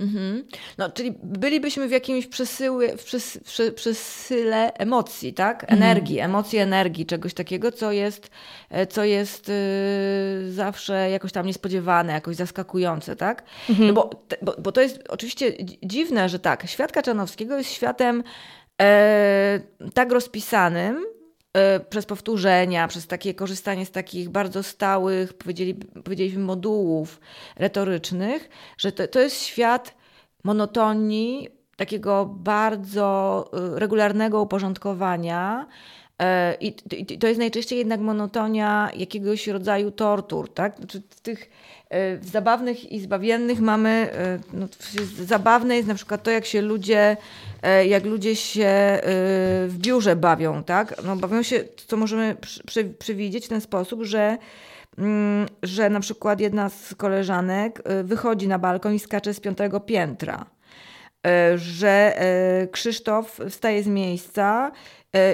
Mhm. 0.00 0.44
No, 0.78 0.90
czyli 0.90 1.14
bylibyśmy 1.22 1.88
w 1.88 1.90
jakimś 1.90 2.26
przesyły, 2.26 2.96
w 2.96 3.04
przes, 3.04 3.38
prze, 3.44 3.72
przesyle 3.72 4.72
emocji, 4.72 5.34
tak? 5.34 5.62
Mhm. 5.62 5.82
Energii, 5.82 6.18
mhm. 6.18 6.30
emocji, 6.30 6.58
energii, 6.58 7.06
czegoś 7.06 7.34
takiego, 7.34 7.72
co 7.72 7.92
jest, 7.92 8.30
e, 8.70 8.86
co 8.86 9.04
jest 9.04 9.48
yy, 9.48 10.52
zawsze 10.52 11.10
jakoś 11.10 11.32
tam 11.32 11.46
niespodziewane, 11.46 12.12
jakoś 12.12 12.36
zaskakujące, 12.36 13.16
tak? 13.16 13.42
Mhm. 13.68 13.88
No 13.88 13.94
bo, 13.94 14.10
bo, 14.42 14.54
bo 14.58 14.72
to 14.72 14.80
jest 14.80 15.02
oczywiście 15.08 15.52
dziwne, 15.82 16.28
że 16.28 16.38
tak, 16.38 16.66
świat 16.66 16.92
Kaczanowskiego 16.92 17.58
jest 17.58 17.70
światem 17.70 18.24
e, 18.82 19.60
tak 19.94 20.12
rozpisanym, 20.12 21.04
przez 21.90 22.06
powtórzenia, 22.06 22.88
przez 22.88 23.06
takie 23.06 23.34
korzystanie 23.34 23.86
z 23.86 23.90
takich 23.90 24.28
bardzo 24.28 24.62
stałych, 24.62 25.32
powiedzieli, 25.32 25.74
powiedzieliśmy, 25.74 26.42
modułów 26.42 27.20
retorycznych, 27.56 28.48
że 28.78 28.92
to, 28.92 29.08
to 29.08 29.20
jest 29.20 29.42
świat 29.42 29.94
monotonii, 30.44 31.48
takiego 31.76 32.26
bardzo 32.26 33.44
y, 33.76 33.78
regularnego 33.78 34.42
uporządkowania. 34.42 35.66
E, 36.20 36.56
I 36.60 37.18
to 37.18 37.26
jest 37.26 37.38
najczęściej 37.38 37.78
jednak 37.78 38.00
monotonia 38.00 38.90
jakiegoś 38.96 39.46
rodzaju 39.46 39.90
tortur, 39.90 40.54
tak? 40.54 40.76
Znaczy 40.76 41.02
w 41.10 41.20
tych 41.20 41.50
e, 41.88 42.16
w 42.16 42.28
zabawnych 42.28 42.92
i 42.92 43.00
zbawiennych 43.00 43.60
mamy, 43.60 43.88
e, 43.88 44.38
no, 44.52 44.68
zabawne 45.24 45.76
jest 45.76 45.88
na 45.88 45.94
przykład 45.94 46.22
to, 46.22 46.30
jak 46.30 46.46
się 46.46 46.62
ludzie, 46.62 47.16
jak 47.86 48.04
ludzie 48.04 48.36
się 48.36 49.00
w 49.68 49.74
biurze 49.78 50.16
bawią, 50.16 50.64
tak? 50.64 51.02
No, 51.04 51.16
bawią 51.16 51.42
się, 51.42 51.64
co 51.86 51.96
możemy 51.96 52.36
przewidzieć 52.98 53.46
w 53.46 53.48
ten 53.48 53.60
sposób, 53.60 54.02
że 54.02 54.38
Mm, 54.98 55.46
że 55.62 55.90
na 55.90 56.00
przykład 56.00 56.40
jedna 56.40 56.68
z 56.68 56.94
koleżanek 56.94 57.82
wychodzi 58.04 58.48
na 58.48 58.58
balkon 58.58 58.94
i 58.94 58.98
skacze 58.98 59.34
z 59.34 59.40
piątego 59.40 59.80
piętra. 59.80 60.46
że 61.56 62.14
Krzysztof 62.72 63.40
wstaje 63.50 63.82
z 63.82 63.86
miejsca 63.86 64.72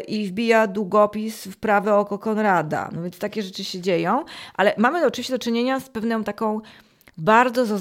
i 0.09 0.29
wbija 0.29 0.67
długopis 0.67 1.45
w 1.45 1.57
prawe 1.57 1.95
oko 1.95 2.19
Konrada. 2.19 2.91
No 2.93 3.03
więc 3.03 3.19
takie 3.19 3.43
rzeczy 3.43 3.65
się 3.65 3.81
dzieją, 3.81 4.25
ale 4.55 4.75
mamy 4.79 5.07
oczywiście 5.07 5.35
do 5.35 5.39
czynienia 5.39 5.81
z 5.81 5.89
pewną 5.89 6.25
taką 6.25 6.61
bardzo 7.19 7.79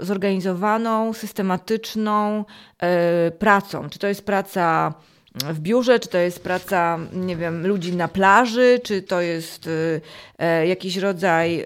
zorganizowaną, 0.00 1.12
systematyczną 1.12 2.44
pracą. 3.38 3.90
Czy 3.90 3.98
to 3.98 4.06
jest 4.06 4.26
praca 4.26 4.94
w 5.34 5.60
biurze, 5.60 6.00
czy 6.00 6.08
to 6.08 6.18
jest 6.18 6.42
praca, 6.42 6.98
nie 7.12 7.36
wiem, 7.36 7.66
ludzi 7.66 7.96
na 7.96 8.08
plaży, 8.08 8.80
czy 8.82 9.02
to 9.02 9.20
jest 9.20 9.66
y, 9.66 10.00
e, 10.38 10.66
jakiś 10.66 10.96
rodzaj 10.96 11.60
y, 11.60 11.64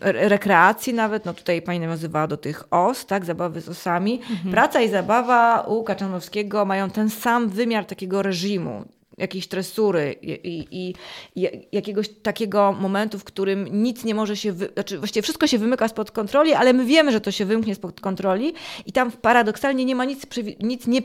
rekreacji 0.00 0.94
nawet, 0.94 1.24
no 1.24 1.34
tutaj 1.34 1.62
pani 1.62 1.80
nawiązywała 1.80 2.26
do 2.26 2.36
tych 2.36 2.64
os, 2.70 3.06
tak, 3.06 3.24
zabawy 3.24 3.60
z 3.60 3.68
osami. 3.68 4.20
Mhm. 4.30 4.50
Praca 4.50 4.80
i 4.80 4.88
zabawa 4.88 5.60
u 5.60 5.84
Kaczanowskiego 5.84 6.64
mają 6.64 6.90
ten 6.90 7.10
sam 7.10 7.48
wymiar 7.48 7.84
takiego 7.84 8.22
reżimu, 8.22 8.84
jakiejś 9.22 9.48
tresury 9.48 10.16
i, 10.22 10.30
i, 10.30 10.94
i, 11.36 11.48
jakiegoś 11.72 12.08
takiego 12.08 12.72
momentu, 12.72 13.18
w 13.18 13.24
którym 13.24 13.82
nic 13.82 14.04
nie 14.04 14.14
może 14.14 14.36
się, 14.36 14.52
wy... 14.52 14.68
znaczy 14.72 14.98
właściwie 14.98 15.22
wszystko 15.22 15.46
się 15.46 15.58
wymyka 15.58 15.88
spod 15.88 16.10
kontroli, 16.10 16.54
ale 16.54 16.72
my 16.72 16.84
wiemy, 16.84 17.12
że 17.12 17.20
to 17.20 17.30
się 17.30 17.44
wymknie 17.44 17.74
spod 17.74 18.00
kontroli 18.00 18.54
i 18.86 18.92
tam 18.92 19.12
paradoksalnie 19.12 19.84
nie 19.84 19.94
ma 19.94 20.04
nic, 20.04 20.26
nic 20.60 20.86
nie, 20.86 21.02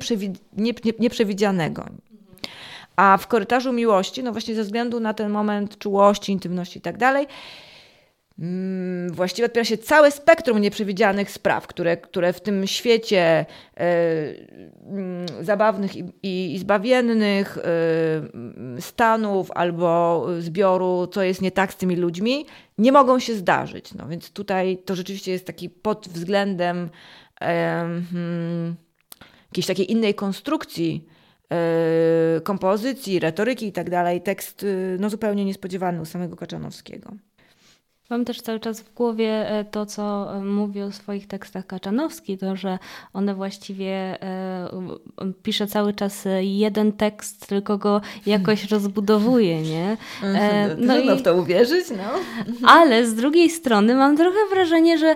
nie, 0.57 0.73
nieprzewidzianego. 0.99 1.85
A 2.95 3.17
w 3.17 3.27
korytarzu 3.27 3.73
miłości, 3.73 4.23
no 4.23 4.31
właśnie 4.31 4.55
ze 4.55 4.63
względu 4.63 4.99
na 4.99 5.13
ten 5.13 5.29
moment 5.31 5.77
czułości, 5.77 6.31
intymności 6.31 6.79
i 6.79 6.81
tak 6.81 6.97
dalej, 6.97 7.27
właściwie 9.11 9.45
otwiera 9.45 9.65
się 9.65 9.77
całe 9.77 10.11
spektrum 10.11 10.59
nieprzewidzianych 10.59 11.31
spraw, 11.31 11.67
które, 11.67 11.97
które 11.97 12.33
w 12.33 12.41
tym 12.41 12.67
świecie 12.67 13.45
mm, 13.75 15.25
zabawnych 15.41 15.95
i, 15.95 16.03
i, 16.23 16.57
zbawiennych 16.59 17.57
e, 17.57 18.81
stanów 18.81 19.51
albo 19.51 20.25
zbioru, 20.39 21.07
co 21.11 21.23
jest 21.23 21.41
nie 21.41 21.51
tak 21.51 21.73
z 21.73 21.75
tymi 21.75 21.95
ludźmi, 21.95 22.45
nie 22.77 22.91
mogą 22.91 23.19
się 23.19 23.35
zdarzyć. 23.35 23.93
No 23.93 24.07
więc 24.07 24.31
tutaj 24.31 24.77
to 24.85 24.95
rzeczywiście 24.95 25.31
jest 25.31 25.45
taki 25.47 25.69
pod 25.69 26.07
względem 26.07 26.89
hmm, 27.39 28.75
jakiejś 29.51 29.65
takiej 29.67 29.91
innej 29.91 30.15
konstrukcji 30.15 31.07
kompozycji, 32.43 33.19
retoryki 33.19 33.67
i 33.67 33.71
tak 33.71 33.89
dalej, 33.89 34.21
tekst 34.21 34.65
no, 34.99 35.09
zupełnie 35.09 35.45
niespodziewany 35.45 36.01
u 36.01 36.05
samego 36.05 36.35
Kaczanowskiego. 36.35 37.11
Mam 38.09 38.25
też 38.25 38.41
cały 38.41 38.59
czas 38.59 38.81
w 38.81 38.93
głowie 38.93 39.49
e, 39.49 39.65
to, 39.65 39.85
co 39.85 40.35
e, 40.35 40.41
mówi 40.43 40.81
o 40.81 40.91
swoich 40.91 41.27
tekstach 41.27 41.67
Kaczanowski, 41.67 42.37
to, 42.37 42.55
że 42.55 42.79
one 43.13 43.35
właściwie 43.35 44.23
e, 44.23 44.69
pisze 45.43 45.67
cały 45.67 45.93
czas 45.93 46.27
jeden 46.41 46.91
tekst, 46.91 47.47
tylko 47.47 47.77
go 47.77 48.01
jakoś 48.25 48.63
rozbudowuje, 48.71 49.61
nie? 49.61 49.97
E, 50.23 50.75
no 50.77 50.93
Trudno 50.93 51.13
i, 51.13 51.19
w 51.19 51.21
to 51.21 51.35
uwierzyć, 51.35 51.85
no. 51.89 52.19
Ale 52.77 53.05
z 53.05 53.15
drugiej 53.15 53.49
strony 53.49 53.95
mam 53.95 54.17
trochę 54.17 54.39
wrażenie, 54.49 54.97
że 54.97 55.15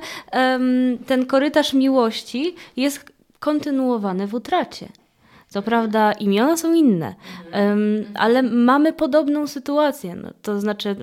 ten 1.08 1.26
korytarz 1.26 1.74
miłości 1.74 2.56
jest 2.78 3.12
kontynuowany 3.40 4.28
w 4.28 4.34
utracie. 4.34 4.88
Co 5.48 5.62
prawda 5.62 6.12
imiona 6.12 6.58
są 6.58 6.74
inne, 6.74 7.16
um, 7.54 8.06
ale 8.14 8.44
mamy 8.44 8.94
podobną 8.94 9.48
sytuację. 9.48 10.16
No, 10.16 10.30
to 10.42 10.60
znaczy 10.60 10.96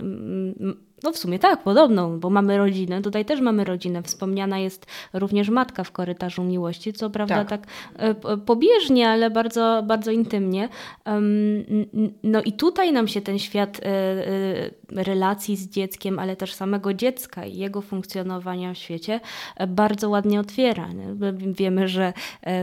no 1.03 1.13
w 1.13 1.19
sumie 1.19 1.39
tak, 1.39 1.63
podobną, 1.63 2.21
bo 2.21 2.31
mamy 2.31 2.59
rodzinę. 2.59 3.03
Tutaj 3.03 3.25
też 3.25 3.41
mamy 3.41 3.65
rodzinę. 3.65 4.03
Wspomniana 4.03 4.59
jest 4.59 4.87
również 5.13 5.49
matka 5.49 5.85
w 5.85 5.93
korytarzu 5.93 6.45
miłości, 6.45 6.93
co 6.93 7.11
prawda 7.11 7.45
tak, 7.45 7.49
tak 7.49 7.67
e, 7.97 8.37
pobieżnie, 8.37 9.09
ale 9.09 9.31
bardzo, 9.31 9.83
bardzo 9.87 10.11
intymnie. 10.11 10.69
No 12.23 12.43
i 12.43 12.53
tutaj 12.53 12.93
nam 12.93 13.09
się 13.09 13.21
ten 13.21 13.39
świat 13.39 13.81
e, 13.81 13.87
e, 13.87 15.05
relacji 15.05 15.57
z 15.57 15.69
dzieckiem, 15.69 16.19
ale 16.19 16.37
też 16.37 16.55
samego 16.55 16.95
dziecka 16.95 17.45
i 17.45 17.57
jego 17.57 17.83
funkcjonowania 17.83 18.75
w 18.75 18.79
świecie 18.79 19.21
bardzo 19.69 20.09
ładnie 20.09 20.41
otwiera. 20.41 20.89
Wiemy, 21.33 21.89
że 21.89 22.13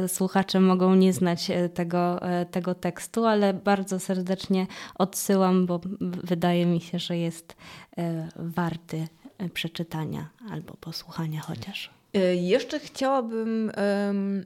słuchacze 0.07 0.59
mogą 0.59 0.95
nie 0.95 1.13
znać 1.13 1.51
tego, 1.73 2.19
tego 2.51 2.75
tekstu, 2.75 3.25
ale 3.25 3.53
bardzo 3.53 3.99
serdecznie 3.99 4.67
odsyłam, 4.95 5.65
bo 5.65 5.79
wydaje 6.01 6.65
mi 6.65 6.81
się, 6.81 6.99
że 6.99 7.17
jest 7.17 7.55
warty 8.35 9.07
e, 9.37 9.49
przeczytania 9.49 10.29
albo 10.51 10.73
posłuchania 10.73 11.41
chociaż. 11.41 11.95
E, 12.15 12.35
jeszcze 12.35 12.79
chciałabym 12.79 13.71
um, 14.07 14.45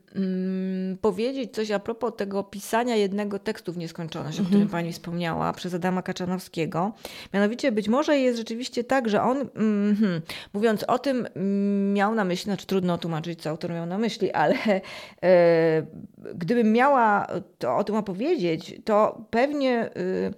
powiedzieć 1.01 1.53
coś 1.53 1.71
a 1.71 1.79
propos 1.79 2.13
tego 2.17 2.43
pisania 2.43 2.95
jednego 2.95 3.39
tekstu 3.39 3.73
w 3.73 3.77
nieskończoność, 3.77 4.37
mm 4.37 4.45
-hmm. 4.45 4.47
o 4.47 4.49
którym 4.49 4.63
mhm. 4.63 4.83
Pani 4.83 4.93
wspomniała, 4.93 5.53
przez 5.53 5.73
Adama 5.73 6.01
Kaczanowskiego. 6.01 6.91
Mianowicie 7.33 7.71
być 7.71 7.87
może 7.87 8.19
jest 8.19 8.37
rzeczywiście 8.37 8.83
tak, 8.83 9.09
że 9.09 9.21
on, 9.23 9.37
mm, 9.37 9.95
hmm, 9.95 10.21
mówiąc 10.53 10.83
o 10.83 10.99
tym, 10.99 11.27
miał 11.93 12.15
na 12.15 12.25
myśli, 12.25 12.43
znaczy 12.43 12.67
trudno 12.67 12.97
tłumaczyć, 12.97 13.41
co 13.41 13.49
autor 13.49 13.71
miał 13.71 13.85
na 13.85 13.97
myśli, 13.97 14.31
ale 14.31 14.55
e, 15.23 15.85
gdybym 16.35 16.71
miała 16.73 17.27
to, 17.59 17.77
o 17.77 17.83
tym 17.83 17.95
opowiedzieć, 17.95 18.75
to 18.85 19.25
pewnie... 19.29 19.89
Y, 19.97 20.33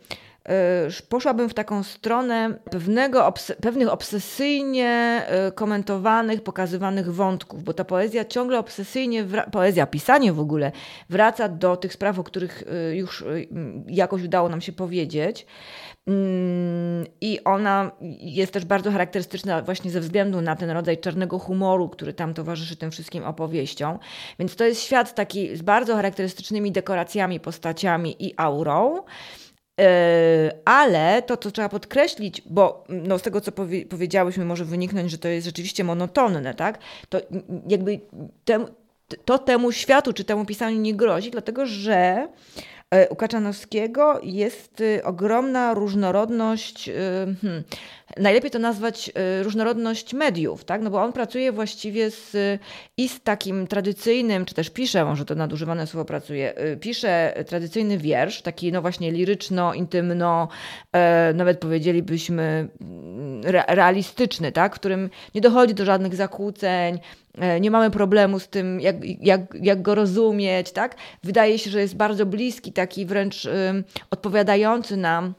poszłabym 1.10 1.50
w 1.50 1.54
taką 1.54 1.84
stronę 1.84 2.60
pewnego, 2.72 3.26
obs 3.26 3.52
pewnych 3.62 3.90
obsesyjnie 3.90 5.22
y, 5.48 5.52
komentowanych, 5.52 6.44
pokazywanych 6.44 7.14
wątków, 7.14 7.64
bo 7.64 7.74
ta 7.74 7.84
poezja 7.84 8.26
ciągle 8.26 8.60
obsesyjnie, 8.60 9.26
poezja, 9.52 9.86
pisanie 9.88 10.34
w 10.34 10.40
ogóle, 10.40 10.72
wraca 11.10 11.50
do 11.50 11.78
tych 11.78 11.94
spraw, 11.94 12.20
o 12.20 12.24
których 12.24 12.64
y, 12.92 12.96
już 12.96 13.24
jakoś 13.88 14.24
udało 14.24 14.50
nam 14.50 14.62
się 14.62 14.72
powiedzieć. 14.72 15.46
Mm, 16.08 17.06
I 17.22 17.44
ona 17.44 17.92
jest 18.20 18.54
też 18.54 18.66
bardzo 18.66 18.92
charakterystyczna 18.92 19.62
właśnie 19.62 19.92
ze 19.92 20.00
względu 20.00 20.42
na 20.42 20.56
ten 20.56 20.70
rodzaj 20.70 20.98
czarnego 20.98 21.40
humoru, 21.40 21.90
który 21.90 22.14
tam 22.14 22.34
towarzyszy 22.34 22.76
tym 22.76 22.92
wszystkim 22.92 23.24
opowieściom. 23.24 24.00
Więc 24.40 24.56
to 24.56 24.64
jest 24.64 24.82
świat 24.82 25.16
taki 25.16 25.58
z 25.58 25.62
bardzo 25.62 25.96
charakterystycznymi 25.96 26.72
dekoracjami, 26.72 27.40
postaciami 27.40 28.16
i 28.26 28.34
aurą. 28.38 29.04
E, 29.82 30.52
ale 30.66 31.22
to, 31.22 31.38
co 31.38 31.52
trzeba 31.52 31.70
podkreślić, 31.70 32.42
bo 32.46 32.84
no, 32.90 33.20
z 33.20 33.22
tego, 33.22 33.42
co 33.42 33.52
powie, 33.52 33.86
powiedziałyśmy, 33.86 34.46
może 34.46 34.66
wyniknąć, 34.66 35.12
że 35.12 35.18
to 35.18 35.28
jest 35.28 35.46
rzeczywiście 35.46 35.84
monotonne, 35.84 36.54
tak? 36.54 36.80
To 37.10 37.22
jakby 37.68 38.00
to 39.26 39.40
temu 39.40 39.72
światu 39.72 40.14
czy 40.14 40.24
temu 40.24 40.46
pisaniu 40.46 40.80
nie 40.80 40.94
grozi, 40.94 41.32
dlatego 41.32 41.66
że 41.66 42.28
e, 42.92 43.10
u 43.10 43.16
Kaczanowskiego 43.16 44.20
jest 44.24 44.82
y, 44.82 45.04
ogromna 45.04 45.74
różnorodność, 45.74 46.90
y, 46.90 46.94
hmm, 47.42 47.64
najlepiej 48.18 48.52
to 48.52 48.60
nazwać 48.60 49.12
y, 49.40 49.44
różnorodność 49.44 50.14
mediów, 50.14 50.64
tak? 50.66 50.82
no 50.82 50.90
bo 50.90 51.04
on 51.04 51.14
pracuje 51.14 51.52
właściwie 51.52 52.12
z, 52.12 52.60
i 52.98 53.10
z 53.10 53.22
takim 53.22 53.68
tradycyjnym, 53.68 54.46
czy 54.46 54.56
też 54.56 54.70
pisze, 54.70 55.06
może 55.06 55.26
to 55.26 55.36
nadużywane 55.36 55.88
słowo 55.88 56.06
pracuje, 56.06 56.54
pisze 56.80 57.44
tradycyjny 57.48 57.98
wiersz, 57.98 58.42
taki 58.42 58.72
no 58.72 58.82
właśnie 58.82 59.12
liryczno-intymno, 59.12 60.48
e, 60.92 61.34
nawet 61.34 61.60
powiedzielibyśmy 61.60 62.68
mm, 62.82 63.42
realistyczny, 63.68 64.52
tak? 64.52 64.76
w 64.76 64.80
którym 64.80 65.10
nie 65.36 65.42
dochodzi 65.42 65.74
do 65.74 65.86
żadnych 65.86 66.16
zakłóceń, 66.16 67.00
E, 67.38 67.60
nie 67.60 67.72
mamy 67.72 67.92
problemu 67.92 68.40
z 68.40 68.48
tym, 68.48 68.80
jak, 68.80 68.96
jak, 69.22 69.42
jak 69.62 69.82
go 69.82 69.96
rozumieć, 69.96 70.72
tak? 70.72 70.96
Wydaje 71.24 71.60
się, 71.60 71.70
że 71.70 71.82
jest 71.82 71.96
bardzo 71.96 72.26
bliski, 72.26 72.74
taki 72.74 73.06
wręcz 73.06 73.46
y, 73.46 73.84
odpowiadający 74.12 74.98
nam 74.98 75.34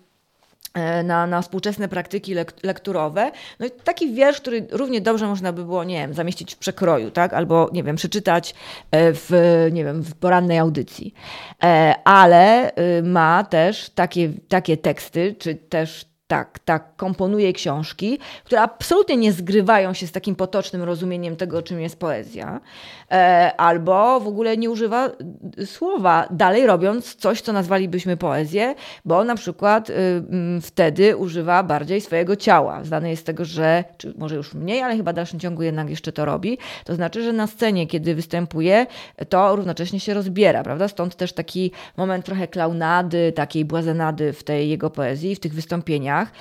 na, 1.04 1.26
na 1.26 1.42
współczesne 1.42 1.88
praktyki 1.88 2.34
lekturowe. 2.62 3.30
No 3.60 3.66
i 3.66 3.70
taki 3.70 4.14
wiersz, 4.14 4.40
który 4.40 4.66
równie 4.70 5.00
dobrze 5.00 5.26
można 5.26 5.52
by 5.52 5.64
było, 5.64 5.84
nie 5.84 5.98
wiem, 5.98 6.14
zamieścić 6.14 6.54
w 6.54 6.58
przekroju, 6.58 7.10
tak? 7.10 7.32
Albo, 7.32 7.70
nie 7.72 7.82
wiem, 7.82 7.96
przeczytać 7.96 8.54
e, 8.90 9.12
w, 9.12 9.30
nie 9.72 9.84
wiem, 9.84 10.02
w 10.02 10.14
porannej 10.14 10.58
audycji. 10.58 11.14
Ale 12.04 12.72
y, 12.98 13.02
ma 13.02 13.44
też 13.44 13.90
takie, 13.90 14.32
takie 14.48 14.76
teksty, 14.76 15.34
czy 15.38 15.54
też 15.54 16.11
tak, 16.26 16.58
tak 16.58 16.96
komponuje 16.96 17.52
książki, 17.52 18.18
które 18.44 18.60
absolutnie 18.60 19.16
nie 19.16 19.32
zgrywają 19.32 19.92
się 19.94 20.06
z 20.06 20.12
takim 20.12 20.36
potocznym 20.36 20.82
rozumieniem 20.82 21.36
tego, 21.36 21.62
czym 21.62 21.80
jest 21.80 21.98
poezja, 21.98 22.60
e, 23.10 23.52
albo 23.56 24.20
w 24.20 24.26
ogóle 24.26 24.56
nie 24.56 24.70
używa 24.70 25.10
słowa, 25.64 26.26
dalej 26.30 26.66
robiąc 26.66 27.14
coś, 27.14 27.40
co 27.40 27.52
nazwalibyśmy 27.52 28.16
poezję, 28.16 28.74
bo 29.04 29.24
na 29.24 29.34
przykład 29.34 29.90
y, 29.90 29.94
wtedy 30.62 31.16
używa 31.16 31.62
bardziej 31.62 32.00
swojego 32.00 32.36
ciała. 32.36 32.84
Znany 32.84 33.10
jest 33.10 33.22
z 33.22 33.24
tego, 33.24 33.44
że, 33.44 33.84
czy 33.96 34.14
może 34.18 34.36
już 34.36 34.54
mniej, 34.54 34.82
ale 34.82 34.96
chyba 34.96 35.12
w 35.12 35.14
dalszym 35.14 35.40
ciągu 35.40 35.62
jednak 35.62 35.90
jeszcze 35.90 36.12
to 36.12 36.24
robi. 36.24 36.58
To 36.84 36.94
znaczy, 36.94 37.22
że 37.22 37.32
na 37.32 37.46
scenie, 37.46 37.86
kiedy 37.86 38.14
występuje, 38.14 38.86
to 39.28 39.56
równocześnie 39.56 40.00
się 40.00 40.14
rozbiera, 40.14 40.62
prawda? 40.62 40.88
Stąd 40.88 41.16
też 41.16 41.32
taki 41.32 41.70
moment 41.96 42.24
trochę 42.24 42.48
klaunady, 42.48 43.32
takiej 43.32 43.64
błazenady 43.64 44.32
w 44.32 44.44
tej 44.44 44.68
jego 44.68 44.90
poezji, 44.90 45.36
w 45.36 45.40
tych 45.40 45.54
wystąpieniach 45.54 46.21
ekranach, 46.22 46.32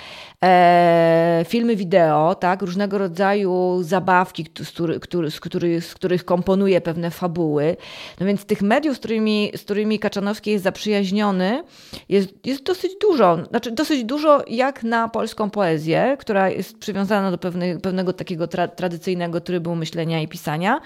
e, 0.44 1.44
filmy 1.48 1.76
wideo, 1.76 2.34
tak, 2.34 2.62
różnego 2.62 2.98
rodzaju 2.98 3.78
zabawki, 3.82 4.44
który, 4.44 5.00
który, 5.00 5.30
z, 5.30 5.40
których, 5.40 5.84
z 5.84 5.94
których 5.94 6.24
komponuje 6.24 6.80
pewne 6.80 7.10
fabuły. 7.10 7.76
No 8.20 8.26
więc 8.26 8.44
tych 8.44 8.62
mediów, 8.62 8.96
z 8.96 8.98
którymi, 8.98 9.52
z 9.56 9.62
którymi 9.62 9.98
Kaczanowski 9.98 10.50
jest 10.50 10.64
zaprzyjaźniony, 10.64 11.64
jest, 12.08 12.46
jest 12.46 12.62
dosyć 12.62 12.92
dużo. 13.00 13.38
Znaczy 13.50 13.70
dosyć 13.70 14.04
dużo 14.04 14.42
jak 14.46 14.82
na 14.82 15.08
polską 15.08 15.50
poezję, 15.50 16.16
która 16.20 16.50
jest 16.50 16.78
przywiązana 16.78 17.30
do 17.30 17.38
pewnych, 17.38 17.80
pewnego 17.80 18.12
takiego 18.12 18.46
tra 18.46 18.68
tradycyjnego 18.68 19.40
trybu 19.40 19.74
myślenia 19.74 20.20
i 20.20 20.28
pisania. 20.28 20.80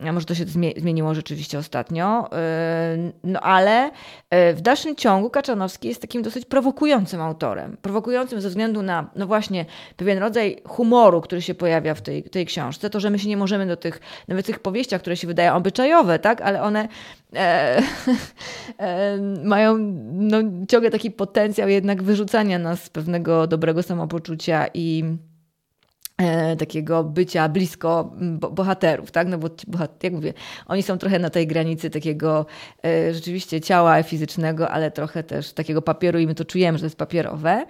A 0.00 0.12
może 0.12 0.26
to 0.26 0.34
się 0.34 0.44
zmieniło 0.76 1.14
rzeczywiście 1.14 1.58
ostatnio. 1.58 2.28
Yy, 2.96 3.12
no 3.24 3.40
ale 3.40 3.90
yy, 4.30 4.54
w 4.54 4.60
dalszym 4.60 4.96
ciągu 4.96 5.30
Kaczanowski 5.30 5.88
jest 5.88 6.00
takim 6.00 6.22
dosyć 6.22 6.44
prowokującym 6.44 7.20
autorem. 7.20 7.76
Prowokującym 7.82 8.40
ze 8.40 8.48
względu 8.48 8.82
na, 8.82 9.10
no 9.16 9.26
właśnie, 9.26 9.64
pewien 9.96 10.18
rodzaj 10.18 10.62
humoru, 10.64 11.20
który 11.20 11.42
się 11.42 11.54
pojawia 11.54 11.94
w 11.94 12.02
tej, 12.02 12.22
tej 12.22 12.46
książce. 12.46 12.90
To, 12.90 13.00
że 13.00 13.10
my 13.10 13.18
się 13.18 13.28
nie 13.28 13.36
możemy 13.36 13.66
do 13.66 13.76
tych, 13.76 14.00
nawet 14.28 14.46
tych 14.46 14.58
powieściach, 14.58 15.00
które 15.00 15.16
się 15.16 15.26
wydają 15.26 15.54
obyczajowe, 15.54 16.18
tak, 16.18 16.40
ale 16.40 16.62
one 16.62 16.88
e, 17.34 17.38
e, 18.78 19.18
mają 19.44 19.76
no, 20.12 20.38
ciągle 20.68 20.90
taki 20.90 21.10
potencjał 21.10 21.68
jednak 21.68 22.02
wyrzucania 22.02 22.58
nas 22.58 22.84
z 22.84 22.90
pewnego 22.90 23.46
dobrego 23.46 23.82
samopoczucia 23.82 24.66
i 24.74 25.04
takiego 26.58 27.04
bycia 27.04 27.48
blisko 27.48 28.12
bohaterów, 28.52 29.10
tak? 29.10 29.28
No 29.28 29.38
bo 29.38 29.48
jak 30.02 30.12
mówię, 30.12 30.32
oni 30.66 30.82
są 30.82 30.98
trochę 30.98 31.18
na 31.18 31.30
tej 31.30 31.46
granicy 31.46 31.90
takiego 31.90 32.46
e, 32.84 33.14
rzeczywiście 33.14 33.60
ciała 33.60 34.02
fizycznego, 34.02 34.70
ale 34.70 34.90
trochę 34.90 35.22
też 35.22 35.52
takiego 35.52 35.82
papieru 35.82 36.18
i 36.18 36.26
my 36.26 36.34
to 36.34 36.44
czujemy, 36.44 36.78
że 36.78 36.82
to 36.82 36.86
jest 36.86 36.98
papierowe. 36.98 37.66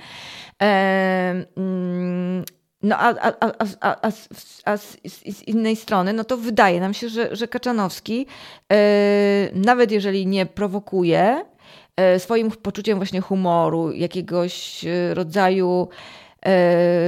E, 0.62 1.44
mm, 1.56 2.44
no 2.82 2.96
a, 2.98 3.14
a, 3.20 3.32
a, 3.40 3.52
a, 3.80 4.10
a, 4.64 4.76
z, 4.76 4.98
z, 5.04 5.42
innej 5.42 5.76
strony, 5.76 6.12
no 6.12 6.24
to 6.24 6.36
wydaje 6.36 6.80
nam 6.80 6.94
się, 6.94 7.08
że, 7.08 7.36
że 7.36 7.48
Kaczanowski, 7.48 8.26
nawet 9.54 9.90
jeżeli 9.90 10.26
nie 10.26 10.46
prowokuje, 10.46 11.44
swoim 12.18 12.50
poczuciem 12.50 12.98
właśnie 12.98 13.20
humoru, 13.20 13.92
jakiegoś 13.92 14.84
rodzaju 15.12 15.88
E, 15.88 16.25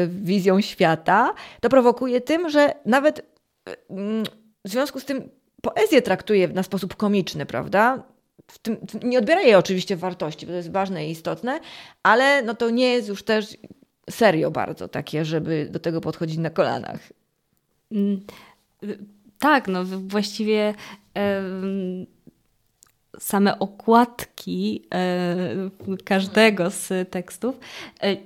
wizją 0.09 0.61
świata, 0.61 1.35
to 1.61 1.69
prowokuje 1.69 2.21
tym, 2.21 2.51
że 2.51 2.75
nawet 2.87 3.19
e, 3.19 3.77
mm, 3.91 4.25
w 4.65 4.69
związku 4.69 5.01
z 5.01 5.05
tym 5.05 5.29
poezję 5.63 6.03
traktuje 6.03 6.49
na 6.49 6.63
sposób 6.63 6.97
komiczny, 6.97 7.47
prawda? 7.47 8.03
Tym, 8.63 8.77
nie 9.03 9.19
odbiera 9.19 9.41
jej 9.41 9.55
oczywiście 9.55 9.97
wartości, 9.97 10.47
bo 10.47 10.53
to 10.53 10.57
jest 10.57 10.73
ważne 10.73 11.07
i 11.07 11.11
istotne, 11.11 11.61
ale 12.03 12.43
no 12.43 12.55
to 12.55 12.71
nie 12.71 12.93
jest 12.93 13.09
już 13.09 13.23
też 13.23 13.57
serio 14.11 14.51
bardzo 14.51 14.89
takie, 14.89 15.25
żeby 15.25 15.69
do 15.71 15.79
tego 15.79 16.01
podchodzić 16.01 16.39
na 16.39 16.51
kolanach. 16.51 17.01
Mm, 17.93 18.21
tak, 19.39 19.69
no 19.69 19.85
właściwie 19.85 20.75
same 23.19 23.59
okładki 23.59 24.83
e, 24.95 25.71
każdego 26.05 26.71
z 26.71 27.11
tekstów 27.11 27.59
e, 28.03 28.17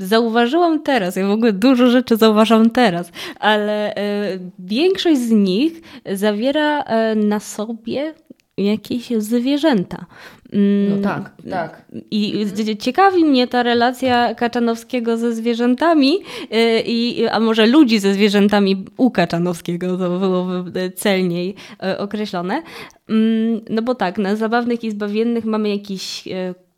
zauważyłam 0.00 0.82
teraz, 0.82 1.16
ja 1.16 1.26
w 1.26 1.30
ogóle 1.30 1.52
dużo 1.52 1.90
rzeczy 1.90 2.16
zauważam 2.16 2.70
teraz, 2.70 3.12
ale 3.40 3.94
e, 3.94 4.38
większość 4.58 5.20
z 5.20 5.30
nich 5.30 5.80
zawiera 6.12 6.82
e, 6.82 7.14
na 7.14 7.40
sobie 7.40 8.14
jakieś 8.56 9.08
zwierzęta. 9.18 10.06
Mm, 10.52 10.88
no 10.90 11.02
tak, 11.02 11.32
tak. 11.50 11.84
I 12.10 12.46
ciekawi 12.78 13.24
mnie 13.24 13.46
ta 13.46 13.62
relacja 13.62 14.34
Kaczanowskiego 14.34 15.16
ze 15.16 15.34
zwierzętami, 15.34 16.18
e, 16.50 16.80
i, 16.80 17.28
a 17.28 17.40
może 17.40 17.66
ludzi 17.66 17.98
ze 17.98 18.14
zwierzętami 18.14 18.84
u 18.96 19.10
Kaczanowskiego, 19.10 19.96
to 19.96 20.18
byłoby 20.18 20.92
celniej 20.96 21.54
określone. 21.98 22.62
Mm, 23.08 23.60
no 23.70 23.82
bo 23.82 23.94
tak, 23.94 24.18
na 24.18 24.36
zabawnych 24.36 24.84
i 24.84 24.90
zbawiennych 24.90 25.44
mamy 25.44 25.68
jakieś 25.68 26.24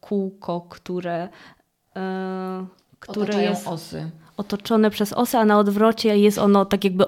kółko, 0.01 0.67
które 0.71 1.29
które 3.09 3.43
jest 3.43 3.69
osy. 3.69 4.11
Otoczone 4.43 4.91
przez 4.91 5.13
osy, 5.13 5.39
a 5.39 5.45
na 5.45 5.59
odwrocie 5.59 6.19
jest 6.19 6.39
ono 6.39 6.65
tak 6.65 6.85
jakby 6.85 7.05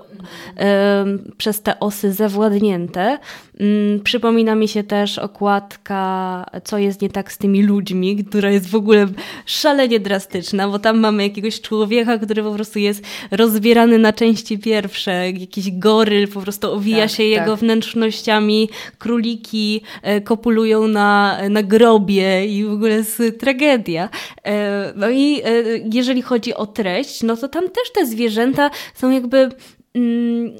przez 1.36 1.62
te 1.62 1.80
osy 1.80 2.12
zawładnięte. 2.12 3.18
Mm, 3.60 4.00
przypomina 4.00 4.54
mi 4.54 4.68
się 4.68 4.82
też 4.82 5.18
okładka 5.18 6.46
Co 6.64 6.78
jest 6.78 7.02
nie 7.02 7.10
tak 7.10 7.32
z 7.32 7.38
tymi 7.38 7.62
ludźmi, 7.62 8.24
która 8.24 8.50
jest 8.50 8.70
w 8.70 8.74
ogóle 8.74 9.06
szalenie 9.46 10.00
drastyczna, 10.00 10.68
bo 10.68 10.78
tam 10.78 10.98
mamy 10.98 11.22
jakiegoś 11.22 11.60
człowieka, 11.60 12.18
który 12.18 12.42
po 12.42 12.52
prostu 12.52 12.78
jest 12.78 13.04
rozbierany 13.30 13.98
na 13.98 14.12
części 14.12 14.58
pierwsze, 14.58 15.30
jakiś 15.30 15.70
goryl 15.70 16.28
po 16.28 16.40
prostu 16.40 16.72
owija 16.72 17.00
tak, 17.00 17.10
się 17.10 17.16
tak. 17.16 17.26
jego 17.26 17.56
wnętrznościami, 17.56 18.68
króliki 18.98 19.82
e, 20.02 20.20
kopulują 20.20 20.88
na, 20.88 21.38
na 21.50 21.62
grobie 21.62 22.46
i 22.46 22.64
w 22.64 22.72
ogóle 22.72 22.90
jest 22.90 23.22
tragedia. 23.38 24.08
E, 24.44 24.92
no 24.96 25.10
i 25.10 25.40
e, 25.44 25.62
jeżeli 25.92 26.22
chodzi 26.22 26.54
o 26.54 26.66
treść, 26.66 27.22
no 27.24 27.36
to 27.36 27.48
tam 27.48 27.64
też 27.64 27.92
te 27.92 28.06
zwierzęta 28.06 28.70
są 28.94 29.10
jakby 29.10 29.48
mm, 29.94 30.58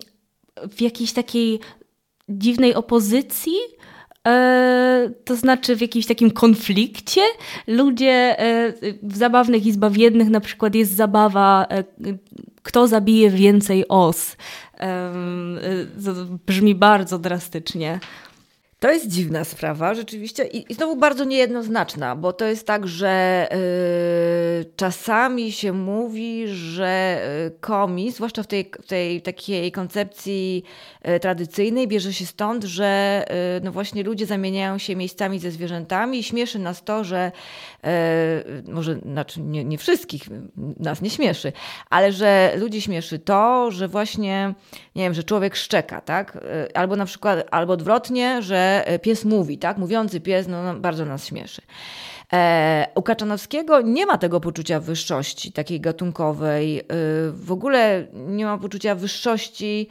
w 0.70 0.80
jakiejś 0.80 1.12
takiej 1.12 1.60
dziwnej 2.28 2.74
opozycji, 2.74 3.56
e, 4.26 5.10
to 5.24 5.36
znaczy 5.36 5.76
w 5.76 5.80
jakimś 5.80 6.06
takim 6.06 6.30
konflikcie. 6.30 7.20
Ludzie 7.66 8.40
e, 8.40 8.72
w 9.02 9.16
zabawnych 9.16 9.66
i 9.66 9.72
zbawiennych 9.72 10.30
na 10.30 10.40
przykład 10.40 10.74
jest 10.74 10.92
zabawa, 10.92 11.66
e, 11.70 11.84
kto 12.62 12.86
zabije 12.86 13.30
więcej 13.30 13.88
os. 13.88 14.36
Brzmi 16.46 16.74
bardzo 16.74 17.18
drastycznie. 17.18 18.00
To 18.78 18.90
jest 18.90 19.08
dziwna 19.08 19.44
sprawa, 19.44 19.94
rzeczywiście, 19.94 20.44
i, 20.44 20.72
i 20.72 20.74
znowu 20.74 20.96
bardzo 20.96 21.24
niejednoznaczna, 21.24 22.16
bo 22.16 22.32
to 22.32 22.44
jest 22.44 22.66
tak, 22.66 22.88
że 22.88 23.46
y, 24.60 24.64
czasami 24.76 25.52
się 25.52 25.72
mówi, 25.72 26.48
że 26.48 27.20
y, 27.46 27.60
komis, 27.60 28.14
zwłaszcza 28.14 28.42
w 28.42 28.46
tej, 28.46 28.70
tej 28.86 29.22
takiej 29.22 29.72
koncepcji 29.72 30.64
y, 31.08 31.20
tradycyjnej, 31.20 31.88
bierze 31.88 32.12
się 32.12 32.26
stąd, 32.26 32.64
że 32.64 33.24
no 33.62 33.72
właśnie 33.72 34.02
ludzie 34.02 34.26
zamieniają 34.26 34.78
się 34.78 34.96
miejscami 34.96 35.38
ze 35.38 35.50
zwierzętami 35.50 36.18
i 36.18 36.22
śmieszy 36.22 36.58
nas 36.58 36.84
to, 36.84 37.04
że 37.04 37.32
może 38.68 38.94
znaczy 38.94 39.40
nie, 39.40 39.64
nie 39.64 39.78
wszystkich 39.78 40.22
nas 40.56 41.02
nie 41.02 41.10
śmieszy, 41.10 41.52
ale 41.90 42.12
że 42.12 42.52
ludzi 42.56 42.80
śmieszy 42.80 43.18
to, 43.18 43.70
że 43.70 43.88
właśnie, 43.88 44.54
nie 44.94 45.02
wiem, 45.02 45.14
że 45.14 45.24
człowiek 45.24 45.56
szczeka, 45.56 46.00
tak? 46.00 46.38
Albo 46.74 46.96
na 46.96 47.04
przykład, 47.04 47.46
albo 47.50 47.72
odwrotnie, 47.72 48.42
że 48.42 48.73
E, 48.84 48.98
pies 48.98 49.24
mówi, 49.24 49.58
tak? 49.58 49.78
Mówiący 49.78 50.20
pies 50.20 50.48
no, 50.48 50.62
no 50.62 50.74
bardzo 50.74 51.04
nas 51.04 51.26
śmieszy. 51.26 51.62
E, 52.32 52.86
u 52.94 53.02
Kaczanowskiego 53.02 53.80
nie 53.80 54.06
ma 54.06 54.18
tego 54.18 54.40
poczucia 54.40 54.80
wyższości 54.80 55.52
takiej 55.52 55.80
gatunkowej. 55.80 56.78
E, 56.78 56.84
w 57.32 57.52
ogóle 57.52 58.06
nie 58.12 58.44
ma 58.44 58.58
poczucia 58.58 58.94
wyższości 58.94 59.88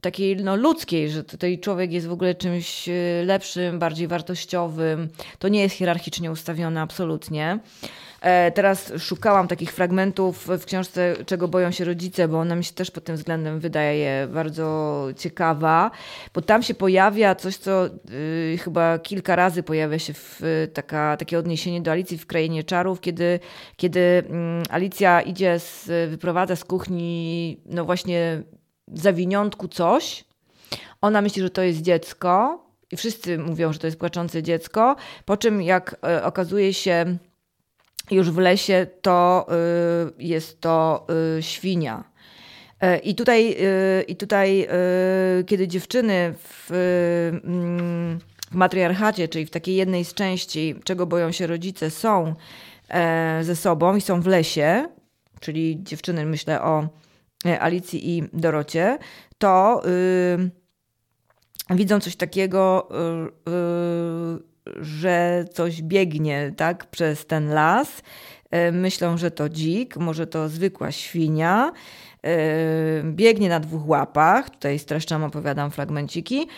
takiej 0.00 0.36
no, 0.36 0.56
ludzkiej, 0.56 1.10
że 1.10 1.24
tutaj 1.24 1.58
człowiek 1.58 1.92
jest 1.92 2.06
w 2.06 2.12
ogóle 2.12 2.34
czymś 2.34 2.88
e, 2.88 2.92
lepszym, 3.24 3.78
bardziej 3.78 4.08
wartościowym. 4.08 5.08
To 5.38 5.48
nie 5.48 5.60
jest 5.60 5.74
hierarchicznie 5.74 6.30
ustawione 6.30 6.80
absolutnie. 6.80 7.58
E, 8.20 8.52
teraz 8.52 8.92
szukałam 8.98 9.48
takich 9.48 9.72
fragmentów 9.72 10.48
w 10.48 10.64
książce 10.64 11.16
Czego 11.26 11.48
boją 11.48 11.70
się 11.70 11.84
rodzice, 11.84 12.28
bo 12.28 12.38
ona 12.38 12.56
mi 12.56 12.64
się 12.64 12.72
też 12.72 12.90
pod 12.90 13.04
tym 13.04 13.16
względem 13.16 13.60
wydaje 13.60 14.28
bardzo 14.32 15.08
ciekawa, 15.16 15.90
bo 16.34 16.42
tam 16.42 16.62
się 16.62 16.74
pojawia 16.74 17.34
coś, 17.34 17.56
co 17.56 17.86
y, 18.10 18.58
chyba 18.64 18.98
kilka 18.98 19.36
razy 19.36 19.62
pojawia 19.62 19.98
się 19.98 20.12
w, 20.14 20.42
taka, 20.74 21.16
takie 21.16 21.38
odniesienie 21.38 21.80
do 21.80 21.90
Alicji 21.90 22.18
w 22.18 22.26
Krainie 22.26 22.64
Czarów, 22.64 23.00
kiedy, 23.00 23.40
kiedy 23.76 24.00
y, 24.00 24.22
Alicja 24.70 25.20
idzie, 25.20 25.58
z, 25.58 26.10
wyprowadza 26.10 26.56
z 26.56 26.64
kuchni 26.64 27.60
no 27.66 27.84
właśnie 27.84 28.42
zawiniątku 28.94 29.68
coś, 29.68 30.24
ona 31.00 31.22
myśli, 31.22 31.42
że 31.42 31.50
to 31.50 31.62
jest 31.62 31.82
dziecko 31.82 32.64
i 32.90 32.96
wszyscy 32.96 33.38
mówią, 33.38 33.72
że 33.72 33.78
to 33.78 33.86
jest 33.86 33.98
płaczące 33.98 34.42
dziecko, 34.42 34.96
po 35.24 35.36
czym 35.36 35.62
jak 35.62 35.96
y, 36.18 36.22
okazuje 36.22 36.74
się 36.74 37.16
już 38.10 38.30
w 38.30 38.38
lesie, 38.38 38.86
to 39.02 39.46
y, 40.18 40.24
jest 40.24 40.60
to 40.60 41.06
y, 41.38 41.42
świnia. 41.42 42.04
E, 42.80 42.98
I 42.98 43.14
tutaj, 43.14 43.56
i 44.08 44.16
tutaj 44.16 44.68
kiedy 45.46 45.68
dziewczyny 45.68 46.34
w, 46.38 46.70
mm, 47.44 48.18
w 48.50 48.54
matriarchacie, 48.54 49.28
czyli 49.28 49.46
w 49.46 49.50
takiej 49.50 49.74
jednej 49.74 50.04
z 50.04 50.14
części, 50.14 50.74
czego 50.84 51.06
boją 51.06 51.32
się 51.32 51.46
rodzice, 51.46 51.90
są 51.90 52.34
e, 52.88 53.38
ze 53.44 53.56
sobą 53.56 53.96
i 53.96 54.00
są 54.00 54.20
w 54.20 54.26
lesie, 54.26 54.88
czyli 55.40 55.78
dziewczyny, 55.82 56.26
myślę 56.26 56.62
o 56.62 56.80
e, 56.80 56.88
Alicji 57.60 58.16
i 58.16 58.22
Dorocie, 58.32 58.98
to 59.38 59.82
widzą 61.70 62.00
coś 62.00 62.16
takiego, 62.16 62.88
że 64.76 65.44
coś 65.52 65.82
biegnie 65.82 66.52
tak, 66.56 66.86
przez 66.86 67.26
ten 67.26 67.48
las. 67.48 68.02
Myślą, 68.72 69.16
że 69.16 69.30
to 69.30 69.48
dzik, 69.48 69.96
może 69.96 70.26
to 70.26 70.48
zwykła 70.48 70.92
świnia, 70.92 71.72
biegnie 73.04 73.48
na 73.48 73.60
dwóch 73.60 73.88
łapach. 73.88 74.50
Tutaj 74.50 74.78
streszczam, 74.78 75.24
opowiadam 75.24 75.70
fragmenciki. 75.70 76.48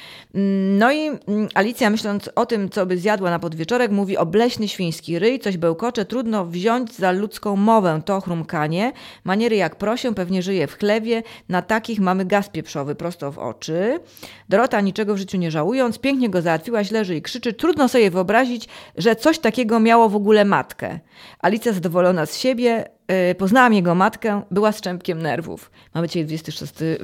No 0.78 0.92
i 0.92 1.06
mm, 1.06 1.48
Alicja, 1.54 1.90
myśląc 1.90 2.30
o 2.34 2.46
tym, 2.46 2.68
co 2.68 2.86
by 2.86 2.98
zjadła 2.98 3.30
na 3.30 3.38
podwieczorek, 3.38 3.90
mówi 3.90 4.16
o 4.16 4.26
bleśny 4.26 4.68
świński 4.68 5.18
ryj, 5.18 5.38
coś 5.38 5.56
bełkocze, 5.56 6.04
trudno 6.04 6.46
wziąć 6.46 6.94
za 6.94 7.12
ludzką 7.12 7.56
mowę 7.56 8.00
to 8.04 8.20
chrumkanie. 8.20 8.92
Maniery 9.24 9.56
jak 9.56 9.76
prosią, 9.76 10.14
pewnie 10.14 10.42
żyje 10.42 10.66
w 10.66 10.78
chlewie, 10.78 11.22
na 11.48 11.62
takich 11.62 12.00
mamy 12.00 12.24
gaz 12.24 12.48
pieprzowy 12.48 12.94
prosto 12.94 13.32
w 13.32 13.38
oczy. 13.38 14.00
Dorota, 14.48 14.80
niczego 14.80 15.14
w 15.14 15.18
życiu 15.18 15.36
nie 15.36 15.50
żałując, 15.50 15.98
pięknie 15.98 16.30
go 16.30 16.42
załatwiłaś, 16.42 16.90
leży 16.90 17.16
i 17.16 17.22
krzyczy. 17.22 17.52
Trudno 17.52 17.88
sobie 17.88 18.10
wyobrazić, 18.10 18.68
że 18.96 19.16
coś 19.16 19.38
takiego 19.38 19.80
miało 19.80 20.08
w 20.08 20.16
ogóle 20.16 20.44
matkę. 20.44 20.98
Alicja 21.40 21.72
zadowolona 21.72 22.26
z 22.26 22.36
siebie, 22.36 22.97
poznałam 23.38 23.72
jego 23.72 23.94
matkę, 23.94 24.42
była 24.50 24.72
strzępkiem 24.72 25.22
nerwów. 25.22 25.70
Mamy 25.94 26.08
dzisiaj 26.08 26.24
26 26.24 26.82
y, 26.82 26.98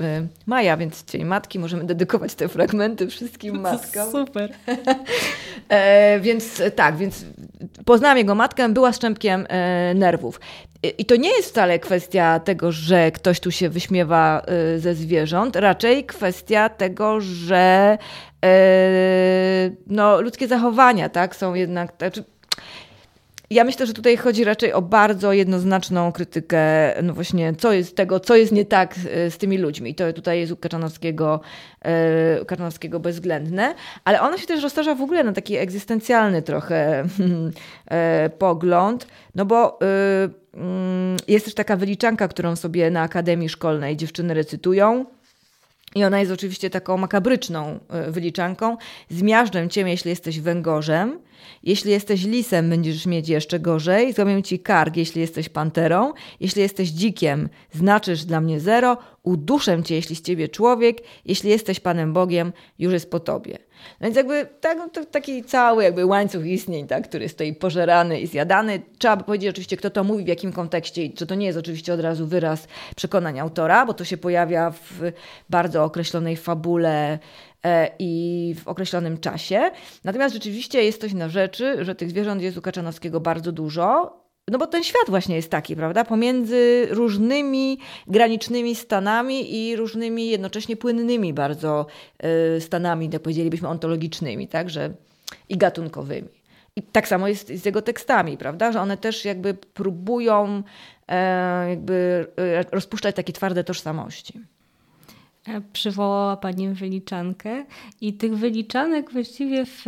maja, 0.46 0.76
więc 0.76 1.05
Dzień 1.05 1.24
Matki, 1.24 1.59
możemy 1.59 1.84
dedykować 1.84 2.34
te 2.34 2.48
fragmenty 2.48 3.09
wszystkim 3.09 3.61
matkom. 3.61 4.11
Super. 4.11 4.52
e, 5.68 6.20
więc 6.20 6.62
tak, 6.76 6.96
więc 6.96 7.24
poznałam 7.84 8.18
jego 8.18 8.34
matkę, 8.34 8.68
była 8.68 8.92
strzępkiem 8.92 9.46
e, 9.48 9.94
nerwów. 9.94 10.40
I 10.98 11.05
to 11.05 11.16
nie 11.16 11.30
jest 11.30 11.48
wcale 11.48 11.78
kwestia 11.78 12.40
tego, 12.40 12.72
że 12.72 13.12
ktoś 13.12 13.40
tu 13.40 13.50
się 13.50 13.68
wyśmiewa 13.68 14.42
e, 14.46 14.78
ze 14.78 14.94
zwierząt, 14.94 15.57
raczej 15.57 16.05
kwestia 16.05 16.68
tego, 16.68 17.20
że 17.20 17.98
e, 18.44 19.70
no, 19.86 20.20
ludzkie 20.20 20.48
zachowania 20.48 21.09
tak, 21.09 21.36
są 21.36 21.55
jednak. 21.55 21.92
Znaczy, 21.98 22.24
ja 23.51 23.64
myślę, 23.64 23.86
że 23.86 23.92
tutaj 23.92 24.16
chodzi 24.16 24.45
raczej 24.45 24.72
o 24.72 24.82
bardzo 24.82 25.32
jednoznaczną 25.32 26.12
krytykę, 26.12 26.95
no 27.03 27.14
właśnie, 27.14 27.55
co 27.55 27.72
jest 27.72 27.97
tego, 27.97 28.20
co 28.20 28.36
jest 28.36 28.53
nie 28.53 28.64
tak 28.64 28.95
e, 29.11 29.30
z 29.30 29.38
tymi 29.38 29.59
ludźmi. 29.59 29.95
To 29.95 30.12
tutaj 30.12 30.38
jest 30.38 30.53
u 30.53 30.57
Kaczanowskiego, 30.57 31.40
e, 31.84 32.42
u 32.42 32.45
Kaczanowskiego 32.45 33.01
bezwzględne, 33.01 33.74
ale 34.05 34.20
ono 34.20 34.38
się 34.38 34.47
też 34.47 34.62
rozszerza 34.62 34.95
w 34.95 35.03
ogóle 35.03 35.24
na 35.24 35.32
taki 35.32 35.57
egzystencjalny 35.57 36.42
trochę 36.42 37.05
e, 37.90 38.30
pogląd, 38.38 39.07
no 39.34 39.45
bo 39.45 39.78
mm, 40.55 41.16
jest 41.28 41.45
też 41.45 41.55
taka 41.55 41.76
wyliczanka, 41.76 42.28
którą 42.28 42.57
sobie 42.57 42.90
na 42.90 43.03
Akademii 43.03 43.49
Szkolnej 43.49 43.97
dziewczyny 43.97 44.34
recytują. 44.34 45.05
I 45.95 46.05
ona 46.05 46.20
jest 46.20 46.32
oczywiście 46.32 46.70
taką 46.70 46.97
makabryczną 46.97 47.78
wyliczanką. 48.09 48.76
Zmiażdżę 49.09 49.68
cię, 49.68 49.80
jeśli 49.80 50.09
jesteś 50.11 50.40
węgorzem, 50.40 51.18
jeśli 51.62 51.90
jesteś 51.90 52.24
lisem, 52.24 52.70
będziesz 52.70 53.07
mieć 53.07 53.28
jeszcze 53.28 53.61
gorzej. 53.61 54.12
Zrobię 54.12 54.42
ci 54.42 54.59
kark, 54.59 54.97
jeśli 54.97 55.20
jesteś 55.20 55.49
panterą. 55.49 56.12
Jeśli 56.40 56.62
jesteś 56.62 56.88
dzikiem, 56.88 57.49
znaczysz 57.72 58.24
dla 58.24 58.40
mnie 58.40 58.61
zero. 58.61 58.99
Uduszę 59.22 59.82
cię, 59.82 59.95
jeśli 59.95 60.16
z 60.16 60.22
ciebie 60.22 60.49
człowiek. 60.49 61.03
Jeśli 61.24 61.51
jesteś 61.51 61.80
Panem 61.80 62.12
Bogiem, 62.12 62.53
już 62.78 62.92
jest 62.92 63.11
po 63.11 63.20
tobie. 63.20 63.59
No 64.01 64.05
więc 64.05 64.16
jakby 64.16 64.47
tak, 64.61 64.78
to, 64.93 65.05
taki 65.05 65.45
cały 65.45 65.85
jakby 65.85 66.07
łańcuch 66.07 66.47
istnień, 66.47 66.87
tak, 66.87 67.09
który 67.09 67.28
tutaj 67.28 67.55
pożerany 67.55 68.20
i 68.20 68.26
zjadany. 68.26 68.82
Trzeba 68.99 69.16
by 69.16 69.24
powiedzieć 69.24 69.51
oczywiście, 69.51 69.76
kto 69.76 69.91
to 69.91 70.05
mówi, 70.05 70.24
w 70.24 70.28
jakim 70.28 70.53
kontekście 70.53 71.05
i 71.05 71.12
czy 71.12 71.26
to 71.26 71.35
nie 71.35 71.47
jest 71.47 71.59
oczywiście 71.59 71.95
od 71.95 72.01
razu 72.01 72.26
wyraz 72.26 72.68
przekonań 72.97 73.41
autora, 73.41 73.87
bo 73.87 73.95
to 73.95 74.05
się 74.05 74.16
pojawia 74.16 74.70
w 74.70 75.12
bardzo 75.51 75.85
określonej 75.85 76.37
fabule 76.37 77.18
E, 77.64 77.91
i 77.99 78.55
w 78.59 78.68
określonym 78.68 79.18
czasie. 79.18 79.70
Natomiast 80.05 80.35
rzeczywiście 80.35 80.85
jest 80.85 81.01
coś 81.01 81.12
na 81.12 81.28
rzeczy, 81.28 81.85
że 81.85 81.95
tych 81.95 82.11
zwierząt 82.11 82.43
jest 82.43 82.57
u 82.57 82.62
Kaczanowskiego 82.62 83.20
bardzo 83.20 83.53
dużo. 83.53 84.16
No 84.49 84.59
bo 84.59 84.66
ten 84.66 84.84
świat 84.84 85.05
właśnie 85.09 85.36
jest 85.36 85.51
taki, 85.51 85.76
prawda? 85.76 86.05
Pomiędzy 86.05 86.86
różnymi 86.90 87.78
granicznymi 88.07 88.74
stanami 88.74 89.57
i 89.57 89.76
różnymi 89.76 90.28
jednocześnie 90.28 90.76
płynnymi 90.76 91.32
bardzo 91.34 91.86
e, 92.18 92.61
stanami, 92.61 93.11
tak 93.11 93.22
powiedzielibyśmy, 93.22 93.68
ontologicznymi, 93.68 94.49
także 94.49 94.90
i 95.49 95.57
gatunkowymi. 95.57 96.28
I 96.76 96.82
tak 96.82 97.09
samo 97.09 97.28
jest 97.28 97.49
z 97.49 97.64
jego 97.64 97.82
tekstami, 97.82 98.38
prawda? 98.38 98.72
Że 98.72 98.80
one 98.80 98.97
też 98.97 99.24
jakby 99.24 99.55
próbują 99.55 100.62
e, 101.09 101.70
jakby 101.70 102.26
rozpuszczać 102.72 103.16
takie 103.16 103.32
twarde 103.32 103.64
tożsamości. 103.64 104.40
E, 105.49 105.61
przywołała 105.72 106.36
Pani 106.36 106.68
wyliczankę 106.68 107.64
i 108.01 108.12
tych 108.12 108.36
wyliczanek 108.36 109.12
właściwie 109.12 109.64
w, 109.66 109.84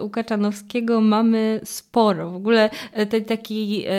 u 0.00 0.10
Kaczanowskiego 0.10 1.00
mamy 1.00 1.60
sporo. 1.64 2.30
W 2.30 2.36
ogóle 2.36 2.70
e, 2.92 3.06
tej 3.06 3.24
takiej 3.24 3.86
e, 3.86 3.90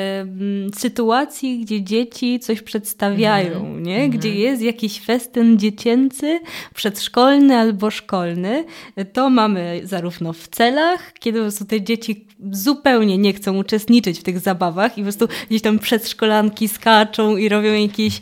sytuacji, 0.76 1.60
gdzie 1.60 1.84
dzieci 1.84 2.40
coś 2.40 2.62
przedstawiają, 2.62 3.66
mm 3.66 3.84
nie? 3.84 3.96
Mhm. 3.96 4.12
gdzie 4.12 4.36
jest 4.36 4.62
jakiś 4.62 5.00
festyn 5.00 5.60
dziecięcy, 5.60 6.40
przedszkolny 6.74 7.58
albo 7.58 7.92
szkolny. 7.92 8.66
To 9.14 9.30
mamy 9.30 9.82
zarówno 9.84 10.34
w 10.34 10.48
celach, 10.48 11.14
kiedy 11.20 11.40
po 11.40 11.44
prostu 11.44 11.66
te 11.66 11.82
dzieci 11.82 12.26
zupełnie 12.52 13.18
nie 13.18 13.34
chcą 13.34 13.58
uczestniczyć 13.58 14.20
w 14.20 14.24
tych 14.24 14.40
zabawach 14.40 14.98
i 14.98 15.02
po 15.02 15.04
prostu 15.04 15.28
gdzieś 15.50 15.62
tam 15.62 15.80
przedszkolanki 15.80 16.68
skaczą 16.68 17.38
i 17.38 17.50
robią 17.50 17.74
jakieś, 17.74 18.22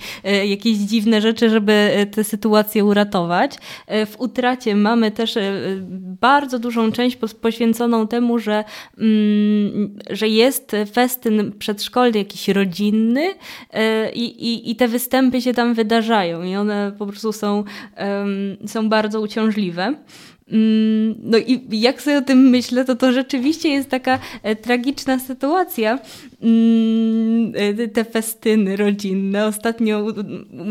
jakieś 0.50 0.78
dziwne 0.78 1.22
rzeczy, 1.22 1.50
żeby 1.50 2.08
te 2.12 2.24
sytuacje 2.24 2.61
sytuację 2.62 2.86
uratować. 2.86 3.58
E, 3.88 4.06
w 4.06 4.20
utracie 4.20 4.76
mamy 4.76 5.12
też 5.12 5.38
e, 5.38 5.42
bardzo 6.22 6.60
dużą 6.60 6.92
część 6.92 7.18
poświęconą 7.42 8.08
temu, 8.08 8.40
że, 8.40 8.64
mm, 8.98 9.98
że 10.10 10.28
jest 10.28 10.72
festyn 10.94 11.52
przedszkolny, 11.60 12.18
jakiś 12.18 12.48
rodzinny 12.48 13.34
e, 13.74 14.12
i, 14.12 14.54
i, 14.54 14.72
i 14.72 14.76
te 14.76 14.88
występy 14.88 15.42
się 15.42 15.54
tam 15.54 15.74
wydarzają 15.74 16.44
i 16.44 16.56
one 16.56 16.92
po 17.00 17.08
prostu 17.08 17.32
są, 17.32 17.64
są 18.66 18.90
bardzo 18.90 19.22
uciążliwe. 19.22 19.96
Mm, 20.52 21.16
no 21.24 21.38
i 21.38 21.68
jak 21.72 22.02
sobie 22.02 22.18
o 22.18 22.22
tym 22.22 22.50
myślę, 22.50 22.86
to 22.86 22.96
to 22.96 23.12
rzeczywiście 23.12 23.70
jest 23.70 23.90
taka 23.90 24.20
e, 24.44 24.56
tragiczna 24.56 25.20
sytuacja. 25.20 26.00
Mm, 26.42 27.54
e, 27.56 27.88
te 27.88 28.04
festyny 28.04 28.76
rodzinne. 28.76 29.46
Ostatnio 29.46 30.06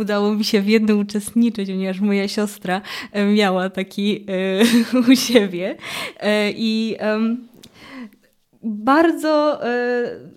udało 0.00 0.34
mi 0.34 0.44
się 0.44 0.60
w 0.60 0.68
jednym 0.68 1.00
uczestniczyć, 1.00 1.68
ponieważ 1.68 2.00
moja 2.00 2.28
siostra 2.28 2.80
e, 3.12 3.26
miała 3.26 3.70
taki 3.70 4.26
u 5.10 5.16
siebie. 5.16 5.76
I 6.56 6.96
bardzo 8.62 9.60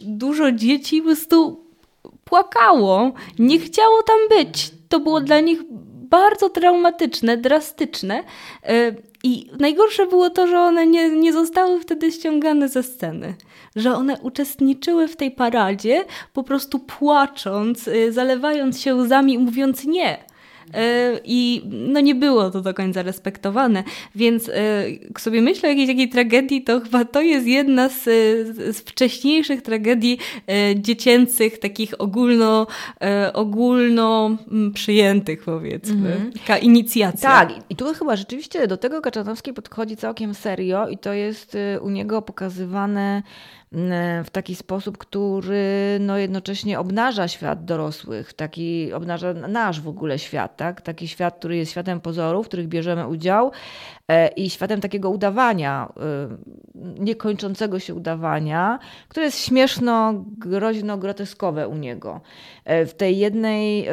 dużo 0.01 0.51
dzieci 0.51 1.01
po 1.01 1.05
prostu 1.05 1.65
płakało, 2.23 3.13
nie 3.39 3.59
chciało 3.59 4.03
tam 4.03 4.37
być. 4.37 4.71
To 4.89 4.99
było 4.99 5.21
dla 5.21 5.39
nich 5.39 5.59
bardzo 6.09 6.49
traumatyczne, 6.49 7.37
drastyczne. 7.37 8.23
I 9.23 9.49
najgorsze 9.59 10.07
było 10.07 10.29
to, 10.29 10.47
że 10.47 10.59
one 10.59 10.87
nie, 10.87 11.09
nie 11.09 11.33
zostały 11.33 11.81
wtedy 11.81 12.11
ściągane 12.11 12.69
ze 12.69 12.83
sceny. 12.83 13.35
Że 13.75 13.95
one 13.95 14.17
uczestniczyły 14.21 15.07
w 15.07 15.15
tej 15.15 15.31
paradzie, 15.31 16.05
po 16.33 16.43
prostu 16.43 16.79
płacząc, 16.79 17.87
y, 17.87 18.11
zalewając 18.11 18.81
się 18.81 18.95
łzami, 18.95 19.37
mówiąc 19.37 19.85
nie. 19.85 20.32
E, 20.73 21.19
I 21.25 21.61
no 21.65 21.99
nie 21.99 22.15
było 22.15 22.51
to 22.51 22.61
do 22.61 22.73
końca 22.73 23.01
respektowane, 23.01 23.83
więc 24.15 24.49
e, 24.49 24.89
jak 24.89 25.21
sobie 25.21 25.41
myślę 25.41 25.69
o 25.69 25.71
jakiejś 25.71 25.89
takiej 25.89 26.09
tragedii, 26.09 26.63
to 26.63 26.79
chyba 26.79 27.05
to 27.05 27.21
jest 27.21 27.47
jedna 27.47 27.89
z, 27.89 28.03
z 28.75 28.79
wcześniejszych 28.79 29.61
tragedii 29.61 30.17
e, 30.47 30.75
dziecięcych, 30.75 31.59
takich 31.59 32.01
ogólno, 32.01 32.67
ogólno 33.33 34.37
mm, 34.51 34.73
przyjętych 34.73 35.43
powiedzmy. 35.43 36.13
Mhm. 36.13 36.31
Taka 36.31 36.57
inicjacja. 36.57 37.29
Tak, 37.29 37.53
i 37.69 37.75
tu 37.75 37.93
chyba 37.93 38.15
rzeczywiście 38.15 38.67
do 38.67 38.77
tego 38.77 39.01
Kaczanowski 39.01 39.53
podchodzi 39.53 39.97
całkiem 39.97 40.33
serio 40.33 40.87
i 40.87 40.97
to 40.97 41.13
jest 41.13 41.57
u 41.81 41.89
niego 41.89 42.21
pokazywane 42.21 43.23
w 44.23 44.29
taki 44.31 44.55
sposób, 44.55 44.97
który 44.97 45.97
no 45.99 46.17
jednocześnie 46.17 46.79
obnaża 46.79 47.27
świat 47.27 47.65
dorosłych, 47.65 48.33
taki 48.33 48.93
obnaża 48.93 49.33
nasz 49.33 49.81
w 49.81 49.87
ogóle 49.87 50.19
świat, 50.19 50.57
tak? 50.57 50.81
taki 50.81 51.07
świat, 51.07 51.35
który 51.37 51.57
jest 51.57 51.71
światem 51.71 52.01
pozorów, 52.01 52.45
w 52.45 52.47
których 52.47 52.67
bierzemy 52.67 53.07
udział 53.07 53.51
e, 54.07 54.27
i 54.27 54.49
światem 54.49 54.81
takiego 54.81 55.09
udawania, 55.09 55.93
e, 55.97 56.37
niekończącego 56.99 57.79
się 57.79 57.95
udawania, 57.95 58.79
które 59.09 59.25
jest 59.25 59.45
śmieszno, 59.45 60.13
groźno, 60.37 60.97
groteskowe 60.97 61.67
u 61.67 61.75
niego. 61.75 62.21
E, 62.65 62.85
w 62.85 62.93
tej 62.93 63.17
jednej 63.17 63.87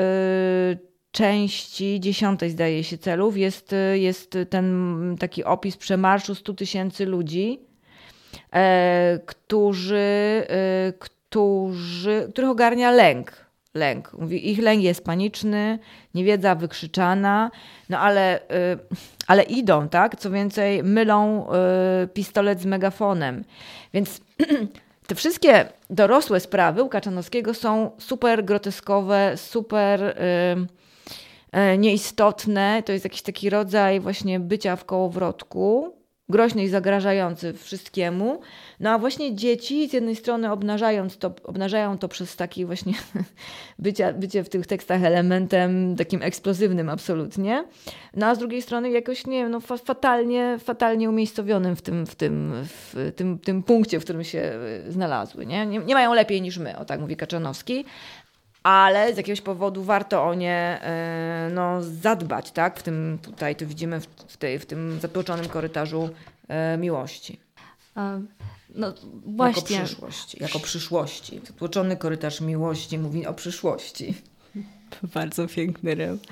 części 1.11 2.01
dziesiątej, 2.01 2.51
zdaje 2.51 2.85
się, 2.85 2.99
celów 2.99 3.37
jest, 3.37 3.74
jest 3.95 4.39
ten 4.51 5.16
taki 5.20 5.45
opis 5.45 5.76
przemarszu 5.76 6.35
100 6.35 6.55
tysięcy 6.55 7.07
ludzi 7.07 7.70
którzy, 9.27 10.47
e, 10.49 10.93
którzy, 10.99 12.29
których 12.33 12.51
ogarnia 12.51 12.91
lęk. 12.91 13.33
Lęk. 13.75 14.13
Mówi, 14.13 14.51
ich 14.51 14.59
lęk 14.59 14.83
jest 14.83 15.05
paniczny, 15.05 15.79
niewiedza 16.15 16.55
wykrzyczana, 16.55 17.51
no 17.89 17.99
ale, 17.99 18.49
e, 18.49 18.77
ale 19.27 19.43
idą, 19.43 19.89
tak? 19.89 20.17
Co 20.17 20.31
więcej, 20.31 20.83
mylą 20.83 21.47
pistolet 22.15 22.61
z 22.61 22.67
megafonem. 22.67 23.45
Więc 23.95 24.21
te 25.07 25.15
wszystkie 25.15 25.65
dorosłe 25.91 26.41
sprawy 26.41 26.83
u 26.83 26.89
Kaczanowskiego 26.89 27.55
są 27.55 27.91
super 27.99 28.45
groteskowe, 28.45 29.33
super 29.37 30.17
nieistotne. 31.79 32.83
To 32.87 32.93
jest 32.93 33.05
jakiś 33.05 33.23
taki 33.23 33.51
rodzaj 33.51 34.01
właśnie 34.01 34.41
bycia 34.41 34.77
w 34.77 34.85
kołowrotku, 34.85 36.00
groźny 36.31 36.62
i 36.62 36.68
zagrażający 36.68 37.53
wszystkiemu. 37.53 38.41
No 38.81 38.91
a 38.91 38.99
właśnie 38.99 39.35
dzieci 39.35 39.89
z 39.89 39.93
jednej 39.93 40.16
strony 40.16 40.53
obnażając 40.53 41.18
to, 41.18 41.33
obnażają 41.45 41.99
to 41.99 42.09
przez 42.09 42.37
taki 42.37 42.64
właśnie 42.64 42.93
bycie, 43.78 44.12
bycie 44.12 44.45
w 44.45 44.49
tych 44.49 44.66
tekstach 44.66 45.05
elementem 45.05 45.97
takim 45.97 46.22
eksplozywnym 46.22 46.89
absolutnie, 46.89 47.64
no 48.16 48.26
a 48.26 48.35
z 48.35 48.39
drugiej 48.39 48.62
strony 48.62 48.91
jakoś, 48.91 49.26
nie 49.26 49.43
wiem, 49.43 49.51
no 49.51 49.61
fatalnie, 49.61 50.57
fatalnie 50.59 51.09
umiejscowionym 51.09 51.76
w 51.76 51.83
tym, 51.83 52.07
w 52.07 52.14
tym, 52.14 52.53
w 52.64 53.12
tym, 53.16 53.39
tym 53.39 53.62
punkcie, 53.62 54.01
w 54.01 54.05
którym 54.05 54.24
się 54.24 54.53
y, 54.89 54.93
znalazły. 54.93 55.47
Nie? 55.47 55.66
Nie, 55.66 55.78
nie 55.78 55.95
mają 55.95 56.14
lepiej 56.14 56.43
niż 56.43 56.59
my, 56.59 56.78
o 56.78 56.85
tak 56.85 57.01
mówi 57.01 57.16
Kaczanowski 57.16 57.85
ale 58.63 59.15
z 59.15 59.17
jakiegoś 59.17 59.41
powodu 59.41 59.83
warto 59.83 60.25
o 60.25 60.35
nie 60.35 60.79
e, 60.83 61.51
no, 61.55 61.83
zadbać, 61.83 62.51
tak? 62.51 62.79
W 62.79 62.83
tym 62.83 63.19
tutaj 63.23 63.57
to 63.57 63.67
widzimy 63.67 64.01
w, 64.29 64.37
tej, 64.37 64.59
w 64.59 64.67
tym 64.67 65.01
zatłoczonym 65.01 65.49
korytarzu 65.49 66.11
e, 66.49 66.77
miłości. 66.79 67.39
no 68.75 68.95
właśnie. 69.27 69.77
Jako 69.77 69.87
przyszłości. 69.87 70.39
Jako 70.41 70.61
przyszłości. 70.61 71.41
Zatłoczony 71.47 71.97
korytarz 71.97 72.41
miłości 72.41 72.99
mówi 72.99 73.27
o 73.27 73.35
przyszłości. 73.35 74.15
Bardzo 75.15 75.49
piękny 75.49 75.95
rym. 75.95 76.19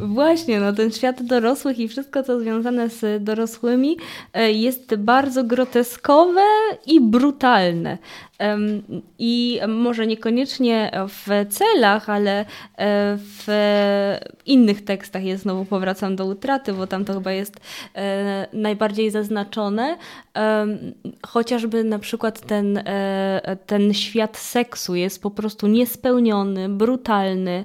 Właśnie, 0.00 0.60
no 0.60 0.72
ten 0.72 0.92
świat 0.92 1.22
dorosłych 1.22 1.78
i 1.78 1.88
wszystko, 1.88 2.22
co 2.22 2.40
związane 2.40 2.88
z 2.88 3.24
dorosłymi, 3.24 3.96
e, 4.32 4.52
jest 4.52 4.94
bardzo 4.94 5.44
groteskowe 5.44 6.42
i 6.86 7.00
brutalne. 7.00 7.98
I 9.18 9.60
może 9.68 10.06
niekoniecznie 10.06 10.90
w 11.08 11.52
celach, 11.52 12.10
ale 12.10 12.40
e, 12.40 12.44
w 13.18 13.46
innych 14.46 14.84
tekstach 14.84 15.24
jest 15.24 15.42
znowu 15.42 15.64
powracam 15.64 16.16
do 16.16 16.26
utraty, 16.26 16.72
bo 16.72 16.86
tam 16.86 17.04
to 17.04 17.14
chyba 17.14 17.32
jest 17.32 17.60
e, 17.94 18.46
najbardziej 18.52 19.10
zaznaczone. 19.10 19.96
Chociażby 21.26 21.84
na 21.84 21.98
przykład 21.98 22.40
ten, 22.40 22.82
ten 23.66 23.94
świat 23.94 24.36
seksu 24.36 24.94
jest 24.94 25.22
po 25.22 25.30
prostu 25.30 25.66
niespełniony, 25.66 26.68
brutalny, 26.68 27.64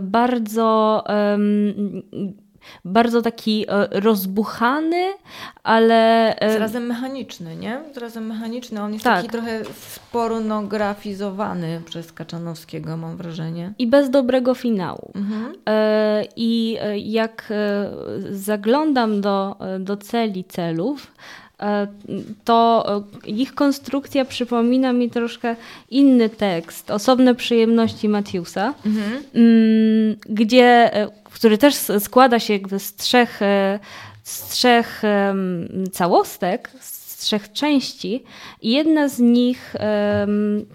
bardzo 0.00 1.04
bardzo 2.84 3.22
taki 3.22 3.64
e, 3.68 4.00
rozbuchany, 4.00 5.04
ale. 5.62 6.34
Zarazem 6.52 6.86
mechaniczny, 6.86 7.56
nie? 7.56 7.80
Zarazem 7.94 8.26
mechaniczny. 8.26 8.82
On 8.82 8.92
jest 8.92 9.04
tak. 9.04 9.16
taki 9.16 9.28
trochę 9.28 9.64
spornografizowany 9.64 11.80
przez 11.86 12.12
Kaczanowskiego, 12.12 12.96
mam 12.96 13.16
wrażenie. 13.16 13.72
I 13.78 13.86
bez 13.86 14.10
dobrego 14.10 14.54
finału. 14.54 15.12
Mhm. 15.14 15.52
E, 15.68 16.24
I 16.36 16.76
e, 16.80 16.98
jak 16.98 17.52
zaglądam 18.30 19.20
do, 19.20 19.56
do 19.80 19.96
celi 19.96 20.44
celów, 20.44 21.12
to 22.44 22.86
ich 23.26 23.54
konstrukcja 23.54 24.24
przypomina 24.24 24.92
mi 24.92 25.10
troszkę 25.10 25.56
inny 25.90 26.28
tekst, 26.28 26.90
Osobne 26.90 27.34
przyjemności 27.34 28.08
Matiusa, 28.08 28.74
mhm. 28.86 29.22
Mm, 29.34 30.16
gdzie, 30.28 30.94
e, 30.94 31.08
który 31.38 31.58
też 31.58 31.74
składa 31.98 32.38
się 32.38 32.52
jakby 32.52 32.78
z 32.78 32.94
trzech, 32.94 33.42
e, 33.42 33.78
z 34.22 34.48
trzech 34.48 35.02
całostek, 35.92 36.70
z 36.80 37.16
trzech 37.16 37.52
części 37.52 38.24
i 38.62 38.70
jedna 38.70 39.08
z 39.08 39.18
nich 39.18 39.74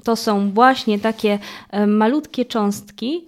to 0.03 0.16
są 0.16 0.51
właśnie 0.51 0.99
takie 0.99 1.39
malutkie 1.88 2.45
cząstki, 2.45 3.28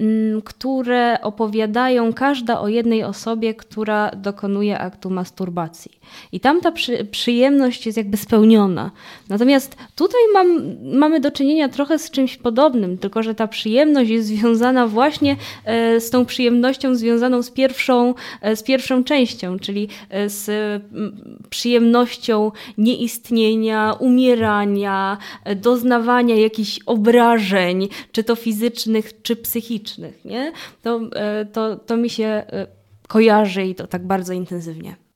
Mm, 0.00 0.42
które 0.42 1.20
opowiadają 1.22 2.12
każda 2.12 2.60
o 2.60 2.68
jednej 2.68 3.04
osobie, 3.04 3.54
która 3.54 4.10
dokonuje 4.10 4.78
aktu 4.78 5.10
masturbacji. 5.10 5.99
I 6.32 6.40
tam 6.40 6.60
ta 6.60 6.72
przy, 6.72 7.04
przyjemność 7.04 7.86
jest 7.86 7.98
jakby 7.98 8.16
spełniona. 8.16 8.90
Natomiast 9.28 9.76
tutaj 9.96 10.20
mam, 10.34 10.76
mamy 10.98 11.20
do 11.20 11.30
czynienia 11.30 11.68
trochę 11.68 11.98
z 11.98 12.10
czymś 12.10 12.36
podobnym, 12.36 12.98
tylko 12.98 13.22
że 13.22 13.34
ta 13.34 13.48
przyjemność 13.48 14.10
jest 14.10 14.28
związana 14.28 14.86
właśnie 14.86 15.36
e, 15.64 16.00
z 16.00 16.10
tą 16.10 16.24
przyjemnością 16.24 16.94
związaną 16.94 17.42
z 17.42 17.50
pierwszą, 17.50 18.14
e, 18.40 18.56
z 18.56 18.62
pierwszą 18.62 19.04
częścią, 19.04 19.58
czyli 19.58 19.88
e, 20.10 20.28
z 20.28 20.50
przyjemnością 21.50 22.52
nieistnienia, 22.78 23.92
umierania, 23.98 25.18
doznawania 25.56 26.36
jakichś 26.36 26.80
obrażeń, 26.86 27.88
czy 28.12 28.24
to 28.24 28.34
fizycznych, 28.34 29.22
czy 29.22 29.36
psychicznych 29.36 30.24
nie? 30.24 30.52
To, 30.82 31.00
to, 31.52 31.76
to 31.76 31.96
mi 31.96 32.10
się 32.10 32.42
kojarzy 33.08 33.64
i 33.64 33.74
to 33.74 33.86
tak 33.86 34.06
bardzo 34.06 34.32
intensywnie. 34.32 35.09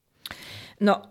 No, 0.85 1.03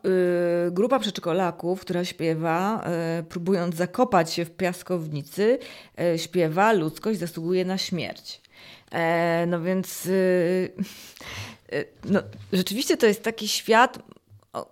y, 0.67 0.71
grupa 0.71 0.99
przedszkolaków, 0.99 1.82
która 1.82 2.05
śpiewa, 2.05 2.88
y, 3.19 3.24
próbując 3.24 3.76
zakopać 3.76 4.34
się 4.34 4.45
w 4.45 4.51
piaskownicy, 4.51 5.59
y, 6.15 6.19
śpiewa 6.19 6.74
ludzkość 6.74 7.19
zasługuje 7.19 7.65
na 7.65 7.78
śmierć. 7.78 8.41
E, 8.91 9.45
no 9.45 9.61
więc 9.61 10.09
no, 12.05 12.19
rzeczywiście 12.53 12.97
to 12.97 13.05
jest 13.05 13.24
taki 13.24 13.47
świat, 13.47 13.99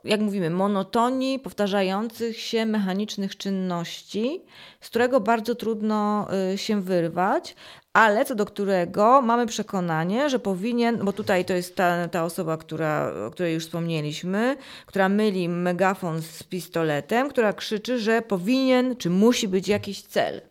jak 0.04 0.20
mówimy, 0.20 0.50
monotonii, 0.50 1.40
powtarzających 1.40 2.40
się 2.40 2.66
mechanicznych 2.66 3.38
czynności, 3.38 4.42
z 4.82 4.90
którego 4.90 5.20
bardzo 5.20 5.56
trudno 5.56 6.28
się 6.56 6.82
wyrwać, 6.82 7.56
ale 7.94 8.26
co 8.26 8.36
do 8.36 8.46
którego 8.46 9.22
mamy 9.22 9.46
przekonanie, 9.46 10.30
że 10.30 10.40
powinien, 10.40 10.98
bo 10.98 11.14
tutaj 11.14 11.46
to 11.46 11.54
jest 11.54 11.76
ta, 11.76 12.08
ta 12.08 12.24
osoba, 12.24 12.58
która, 12.58 13.14
o 13.28 13.32
której 13.32 13.54
już 13.54 13.66
wspomnieliśmy, 13.66 14.58
która 14.86 15.10
myli 15.10 15.50
megafon 15.50 16.22
z 16.22 16.44
pistoletem, 16.44 17.30
która 17.30 17.54
krzyczy, 17.54 18.00
że 18.00 18.22
powinien, 18.22 18.96
czy 18.96 19.10
musi 19.10 19.48
być 19.48 19.68
jakiś 19.68 20.02
cel. 20.02 20.42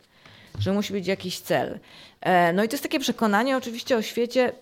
Że 0.59 0.73
musi 0.73 0.93
być 0.93 1.07
jakiś 1.07 1.39
cel. 1.39 1.79
E, 2.21 2.53
no 2.53 2.63
i 2.63 2.67
to 2.67 2.73
jest 2.73 2.83
takie 2.83 2.99
przekonanie 2.99 3.57
oczywiście 3.57 3.97
o 3.97 4.01
świecie, 4.01 4.49
y, 4.49 4.53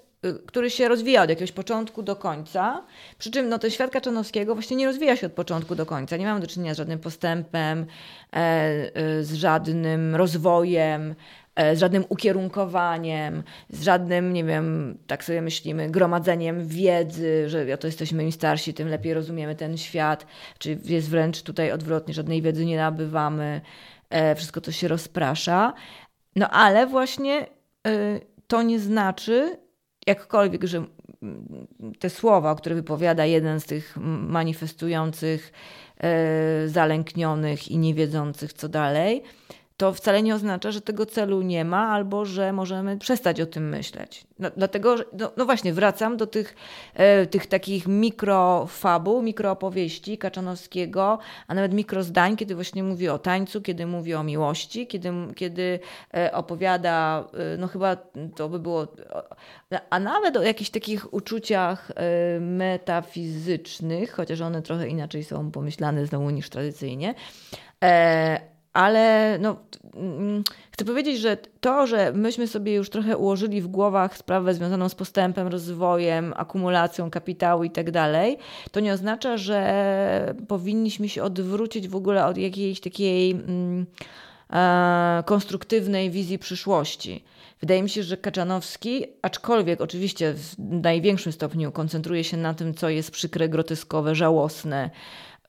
który 0.47 0.69
się 0.69 0.87
rozwija 0.87 1.23
od 1.23 1.29
jakiegoś 1.29 1.51
początku 1.51 2.03
do 2.03 2.15
końca. 2.15 2.83
Przy 3.17 3.31
czym 3.31 3.49
no, 3.49 3.59
ten 3.59 3.71
świat 3.71 3.91
Kaczanowskiego 3.91 4.53
właśnie 4.55 4.77
nie 4.77 4.85
rozwija 4.85 5.15
się 5.15 5.27
od 5.27 5.33
początku 5.33 5.75
do 5.75 5.85
końca. 5.85 6.17
Nie 6.17 6.25
mamy 6.25 6.39
do 6.39 6.47
czynienia 6.47 6.73
z 6.73 6.77
żadnym 6.77 6.99
postępem, 6.99 7.85
e, 8.33 8.35
e, 8.35 9.23
z 9.23 9.33
żadnym 9.33 10.15
rozwojem. 10.15 11.15
E, 11.55 11.75
z 11.75 11.79
żadnym 11.79 12.05
ukierunkowaniem, 12.09 13.43
z 13.69 13.83
żadnym, 13.83 14.33
nie 14.33 14.43
wiem, 14.43 14.97
tak 15.07 15.23
sobie 15.23 15.41
myślimy, 15.41 15.89
gromadzeniem 15.89 16.67
wiedzy, 16.67 17.49
że 17.49 17.77
to 17.77 17.87
jesteśmy 17.87 18.23
im 18.23 18.31
starsi, 18.31 18.73
tym 18.73 18.87
lepiej 18.87 19.13
rozumiemy 19.13 19.55
ten 19.55 19.77
świat, 19.77 20.25
czy 20.57 20.79
jest 20.83 21.09
wręcz 21.09 21.41
tutaj 21.41 21.71
odwrotnie, 21.71 22.13
żadnej 22.13 22.41
wiedzy 22.41 22.65
nie 22.65 22.77
nabywamy, 22.77 23.61
wszystko 24.35 24.61
to 24.61 24.71
się 24.71 24.87
rozprasza. 24.87 25.73
No 26.35 26.49
ale 26.49 26.87
właśnie 26.87 27.47
e, 27.87 28.19
to 28.47 28.61
nie 28.61 28.79
znaczy, 28.79 29.57
jakkolwiek, 30.09 30.63
że 30.63 30.83
te 31.99 32.09
słowa, 32.09 32.55
które 32.55 32.75
wypowiada 32.75 33.25
jeden 33.25 33.59
z 33.59 33.65
tych 33.65 33.97
manifestujących, 34.27 35.51
zalęknionych 36.65 37.67
i 37.71 37.77
niewiedzących 37.77 38.53
co 38.53 38.69
dalej, 38.69 39.23
to 39.79 39.93
wcale 39.93 40.23
nie 40.23 40.35
oznacza, 40.35 40.71
że 40.71 40.81
tego 40.81 41.05
celu 41.05 41.41
nie 41.41 41.65
ma 41.65 41.87
albo 41.87 42.25
że 42.25 42.53
możemy 42.53 42.97
przestać 42.97 43.41
o 43.41 43.45
tym 43.45 43.69
myśleć. 43.69 44.23
No, 44.39 44.49
dlatego, 44.57 44.97
że, 44.97 45.05
no, 45.13 45.31
no, 45.37 45.45
właśnie, 45.45 45.73
wracam 45.73 46.17
do 46.17 46.27
tych, 46.27 46.55
e, 46.93 47.25
tych 47.25 47.47
takich 47.47 47.87
mikrofabuł, 47.87 49.21
mikroopowieści 49.21 50.17
Kaczanowskiego, 50.17 51.19
a 51.47 51.53
nawet 51.53 51.73
mikrozdań, 51.73 52.35
kiedy 52.35 52.55
właśnie 52.55 52.83
mówi 52.83 53.09
o 53.09 53.19
tańcu, 53.19 53.61
kiedy 53.61 53.85
mówi 53.85 54.13
o 54.13 54.23
miłości, 54.23 54.87
kiedy, 54.87 55.11
kiedy 55.35 55.79
e, 56.13 56.31
opowiada, 56.33 57.27
e, 57.53 57.57
no 57.57 57.67
chyba 57.67 57.97
to 58.35 58.49
by 58.49 58.59
było, 58.59 58.87
a 59.89 59.99
nawet 59.99 60.37
o 60.37 60.43
jakichś 60.43 60.69
takich 60.69 61.13
uczuciach 61.13 61.91
e, 61.91 62.39
metafizycznych, 62.39 64.11
chociaż 64.11 64.41
one 64.41 64.61
trochę 64.61 64.87
inaczej 64.87 65.23
są 65.23 65.51
pomyślane 65.51 66.05
znowu 66.05 66.29
niż 66.29 66.49
tradycyjnie. 66.49 67.15
Ale 68.79 69.37
no, 69.41 69.57
mm, 69.95 70.43
chcę 70.71 70.85
powiedzieć, 70.85 71.19
że 71.19 71.37
to, 71.61 71.87
że 71.87 72.13
myśmy 72.13 72.47
sobie 72.47 72.73
już 72.73 72.89
trochę 72.89 73.17
ułożyli 73.17 73.61
w 73.61 73.67
głowach 73.67 74.17
sprawę 74.17 74.53
związaną 74.53 74.89
z 74.89 74.95
postępem, 74.95 75.47
rozwojem, 75.47 76.33
akumulacją 76.37 77.11
kapitału 77.11 77.63
i 77.63 77.71
tak 77.71 77.91
dalej, 77.91 78.37
to 78.71 78.79
nie 78.79 78.93
oznacza, 78.93 79.37
że 79.37 80.35
powinniśmy 80.47 81.09
się 81.09 81.23
odwrócić 81.23 81.87
w 81.87 81.95
ogóle 81.95 82.25
od 82.25 82.37
jakiejś 82.37 82.79
takiej 82.79 83.31
mm, 83.31 83.85
e, 84.53 85.23
konstruktywnej 85.25 86.11
wizji 86.11 86.39
przyszłości. 86.39 87.23
Wydaje 87.59 87.83
mi 87.83 87.89
się, 87.89 88.03
że 88.03 88.17
Kaczanowski, 88.17 89.05
aczkolwiek 89.21 89.81
oczywiście 89.81 90.33
w 90.33 90.55
największym 90.59 91.31
stopniu 91.31 91.71
koncentruje 91.71 92.23
się 92.23 92.37
na 92.37 92.53
tym, 92.53 92.73
co 92.73 92.89
jest 92.89 93.11
przykre, 93.11 93.49
groteskowe, 93.49 94.15
żałosne, 94.15 94.89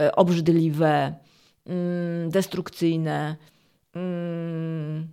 e, 0.00 0.16
obrzydliwe, 0.16 1.14
destrukcyjne, 2.28 3.36
mm, 3.94 5.08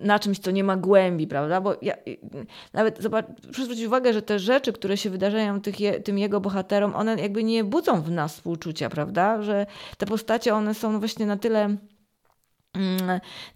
na 0.00 0.18
czymś, 0.18 0.38
co 0.38 0.50
nie 0.50 0.64
ma 0.64 0.76
głębi, 0.76 1.26
prawda? 1.26 1.60
Bo 1.60 1.76
ja, 1.82 1.94
nawet 2.72 3.02
zobacz, 3.02 3.26
proszę 3.42 3.64
zwrócić 3.64 3.84
uwagę, 3.84 4.12
że 4.12 4.22
te 4.22 4.38
rzeczy, 4.38 4.72
które 4.72 4.96
się 4.96 5.10
wydarzają 5.10 5.60
tych 5.60 5.80
je, 5.80 6.00
tym 6.00 6.18
jego 6.18 6.40
bohaterom, 6.40 6.94
one 6.94 7.20
jakby 7.20 7.44
nie 7.44 7.64
budzą 7.64 8.02
w 8.02 8.10
nas 8.10 8.34
współczucia, 8.34 8.90
prawda? 8.90 9.42
Że 9.42 9.66
te 9.98 10.06
postacie, 10.06 10.54
one 10.54 10.74
są 10.74 10.98
właśnie 10.98 11.26
na 11.26 11.36
tyle 11.36 11.64
Mm, 11.64 11.78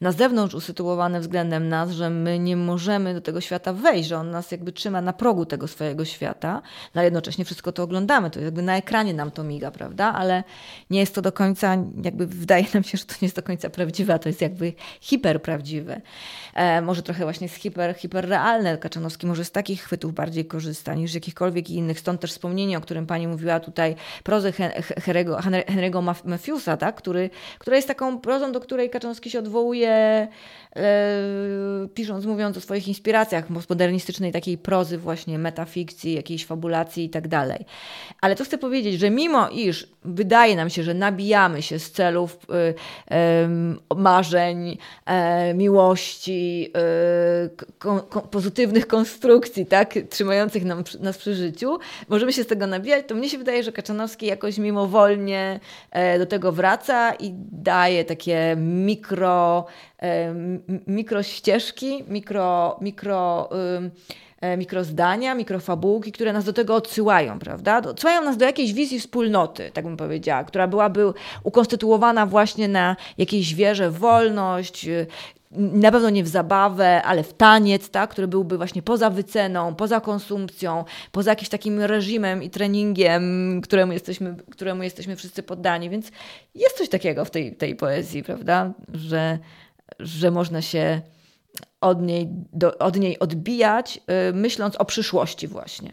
na 0.00 0.12
zewnątrz 0.12 0.54
usytuowane 0.54 1.20
względem 1.20 1.68
nas, 1.68 1.90
że 1.90 2.10
my 2.10 2.38
nie 2.38 2.56
możemy 2.56 3.14
do 3.14 3.20
tego 3.20 3.40
świata 3.40 3.72
wejść, 3.72 4.08
że 4.08 4.18
on 4.18 4.30
nas 4.30 4.50
jakby 4.50 4.72
trzyma 4.72 5.00
na 5.00 5.12
progu 5.12 5.46
tego 5.46 5.68
swojego 5.68 6.04
świata, 6.04 6.62
no 6.94 7.00
a 7.00 7.04
jednocześnie 7.04 7.44
wszystko 7.44 7.72
to 7.72 7.82
oglądamy, 7.82 8.30
to 8.30 8.40
jakby 8.40 8.62
na 8.62 8.76
ekranie 8.76 9.14
nam 9.14 9.30
to 9.30 9.44
miga, 9.44 9.70
prawda? 9.70 10.12
Ale 10.12 10.44
nie 10.90 11.00
jest 11.00 11.14
to 11.14 11.22
do 11.22 11.32
końca, 11.32 11.76
jakby 12.04 12.26
wydaje 12.26 12.64
nam 12.74 12.84
się, 12.84 12.98
że 12.98 13.04
to 13.04 13.14
nie 13.22 13.26
jest 13.26 13.36
do 13.36 13.42
końca 13.42 13.70
prawdziwe, 13.70 14.18
to 14.18 14.28
jest 14.28 14.40
jakby 14.40 14.72
hiperprawdziwe. 15.00 16.00
E, 16.54 16.82
może 16.82 17.02
trochę 17.02 17.24
właśnie 17.24 17.44
jest 17.44 17.56
hiper, 17.56 17.94
hiperrealne. 17.96 18.78
Kaczanowski 18.78 19.26
może 19.26 19.44
z 19.44 19.50
takich 19.50 19.82
chwytów 19.82 20.14
bardziej 20.14 20.44
korzysta 20.44 20.94
niż 20.94 21.14
jakichkolwiek 21.14 21.70
innych. 21.70 22.00
Stąd 22.00 22.20
też 22.20 22.30
wspomnienie, 22.30 22.78
o 22.78 22.80
którym 22.80 23.06
pani 23.06 23.28
mówiła 23.28 23.60
tutaj, 23.60 23.96
prozy 24.22 24.50
Henry'ego, 24.50 25.40
Henry'ego 25.66 26.14
Matthewsa, 26.24 26.76
tak? 26.76 26.96
Który, 26.96 27.30
która 27.58 27.76
jest 27.76 27.88
taką 27.88 28.20
prozą, 28.20 28.52
do 28.52 28.60
której 28.60 28.90
Kaczanowski 28.90 29.01
się 29.30 29.38
odwołuje, 29.38 30.28
pisząc, 31.94 32.24
mówiąc 32.26 32.56
o 32.56 32.60
swoich 32.60 32.88
inspiracjach 32.88 33.46
postmodernistycznej 33.46 34.32
takiej 34.32 34.58
prozy 34.58 34.98
właśnie 34.98 35.38
metafikcji, 35.38 36.14
jakiejś 36.14 36.46
fabulacji 36.46 37.04
i 37.04 37.10
tak 37.10 37.28
dalej. 37.28 37.64
Ale 38.20 38.36
to 38.36 38.44
chcę 38.44 38.58
powiedzieć, 38.58 39.00
że 39.00 39.10
mimo 39.10 39.48
iż 39.48 39.88
wydaje 40.04 40.56
nam 40.56 40.70
się, 40.70 40.82
że 40.82 40.94
nabijamy 40.94 41.62
się 41.62 41.78
z 41.78 41.90
celów 41.90 42.38
y, 42.50 42.54
y, 43.14 43.94
marzeń, 43.94 44.70
y, 44.70 45.54
miłości, 45.54 46.72
pozytywnych 48.30 48.86
konstrukcji, 48.86 49.66
tak, 49.66 49.94
trzymających 50.10 50.64
nas 51.00 51.18
przy 51.18 51.34
życiu, 51.34 51.78
możemy 52.08 52.32
się 52.32 52.44
z 52.44 52.46
tego 52.46 52.66
nabijać, 52.66 53.06
to 53.08 53.14
mnie 53.14 53.28
się 53.28 53.38
wydaje, 53.38 53.62
że 53.62 53.72
Kaczanowski 53.72 54.26
jakoś 54.26 54.58
mimowolnie 54.58 55.60
e, 55.90 56.18
do 56.18 56.26
tego 56.26 56.52
wraca 56.52 57.14
i 57.14 57.32
daje 57.52 58.04
takie 58.04 58.56
mikro, 58.58 59.66
e, 60.02 60.34
mikro 60.86 61.20
mikro, 62.80 63.48
E, 64.42 64.56
mikrozdania, 64.56 65.34
mikrofabułki, 65.34 66.12
które 66.12 66.32
nas 66.32 66.44
do 66.44 66.52
tego 66.52 66.74
odsyłają, 66.74 67.38
prawda? 67.38 67.78
Odsyłają 67.78 68.24
nas 68.24 68.36
do 68.36 68.44
jakiejś 68.44 68.72
wizji 68.72 69.00
wspólnoty, 69.00 69.70
tak 69.74 69.84
bym 69.84 69.96
powiedziała, 69.96 70.44
która 70.44 70.68
byłaby 70.68 71.12
ukonstytuowana 71.42 72.26
właśnie 72.26 72.68
na 72.68 72.96
jakiejś 73.18 73.54
wierze 73.54 73.90
wolność, 73.90 74.88
y, 74.88 75.06
na 75.56 75.92
pewno 75.92 76.10
nie 76.10 76.24
w 76.24 76.28
zabawę, 76.28 77.02
ale 77.02 77.22
w 77.22 77.34
taniec, 77.34 77.90
tak, 77.90 78.10
który 78.10 78.28
byłby 78.28 78.56
właśnie 78.56 78.82
poza 78.82 79.10
wyceną, 79.10 79.74
poza 79.74 80.00
konsumpcją, 80.00 80.84
poza 81.12 81.30
jakimś 81.30 81.48
takim 81.48 81.80
reżimem 81.80 82.42
i 82.42 82.50
treningiem, 82.50 83.60
któremu 83.60 83.92
jesteśmy, 83.92 84.36
któremu 84.50 84.82
jesteśmy 84.82 85.16
wszyscy 85.16 85.42
poddani. 85.42 85.90
Więc 85.90 86.10
jest 86.54 86.78
coś 86.78 86.88
takiego 86.88 87.24
w 87.24 87.30
tej, 87.30 87.56
tej 87.56 87.76
poezji, 87.76 88.22
prawda, 88.22 88.72
że, 88.94 89.38
że 90.02 90.30
można 90.30 90.62
się 90.62 91.00
od 91.80 92.02
niej, 92.02 92.28
do, 92.52 92.78
od 92.78 92.96
niej 92.96 93.18
odbijać, 93.18 93.96
yy, 93.96 94.32
myśląc 94.32 94.76
o 94.76 94.84
przyszłości 94.84 95.48
właśnie. 95.48 95.92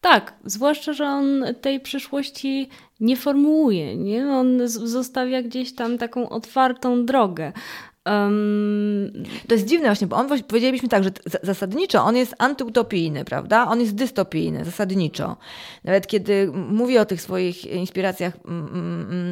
Tak, 0.00 0.34
zwłaszcza, 0.44 0.92
że 0.92 1.06
on 1.06 1.44
tej 1.60 1.80
przyszłości 1.80 2.68
nie 3.00 3.16
formułuje, 3.16 3.96
nie? 3.96 4.28
On 4.28 4.68
zostawia 4.68 5.42
gdzieś 5.42 5.74
tam 5.74 5.98
taką 5.98 6.28
otwartą 6.28 7.06
drogę. 7.06 7.52
Um... 8.10 9.12
To 9.48 9.54
jest 9.54 9.66
dziwne 9.66 9.88
właśnie, 9.88 10.06
bo 10.06 10.16
on 10.16 10.28
powiedzielibyśmy 10.28 10.88
tak, 10.88 11.04
że 11.04 11.10
zasadniczo 11.42 12.04
on 12.04 12.16
jest 12.16 12.34
antyutopijny, 12.38 13.24
prawda? 13.24 13.66
On 13.68 13.80
jest 13.80 13.94
dystopijny, 13.94 14.64
zasadniczo. 14.64 15.36
Nawet 15.84 16.06
kiedy 16.06 16.50
mówi 16.52 16.98
o 16.98 17.04
tych 17.04 17.22
swoich 17.22 17.66
inspiracjach 17.66 18.36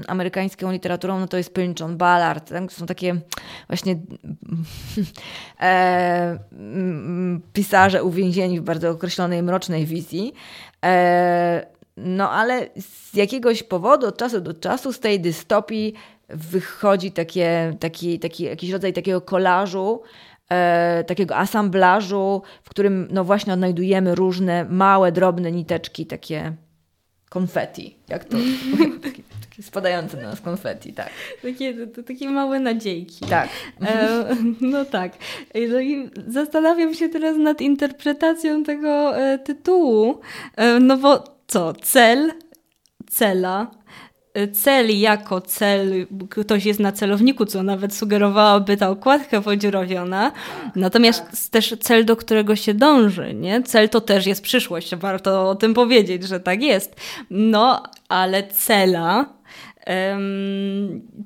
amerykańską 0.09 0.73
literaturą, 0.73 1.21
no 1.21 1.29
to 1.29 1.37
jest 1.37 1.55
Pynchon, 1.55 1.97
Ballard, 1.97 2.49
tak? 2.49 2.73
są 2.73 2.87
takie 2.87 3.21
właśnie 3.69 3.97
e, 5.61 6.39
pisarze 7.53 8.05
uwięzieni 8.05 8.61
w 8.61 8.63
bardzo 8.63 8.91
określonej, 8.91 9.43
mrocznej 9.43 9.87
wizji. 9.87 10.33
E, 10.85 11.67
no 11.97 12.31
ale 12.31 12.69
z 12.81 13.15
jakiegoś 13.15 13.63
powodu 13.63 14.07
od 14.07 14.17
czasu 14.17 14.41
do 14.41 14.55
czasu 14.55 14.93
z 14.93 15.01
tej 15.01 15.21
dystopii 15.21 15.95
wychodzi 16.29 17.13
takie, 17.13 17.77
taki, 17.81 18.19
taki, 18.19 18.45
jakiś 18.45 18.71
rodzaj 18.71 18.93
takiego 18.93 19.21
kolażu, 19.21 20.03
e, 20.51 21.05
takiego 21.05 21.37
asamblażu, 21.37 22.43
w 22.63 22.71
którym 22.71 23.09
no 23.11 23.25
właśnie 23.25 23.53
odnajdujemy 23.53 24.15
różne 24.15 24.65
małe, 24.65 25.13
drobne 25.13 25.53
niteczki, 25.53 26.07
takie 26.07 26.53
konfetti, 27.31 27.97
jak 28.09 28.25
to 28.25 28.37
takie, 29.03 29.23
takie 29.51 29.63
spadające 29.63 30.17
na 30.17 30.23
nas 30.23 30.41
konfetti, 30.41 30.93
tak. 30.93 31.11
Takie, 31.43 31.87
to, 31.87 32.03
takie 32.03 32.31
małe 32.31 32.61
nadziejki. 32.61 33.27
Tak. 33.27 33.49
E, 33.83 34.27
no 34.61 34.85
tak. 34.85 35.13
No 35.71 35.81
i 35.81 36.11
zastanawiam 36.27 36.95
się 36.95 37.09
teraz 37.09 37.37
nad 37.37 37.61
interpretacją 37.61 38.65
tego 38.65 39.19
e, 39.19 39.39
tytułu, 39.39 40.21
e, 40.57 40.81
no 40.81 40.97
bo 40.97 41.25
co, 41.47 41.73
cel, 41.73 42.33
cela, 43.11 43.71
cel 44.53 45.01
jako 45.01 45.41
cel, 45.41 46.07
ktoś 46.31 46.65
jest 46.65 46.81
na 46.81 46.93
celowniku, 46.93 47.47
co 47.47 47.63
nawet 47.63 47.95
sugerowałaby 47.95 48.77
ta 48.77 48.91
okładka 48.91 49.41
podziurawiona. 49.41 50.33
Natomiast 50.77 51.25
tak. 51.25 51.51
też 51.51 51.75
cel, 51.81 52.05
do 52.05 52.17
którego 52.17 52.57
się 52.57 52.75
dąży, 52.75 53.35
nie? 53.35 53.63
Cel 53.63 53.89
to 53.89 54.01
też 54.01 54.27
jest 54.27 54.43
przyszłość, 54.43 54.97
warto 54.97 55.51
o 55.51 55.55
tym 55.55 55.75
powiedzieć, 55.75 56.23
że 56.23 56.41
tak 56.41 56.63
jest. 56.63 56.97
No, 57.31 57.83
ale 58.09 58.43
cela 58.49 59.37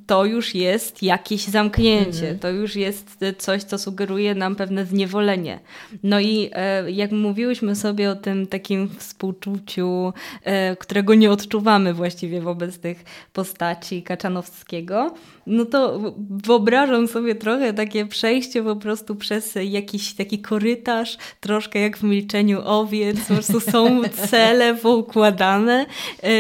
to 0.07 0.25
już 0.25 0.55
jest 0.55 1.03
jakieś 1.03 1.45
zamknięcie, 1.45 2.27
mm. 2.27 2.39
to 2.39 2.51
już 2.51 2.77
jest 2.77 3.19
coś, 3.39 3.63
co 3.63 3.79
sugeruje 3.79 4.35
nam 4.35 4.57
pewne 4.57 4.87
zniewolenie. 4.87 5.61
No 6.03 6.21
i 6.21 6.51
e, 6.53 6.91
jak 6.91 7.13
mówiłyśmy 7.13 7.77
sobie 7.77 8.11
o 8.11 8.17
tym 8.17 8.47
takim 8.47 8.89
współczuciu, 8.89 10.13
e, 10.45 10.77
którego 10.77 11.15
nie 11.15 11.31
odczuwamy 11.31 11.95
właściwie 11.95 12.41
wobec 12.41 12.79
tych 12.79 13.05
postaci 13.33 14.03
Kaczanowskiego, 14.03 15.15
no 15.47 15.65
to 15.65 16.01
wyobrażam 16.31 17.09
sobie 17.09 17.35
trochę 17.35 17.73
takie 17.73 18.07
przejście 18.07 18.63
po 18.63 18.77
prostu 18.77 19.17
przez 19.17 19.59
jakiś 19.65 20.15
taki 20.15 20.39
korytarz, 20.39 21.19
troszkę 21.41 21.79
jak 21.81 21.99
w 21.99 22.03
milczeniu 22.03 22.61
owiec, 22.65 23.21
po 23.21 23.35
prostu 23.35 23.61
są 23.61 24.03
cele 24.31 24.75
poukładane, 24.75 25.87
e, 26.23 26.31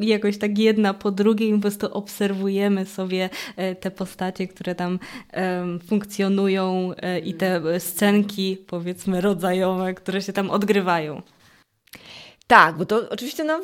jakoś 0.00 0.38
tak 0.38 0.58
jedna 0.58 0.94
po 0.94 1.10
drugiej 1.10 1.52
po 1.54 1.60
prostu 1.60 1.92
obserwujemy 1.92 2.86
sobie 2.86 3.30
e, 3.56 3.74
te 3.74 3.90
postacie, 3.90 4.48
które 4.48 4.74
tam 4.74 4.98
funkcjonują 5.86 6.92
i 7.24 7.34
te 7.34 7.80
scenki, 7.80 8.56
powiedzmy, 8.66 9.20
rodzajowe, 9.20 9.94
które 9.94 10.22
się 10.22 10.32
tam 10.32 10.50
odgrywają. 10.50 11.22
Tak, 12.46 12.76
bo 12.76 12.86
to 12.86 13.00
oczywiście 13.10 13.44
nam, 13.44 13.62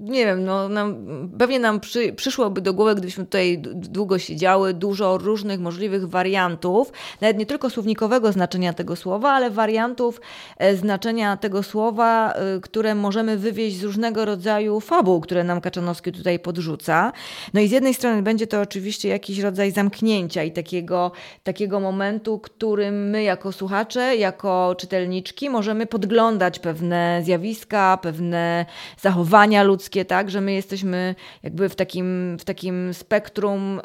nie 0.00 0.26
wiem, 0.26 0.44
no, 0.44 0.68
nam, 0.68 1.06
pewnie 1.38 1.58
nam 1.58 1.80
przy, 1.80 2.12
przyszłoby 2.12 2.60
do 2.60 2.74
głowy, 2.74 2.94
gdybyśmy 2.94 3.24
tutaj 3.24 3.58
długo 3.74 4.18
siedziały, 4.18 4.74
dużo 4.74 5.18
różnych 5.18 5.60
możliwych 5.60 6.08
wariantów, 6.08 6.92
nawet 7.20 7.38
nie 7.38 7.46
tylko 7.46 7.70
słownikowego 7.70 8.32
znaczenia 8.32 8.72
tego 8.72 8.96
słowa, 8.96 9.30
ale 9.30 9.50
wariantów 9.50 10.20
e, 10.58 10.76
znaczenia 10.76 11.36
tego 11.36 11.62
słowa, 11.62 12.32
e, 12.32 12.60
które 12.60 12.94
możemy 12.94 13.36
wywieźć 13.36 13.76
z 13.78 13.84
różnego 13.84 14.24
rodzaju 14.24 14.80
fabuł, 14.80 15.20
które 15.20 15.44
nam 15.44 15.60
Kaczanowski 15.60 16.12
tutaj 16.12 16.38
podrzuca. 16.38 17.12
No 17.54 17.60
i 17.60 17.68
z 17.68 17.70
jednej 17.70 17.94
strony 17.94 18.22
będzie 18.22 18.46
to 18.46 18.60
oczywiście 18.60 19.08
jakiś 19.08 19.38
rodzaj 19.38 19.70
zamknięcia 19.70 20.42
i 20.42 20.52
takiego, 20.52 21.12
takiego 21.42 21.80
momentu, 21.80 22.38
którym 22.38 23.10
my 23.10 23.22
jako 23.22 23.52
słuchacze, 23.52 24.16
jako 24.16 24.74
czytelniczki 24.78 25.50
możemy 25.50 25.86
podglądać 25.86 26.58
pewne 26.58 27.20
zjawiska, 27.24 27.98
pewne 28.02 28.13
pewne 28.14 28.66
zachowania 29.00 29.62
ludzkie, 29.62 30.04
tak, 30.04 30.30
że 30.30 30.40
my 30.40 30.52
jesteśmy 30.52 31.14
jakby 31.42 31.68
w 31.68 31.74
takim, 31.74 32.36
w 32.40 32.44
takim 32.44 32.94
spektrum, 32.94 33.80
e, 33.80 33.82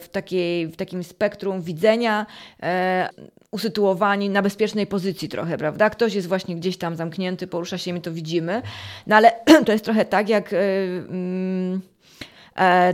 w, 0.00 0.08
takiej, 0.12 0.66
w 0.66 0.76
takim 0.76 1.04
spektrum 1.04 1.62
widzenia 1.62 2.26
e, 2.62 3.08
usytuowani 3.50 4.30
na 4.30 4.42
bezpiecznej 4.42 4.86
pozycji 4.86 5.28
trochę, 5.28 5.58
prawda? 5.58 5.90
Ktoś 5.90 6.14
jest 6.14 6.28
właśnie 6.28 6.56
gdzieś 6.56 6.76
tam 6.76 6.96
zamknięty, 6.96 7.46
porusza 7.46 7.78
się, 7.78 7.92
my 7.92 8.00
to 8.00 8.12
widzimy, 8.12 8.62
no 9.06 9.16
ale 9.16 9.32
to 9.66 9.72
jest 9.72 9.84
trochę 9.84 10.04
tak 10.04 10.28
jak... 10.28 10.52
Yy, 10.52 11.97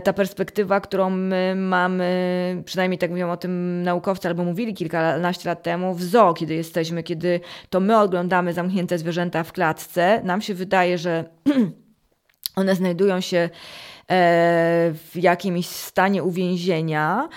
ta 0.03 0.13
perspektywa, 0.13 0.81
którą 0.81 1.09
my 1.09 1.53
mamy, 1.57 2.61
przynajmniej 2.65 2.97
tak 2.97 3.09
mówią 3.09 3.31
o 3.31 3.37
tym 3.37 3.83
naukowcy, 3.83 4.27
albo 4.27 4.43
mówili 4.43 4.73
kilkanaście 4.73 5.49
lat 5.49 5.63
temu, 5.63 5.93
w 5.93 6.03
zoo, 6.03 6.33
kiedy 6.33 6.53
jesteśmy, 6.53 7.03
kiedy 7.03 7.39
to 7.69 7.79
my 7.79 7.99
oglądamy 7.99 8.53
zamknięte 8.53 8.97
zwierzęta 8.97 9.43
w 9.43 9.51
klatce, 9.51 10.21
nam 10.23 10.41
się 10.41 10.53
wydaje, 10.53 10.97
że 10.97 11.25
one 12.55 12.75
znajdują 12.75 13.21
się 13.21 13.49
w 14.93 15.11
jakimś 15.15 15.67
stanie 15.67 16.23
uwięzienia, 16.23 17.29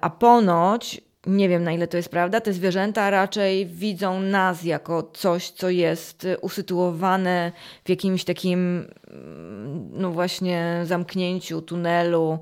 a 0.00 0.10
ponoć 0.10 1.05
nie 1.26 1.48
wiem 1.48 1.64
na 1.64 1.72
ile 1.72 1.88
to 1.88 1.96
jest 1.96 2.08
prawda, 2.08 2.40
te 2.40 2.52
zwierzęta 2.52 3.10
raczej 3.10 3.66
widzą 3.66 4.20
nas 4.20 4.64
jako 4.64 5.02
coś, 5.02 5.50
co 5.50 5.70
jest 5.70 6.26
usytuowane 6.40 7.52
w 7.84 7.88
jakimś 7.88 8.24
takim, 8.24 8.88
mm, 9.10 9.90
no 9.92 10.10
właśnie, 10.10 10.80
zamknięciu, 10.84 11.62
tunelu, 11.62 12.38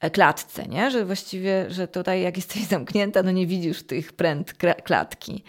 e, 0.00 0.10
klatce, 0.10 0.66
nie? 0.66 0.90
Że 0.90 1.04
właściwie, 1.04 1.66
że 1.70 1.88
tutaj 1.88 2.22
jak 2.22 2.36
jesteś 2.36 2.62
zamknięta, 2.76 3.22
no 3.22 3.30
nie 3.30 3.46
widzisz 3.46 3.82
tych 3.82 4.12
pręt 4.12 4.54
klatki. 4.84 5.44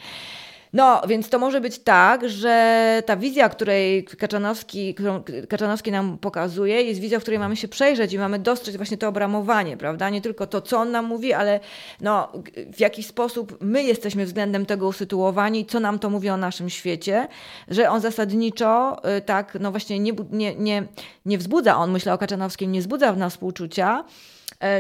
No, 0.74 1.02
więc 1.08 1.30
to 1.30 1.40
może 1.40 1.62
być 1.62 1.80
tak, 1.80 2.30
że 2.30 3.04
ta 3.06 3.18
wizja, 3.18 3.50
której 3.50 4.04
Kaczanowski, 4.04 4.94
którą 4.94 5.24
Kaczanowski 5.50 5.92
nam 5.92 6.18
pokazuje, 6.18 6.82
jest 6.82 7.00
wizja, 7.00 7.20
w 7.20 7.22
której 7.22 7.40
mamy 7.40 7.56
się 7.56 7.68
przejrzeć 7.68 8.14
i 8.14 8.20
mamy 8.20 8.40
dostrzec 8.40 8.76
właśnie 8.76 8.98
to 8.98 9.08
obramowanie, 9.08 9.78
prawda? 9.78 10.10
Nie 10.10 10.22
tylko 10.22 10.48
to, 10.48 10.62
co 10.62 10.78
on 10.78 10.92
nam 10.92 11.06
mówi, 11.06 11.34
ale 11.34 11.60
no, 12.02 12.32
w 12.74 12.80
jakiś 12.80 13.08
sposób 13.08 13.58
my 13.62 13.84
jesteśmy 13.84 14.26
względem 14.26 14.66
tego 14.66 14.88
usytuowani, 14.88 15.66
co 15.66 15.80
nam 15.80 16.00
to 16.00 16.10
mówi 16.10 16.30
o 16.30 16.38
naszym 16.38 16.70
świecie, 16.70 17.28
że 17.68 17.90
on 17.90 18.02
zasadniczo 18.02 19.02
y, 19.18 19.22
tak, 19.22 19.58
no 19.60 19.72
właśnie 19.72 20.00
nie, 20.00 20.14
nie, 20.32 20.56
nie, 20.56 20.88
nie 21.26 21.38
wzbudza, 21.38 21.78
on 21.78 21.92
myślę 21.92 22.14
o 22.14 22.18
Kaczanowskim, 22.18 22.72
nie 22.72 22.80
wzbudza 22.80 23.14
w 23.14 23.18
nas 23.18 23.34
współczucia, 23.34 24.04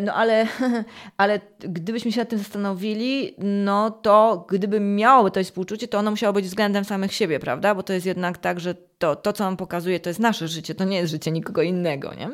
no 0.01 0.13
ale, 0.13 0.47
ale 1.17 1.39
gdybyśmy 1.59 2.11
się 2.11 2.19
nad 2.19 2.29
tym 2.29 2.39
zastanowili, 2.39 3.35
no 3.37 3.91
to 3.91 4.45
gdyby 4.49 4.79
miało 4.79 5.29
to 5.29 5.43
współczucie, 5.43 5.87
to 5.87 5.99
ono 5.99 6.11
musiało 6.11 6.33
być 6.33 6.45
względem 6.45 6.85
samych 6.85 7.13
siebie, 7.13 7.39
prawda? 7.39 7.75
Bo 7.75 7.83
to 7.83 7.93
jest 7.93 8.05
jednak 8.05 8.37
tak, 8.37 8.59
że 8.59 8.75
to, 8.97 9.15
to 9.15 9.33
co 9.33 9.47
on 9.47 9.57
pokazuje, 9.57 9.99
to 9.99 10.09
jest 10.09 10.19
nasze 10.19 10.47
życie, 10.47 10.75
to 10.75 10.83
nie 10.83 10.97
jest 10.97 11.11
życie 11.11 11.31
nikogo 11.31 11.61
innego, 11.61 12.13
nie? 12.13 12.29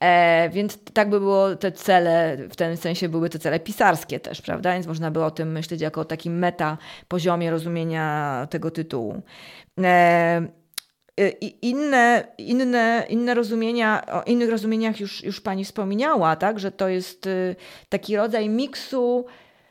E, 0.00 0.50
więc 0.50 0.78
tak 0.92 1.10
by 1.10 1.20
było 1.20 1.56
te 1.56 1.72
cele, 1.72 2.36
w 2.50 2.56
tym 2.56 2.76
sensie 2.76 3.08
były 3.08 3.30
te 3.30 3.38
cele 3.38 3.60
pisarskie 3.60 4.20
też, 4.20 4.42
prawda? 4.42 4.72
Więc 4.72 4.86
można 4.86 5.10
by 5.10 5.24
o 5.24 5.30
tym 5.30 5.52
myśleć 5.52 5.80
jako 5.80 6.00
o 6.00 6.04
takim 6.04 6.38
meta 6.38 6.78
poziomie 7.08 7.50
rozumienia 7.50 8.46
tego 8.50 8.70
tytułu. 8.70 9.22
E, 9.78 10.48
inne, 11.62 12.26
inne, 12.38 13.06
inne 13.08 13.34
rozumienia, 13.34 14.06
o 14.12 14.22
innych 14.22 14.50
rozumieniach 14.50 15.00
już, 15.00 15.24
już 15.24 15.40
Pani 15.40 15.64
wspomniała, 15.64 16.36
tak? 16.36 16.58
że 16.58 16.72
to 16.72 16.88
jest 16.88 17.26
y, 17.26 17.56
taki 17.88 18.16
rodzaj 18.16 18.48
miksu, 18.48 19.26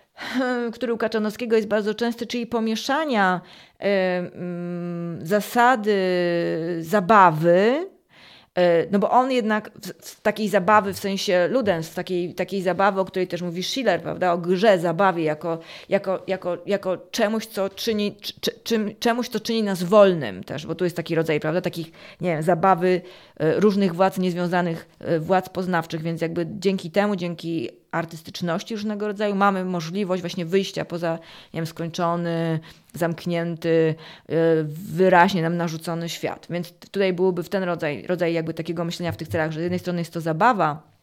który 0.73 0.93
u 0.93 0.97
Kaczanowskiego 0.97 1.55
jest 1.55 1.67
bardzo 1.67 1.93
częsty, 1.93 2.27
czyli 2.27 2.47
pomieszania 2.47 3.41
y, 3.73 3.85
mm, 3.85 5.25
zasady 5.25 5.97
zabawy 6.81 7.89
no 8.91 8.99
bo 8.99 9.09
on 9.09 9.31
jednak 9.31 9.71
w, 10.01 10.21
takiej 10.21 10.49
zabawy, 10.49 10.93
w 10.93 10.99
sensie 10.99 11.47
ludens, 11.51 11.93
takiej, 11.93 12.33
takiej 12.33 12.61
zabawy, 12.61 12.99
o 12.99 13.05
której 13.05 13.27
też 13.27 13.41
mówi 13.41 13.63
Schiller, 13.63 14.01
prawda, 14.01 14.33
o 14.33 14.37
grze, 14.37 14.79
zabawie, 14.79 15.23
jako, 15.23 15.59
jako, 15.89 16.23
jako, 16.27 16.57
jako 16.65 16.97
czemuś, 17.11 17.45
co 17.45 17.69
czyni, 17.69 18.15
czym, 18.63 18.95
czemuś, 18.99 19.29
co 19.29 19.39
czyni 19.39 19.63
nas 19.63 19.83
wolnym 19.83 20.43
też, 20.43 20.65
bo 20.65 20.75
tu 20.75 20.83
jest 20.83 20.95
taki 20.95 21.15
rodzaj, 21.15 21.39
prawda, 21.39 21.61
takich, 21.61 21.91
nie 22.21 22.29
wiem, 22.29 22.43
zabawy 22.43 23.01
e, 23.37 23.59
różnych 23.59 23.95
władz 23.95 24.17
niezwiązanych, 24.17 24.89
e, 24.99 25.19
władz 25.19 25.49
poznawczych, 25.49 26.01
więc 26.01 26.21
jakby 26.21 26.47
dzięki 26.49 26.91
temu, 26.91 27.15
dzięki 27.15 27.69
artystyczności 27.91 28.75
różnego 28.75 29.07
rodzaju 29.07 29.35
mamy 29.35 29.65
możliwość 29.65 30.21
właśnie 30.21 30.45
wyjścia 30.45 30.85
poza, 30.85 31.19
nie 31.53 31.57
wiem, 31.57 31.67
skończony, 31.67 32.59
zamknięty, 32.93 33.95
e, 34.29 34.33
wyraźnie 34.63 35.41
nam 35.41 35.57
narzucony 35.57 36.09
świat. 36.09 36.47
Więc 36.49 36.71
tutaj 36.71 37.13
byłoby 37.13 37.43
w 37.43 37.49
ten 37.49 37.63
rodzaj, 37.63 38.07
rodzaj 38.07 38.33
jakby 38.33 38.53
takiego 38.53 38.85
myślenia 38.85 39.11
w 39.11 39.17
tych 39.17 39.27
celach, 39.27 39.51
że 39.51 39.59
z 39.59 39.63
jednej 39.63 39.79
strony 39.79 39.99
jest 39.99 40.13
to 40.13 40.21
zabawa, 40.21 40.96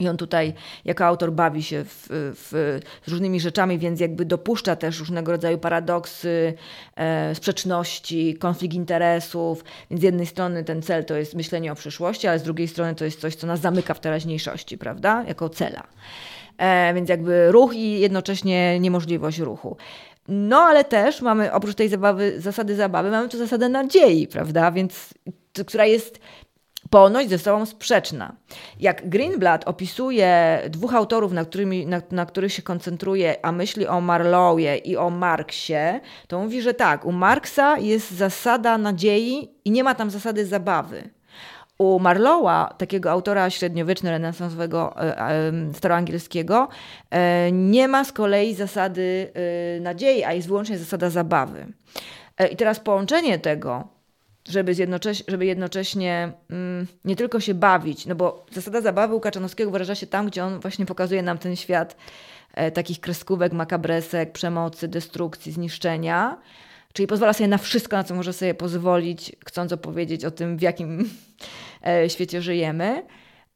i 0.00 0.08
on 0.08 0.16
tutaj 0.16 0.52
jako 0.84 1.04
autor 1.04 1.32
bawi 1.32 1.62
się 1.62 1.84
w, 1.84 2.06
w, 2.10 2.80
z 3.06 3.08
różnymi 3.08 3.40
rzeczami, 3.40 3.78
więc 3.78 4.00
jakby 4.00 4.24
dopuszcza 4.24 4.76
też 4.76 4.98
różnego 4.98 5.32
rodzaju 5.32 5.58
paradoksy, 5.58 6.54
e, 6.96 7.34
sprzeczności, 7.34 8.34
konflikt 8.34 8.74
interesów. 8.74 9.64
Więc 9.90 10.00
z 10.00 10.04
jednej 10.04 10.26
strony 10.26 10.64
ten 10.64 10.82
cel 10.82 11.04
to 11.04 11.16
jest 11.16 11.34
myślenie 11.34 11.72
o 11.72 11.74
przyszłości, 11.74 12.28
ale 12.28 12.38
z 12.38 12.42
drugiej 12.42 12.68
strony 12.68 12.94
to 12.94 13.04
jest 13.04 13.20
coś, 13.20 13.34
co 13.34 13.46
nas 13.46 13.60
zamyka 13.60 13.94
w 13.94 14.00
teraźniejszości, 14.00 14.78
prawda? 14.78 15.24
Jako 15.28 15.48
cela. 15.48 15.82
E, 16.58 16.94
więc 16.94 17.08
jakby 17.08 17.52
ruch 17.52 17.74
i 17.74 18.00
jednocześnie 18.00 18.80
niemożliwość 18.80 19.38
ruchu. 19.38 19.76
No 20.28 20.58
ale 20.58 20.84
też 20.84 21.22
mamy 21.22 21.52
oprócz 21.52 21.74
tej 21.74 21.88
zabawy, 21.88 22.40
zasady 22.40 22.76
zabawy, 22.76 23.10
mamy 23.10 23.28
tu 23.28 23.38
zasadę 23.38 23.68
nadziei, 23.68 24.26
prawda? 24.26 24.70
Więc 24.70 25.14
która 25.66 25.86
jest 25.86 26.20
ponoć 26.90 27.28
ze 27.28 27.38
sobą 27.38 27.66
sprzeczna. 27.66 28.32
Jak 28.80 29.08
Greenblatt 29.08 29.68
opisuje 29.68 30.60
dwóch 30.68 30.94
autorów, 30.94 31.32
na, 31.32 31.44
którymi, 31.44 31.86
na, 31.86 32.02
na, 32.10 32.26
których 32.26 32.52
się 32.52 32.62
koncentruje, 32.62 33.44
a 33.44 33.52
myśli 33.52 33.86
o 33.86 34.00
Marlowie 34.00 34.76
i 34.76 34.96
o 34.96 35.10
Marksie, 35.10 36.00
to 36.28 36.40
mówi, 36.40 36.62
że 36.62 36.74
tak, 36.74 37.04
u 37.04 37.12
Marksa 37.12 37.78
jest 37.78 38.10
zasada 38.10 38.78
nadziei 38.78 39.50
i 39.64 39.70
nie 39.70 39.84
ma 39.84 39.94
tam 39.94 40.10
zasady 40.10 40.46
zabawy. 40.46 41.10
U 41.78 41.98
Marlowa, 41.98 42.74
takiego 42.78 43.10
autora 43.10 43.50
średniowieczno-renesansowego 43.50 44.96
e, 44.96 45.18
e, 45.18 45.52
staroangielskiego, 45.74 46.68
e, 47.10 47.52
nie 47.52 47.88
ma 47.88 48.04
z 48.04 48.12
kolei 48.12 48.54
zasady 48.54 49.32
nadziei, 49.80 50.24
a 50.24 50.32
jest 50.32 50.48
wyłącznie 50.48 50.78
zasada 50.78 51.10
zabawy. 51.10 51.66
I 52.52 52.56
teraz 52.56 52.80
połączenie 52.80 53.38
tego, 53.38 53.88
żeby, 54.48 54.74
jednocześnie, 54.78 55.24
żeby 55.28 55.46
jednocześnie 55.46 56.32
mm, 56.50 56.86
nie 57.04 57.16
tylko 57.16 57.40
się 57.40 57.54
bawić, 57.54 58.06
no 58.06 58.14
bo 58.14 58.46
zasada 58.52 58.80
zabawy 58.80 59.14
u 59.14 59.20
Kaczanowskiego 59.20 59.70
wyraża 59.70 59.94
się 59.94 60.06
tam, 60.06 60.26
gdzie 60.26 60.44
on 60.44 60.60
właśnie 60.60 60.86
pokazuje 60.86 61.22
nam 61.22 61.38
ten 61.38 61.56
świat 61.56 61.96
e, 62.54 62.70
takich 62.70 63.00
kreskówek, 63.00 63.52
makabresek, 63.52 64.32
przemocy, 64.32 64.88
destrukcji, 64.88 65.52
zniszczenia, 65.52 66.38
czyli 66.92 67.06
pozwala 67.06 67.32
sobie 67.32 67.48
na 67.48 67.58
wszystko, 67.58 67.96
na 67.96 68.04
co 68.04 68.14
może 68.14 68.32
sobie 68.32 68.54
pozwolić, 68.54 69.36
chcąc 69.46 69.72
opowiedzieć 69.72 70.24
o 70.24 70.30
tym, 70.30 70.56
w 70.56 70.62
jakim 70.62 71.10
e, 71.86 72.10
świecie 72.10 72.42
żyjemy. 72.42 73.02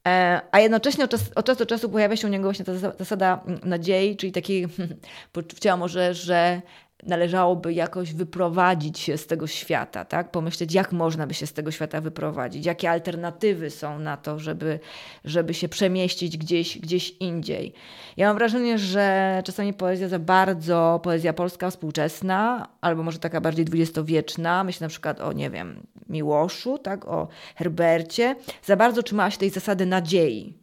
E, 0.09 0.41
a 0.53 0.61
jednocześnie 0.61 1.05
od, 1.05 1.11
czas, 1.11 1.21
od 1.35 1.47
czasu 1.47 1.59
do 1.59 1.67
czasu 1.67 1.89
pojawia 1.89 2.17
się 2.17 2.27
u 2.27 2.31
niego 2.31 2.45
właśnie 2.45 2.65
ta 2.65 2.75
zasada 2.75 3.43
mm, 3.47 3.61
nadziei, 3.65 4.17
czyli 4.17 4.33
takiej 4.33 4.67
poczucia 5.33 5.77
może, 5.77 6.15
że 6.15 6.63
należałoby 7.07 7.73
jakoś 7.73 8.15
wyprowadzić 8.15 8.99
się 8.99 9.19
z 9.19 9.27
tego 9.27 9.47
świata, 9.47 10.05
tak? 10.05 10.31
Pomyśleć, 10.31 10.75
jak 10.75 10.93
można 10.93 11.27
by 11.27 11.35
się 11.35 11.47
z 11.47 11.53
tego 11.53 11.71
świata 11.71 12.01
wyprowadzić, 12.01 12.67
jakie 12.67 12.91
alternatywy 12.91 13.71
są 13.71 13.99
na 13.99 14.17
to, 14.17 14.39
żeby, 14.39 14.81
żeby 15.25 15.55
się 15.55 15.69
przemieścić 15.69 16.39
gdzieś, 16.39 16.79
gdzieś 16.79 17.11
indziej. 17.21 17.73
Ja 18.17 18.27
mam 18.27 18.37
wrażenie, 18.37 18.79
że 18.79 19.43
czasami 19.45 19.73
poezja 19.73 20.09
za 20.09 20.19
bardzo, 20.19 21.01
poezja 21.03 21.33
polska 21.33 21.71
współczesna, 21.71 22.69
albo 22.81 23.03
może 23.03 23.19
taka 23.19 23.41
bardziej 23.41 23.65
dwudziestowieczna, 23.65 24.65
myślę 24.65 24.85
na 24.85 24.89
przykład 24.89 25.21
o, 25.21 25.33
nie 25.33 25.51
wiem, 25.51 25.87
Miłoszu, 26.09 26.79
tak? 26.79 27.09
o 27.09 27.29
Herbercie, 27.57 28.37
za 28.63 28.77
bardzo 28.77 29.03
trzymała 29.03 29.31
się 29.31 29.39
tej 29.39 29.51
zasady 29.51 29.87
nadziei. 29.87 30.55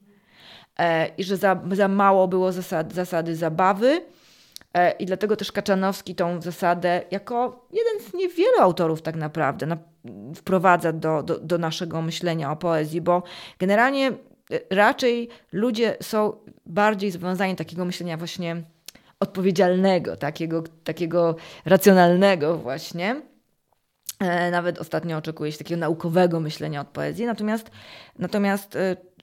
E, 0.80 1.08
I 1.18 1.24
że 1.24 1.38
za, 1.38 1.62
za 1.72 1.88
mało 1.88 2.28
było 2.28 2.52
zasad, 2.52 2.94
zasady 2.94 3.36
zabawy, 3.36 4.02
I 5.00 5.06
dlatego 5.06 5.36
też 5.36 5.52
Kaczanowski 5.52 6.16
tą 6.16 6.42
zasadę, 6.42 7.02
jako 7.12 7.68
jeden 7.72 8.10
z 8.10 8.14
niewielu 8.14 8.60
autorów 8.60 9.02
tak 9.02 9.16
naprawdę, 9.16 9.66
na, 9.66 9.78
wprowadza 10.36 10.94
do, 10.94 11.24
do, 11.24 11.40
do 11.40 11.58
naszego 11.58 12.02
myślenia 12.02 12.52
o 12.52 12.56
poezji, 12.56 13.02
bo 13.02 13.24
generalnie 13.60 14.08
e, 14.08 14.14
raczej 14.70 15.30
ludzie 15.52 15.98
są 16.02 16.34
bardziej 16.66 17.12
związani 17.12 17.56
takiego 17.56 17.86
myślenia 17.86 18.18
właśnie 18.18 18.64
odpowiedzialnego, 19.20 20.18
takiego, 20.18 20.64
takiego 20.84 21.36
racjonalnego 21.66 22.58
właśnie. 22.58 23.22
E, 24.20 24.52
nawet 24.52 24.80
ostatnio 24.80 25.18
oczekuje 25.18 25.52
się 25.52 25.58
takiego 25.58 25.80
naukowego 25.80 26.40
myślenia 26.40 26.82
od 26.82 26.88
poezji. 26.88 27.26
Natomiast, 27.26 27.72
natomiast, 28.20 28.78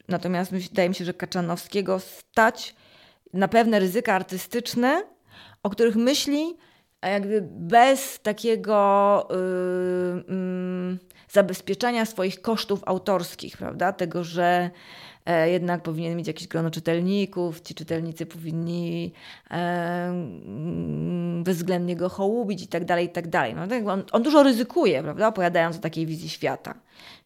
natomiast 0.08 0.52
wydaje 0.52 0.88
mi 0.88 0.94
się, 0.94 1.04
że 1.04 1.14
Kaczanowskiego 1.14 2.00
stać 2.00 2.74
na 3.32 3.48
pewne 3.48 3.78
ryzyka 3.78 4.14
artystyczne, 4.14 5.02
o 5.62 5.70
których 5.70 5.96
myśli, 5.96 6.56
jakby 7.02 7.48
bez 7.50 8.20
takiego 8.20 9.28
yy, 9.30 10.36
yy, 10.36 10.98
zabezpieczania 11.28 12.04
swoich 12.04 12.42
kosztów 12.42 12.82
autorskich, 12.86 13.56
prawda? 13.56 13.92
Tego, 13.92 14.24
że 14.24 14.70
e, 15.26 15.50
jednak 15.50 15.82
powinien 15.82 16.16
mieć 16.16 16.26
jakieś 16.26 16.48
grono 16.48 16.70
czytelników, 16.70 17.60
ci 17.60 17.74
czytelnicy 17.74 18.26
powinni 18.26 19.12
e, 19.50 19.54
mm, 19.54 21.44
bezwzględnie 21.44 21.96
go 21.96 22.08
hołubić 22.08 22.62
i 22.62 22.66
tak 22.66 22.84
dalej, 22.84 23.06
i 23.06 23.08
tak 23.08 23.28
dalej. 23.28 23.54
No, 23.54 23.92
on, 23.92 24.04
on 24.12 24.22
dużo 24.22 24.42
ryzykuje, 24.42 25.02
prawda? 25.02 25.28
Opowiadając 25.28 25.76
o 25.76 25.80
takiej 25.80 26.06
wizji 26.06 26.28
świata. 26.28 26.74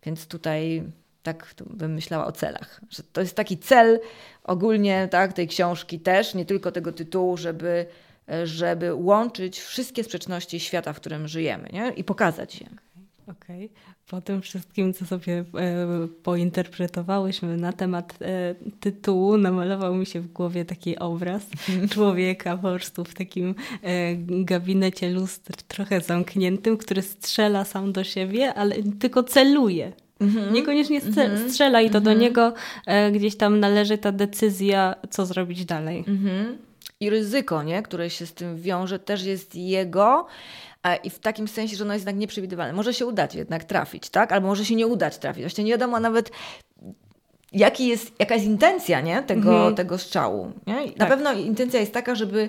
Więc 0.06 0.26
tutaj 0.26 0.82
tak 1.22 1.54
bym 1.70 1.94
myślała 1.94 2.26
o 2.26 2.32
celach. 2.32 2.80
Że 2.90 3.02
to 3.02 3.20
jest 3.20 3.36
taki 3.36 3.58
cel 3.58 4.00
ogólnie 4.44 5.08
tak, 5.10 5.32
tej 5.32 5.48
książki 5.48 6.00
też, 6.00 6.34
nie 6.34 6.44
tylko 6.44 6.72
tego 6.72 6.92
tytułu, 6.92 7.36
żeby 7.36 7.86
żeby 8.44 8.94
łączyć 8.94 9.60
wszystkie 9.60 10.04
sprzeczności 10.04 10.60
świata, 10.60 10.92
w 10.92 10.96
którym 10.96 11.28
żyjemy 11.28 11.68
nie? 11.72 11.92
i 11.96 12.04
pokazać 12.04 12.60
je. 12.60 12.66
Okej. 13.26 13.66
Okay. 13.66 13.92
Po 14.08 14.20
tym 14.20 14.42
wszystkim, 14.42 14.94
co 14.94 15.06
sobie 15.06 15.38
e, 15.38 15.44
pointerpretowałyśmy 16.22 17.56
na 17.56 17.72
temat 17.72 18.18
e, 18.20 18.54
tytułu, 18.80 19.36
namalował 19.36 19.94
mi 19.94 20.06
się 20.06 20.20
w 20.20 20.32
głowie 20.32 20.64
taki 20.64 20.98
obraz 20.98 21.42
człowieka 21.90 22.56
po 22.56 22.68
prostu 22.68 23.04
w 23.04 23.14
takim 23.14 23.54
e, 23.82 24.16
gabinecie 24.44 25.10
lustr 25.10 25.56
trochę 25.56 26.00
zamkniętym, 26.00 26.76
który 26.76 27.02
strzela 27.02 27.64
sam 27.64 27.92
do 27.92 28.04
siebie, 28.04 28.54
ale 28.54 28.76
tylko 29.00 29.22
celuje. 29.22 29.92
Mhm. 30.20 30.54
Niekoniecznie 30.54 31.00
mhm. 31.02 31.50
strzela 31.50 31.80
i 31.80 31.90
to 31.90 32.00
do 32.00 32.10
mhm. 32.10 32.18
niego 32.18 32.52
e, 32.86 33.12
gdzieś 33.12 33.36
tam 33.36 33.60
należy 33.60 33.98
ta 33.98 34.12
decyzja, 34.12 34.94
co 35.10 35.26
zrobić 35.26 35.64
dalej. 35.64 36.04
I 37.02 37.10
ryzyko, 37.10 37.62
nie? 37.62 37.82
które 37.82 38.10
się 38.10 38.26
z 38.26 38.34
tym 38.34 38.56
wiąże, 38.56 38.98
też 38.98 39.24
jest 39.24 39.54
jego, 39.54 40.26
i 41.04 41.10
w 41.10 41.18
takim 41.18 41.48
sensie, 41.48 41.76
że 41.76 41.84
ono 41.84 41.92
jest 41.92 42.02
jednak 42.02 42.20
nieprzewidywalne. 42.20 42.72
Może 42.72 42.94
się 42.94 43.06
udać 43.06 43.34
jednak 43.34 43.64
trafić, 43.64 44.10
tak? 44.10 44.32
Albo 44.32 44.48
może 44.48 44.64
się 44.64 44.74
nie 44.74 44.86
udać 44.86 45.18
trafić. 45.18 45.42
Właśnie 45.42 45.64
nie 45.64 45.70
wiadomo 45.70 46.00
nawet 46.00 46.30
jaki 47.52 47.86
jest, 47.86 48.12
jaka 48.18 48.34
jest 48.34 48.46
intencja 48.46 49.00
nie? 49.00 49.22
Tego, 49.22 49.54
mhm. 49.54 49.74
tego 49.74 49.98
strzału. 49.98 50.52
Nie? 50.66 50.74
Na 50.74 50.92
tak. 50.92 51.08
pewno 51.08 51.32
intencja 51.32 51.80
jest 51.80 51.92
taka, 51.92 52.14
żeby 52.14 52.48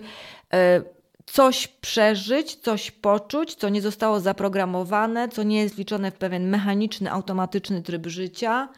e, 0.54 0.82
coś 1.26 1.68
przeżyć, 1.68 2.56
coś 2.56 2.92
poczuć, 2.92 3.56
co 3.56 3.70
nie 3.70 3.82
zostało 3.82 4.20
zaprogramowane, 4.20 5.30
co 5.30 5.44
nie 5.44 5.62
jest 5.62 5.78
liczone 5.78 6.12
w 6.12 6.16
pewien 6.16 6.50
mechaniczny, 6.50 7.12
automatyczny 7.12 7.82
tryb 7.82 8.08
życia, 8.08 8.70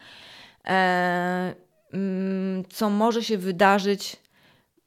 e, 0.64 1.54
mm, 1.92 2.64
co 2.68 2.90
może 2.90 3.22
się 3.22 3.38
wydarzyć 3.38 4.16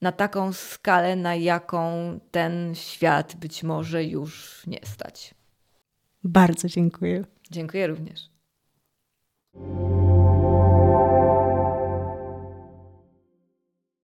na 0.01 0.11
taką 0.11 0.53
skalę, 0.53 1.15
na 1.15 1.35
jaką 1.35 2.19
ten 2.31 2.75
świat 2.75 3.35
być 3.35 3.63
może 3.63 4.03
już 4.03 4.63
nie 4.67 4.79
stać. 4.83 5.35
Bardzo 6.23 6.67
dziękuję. 6.67 7.25
Dziękuję 7.51 7.87
również. 7.87 8.29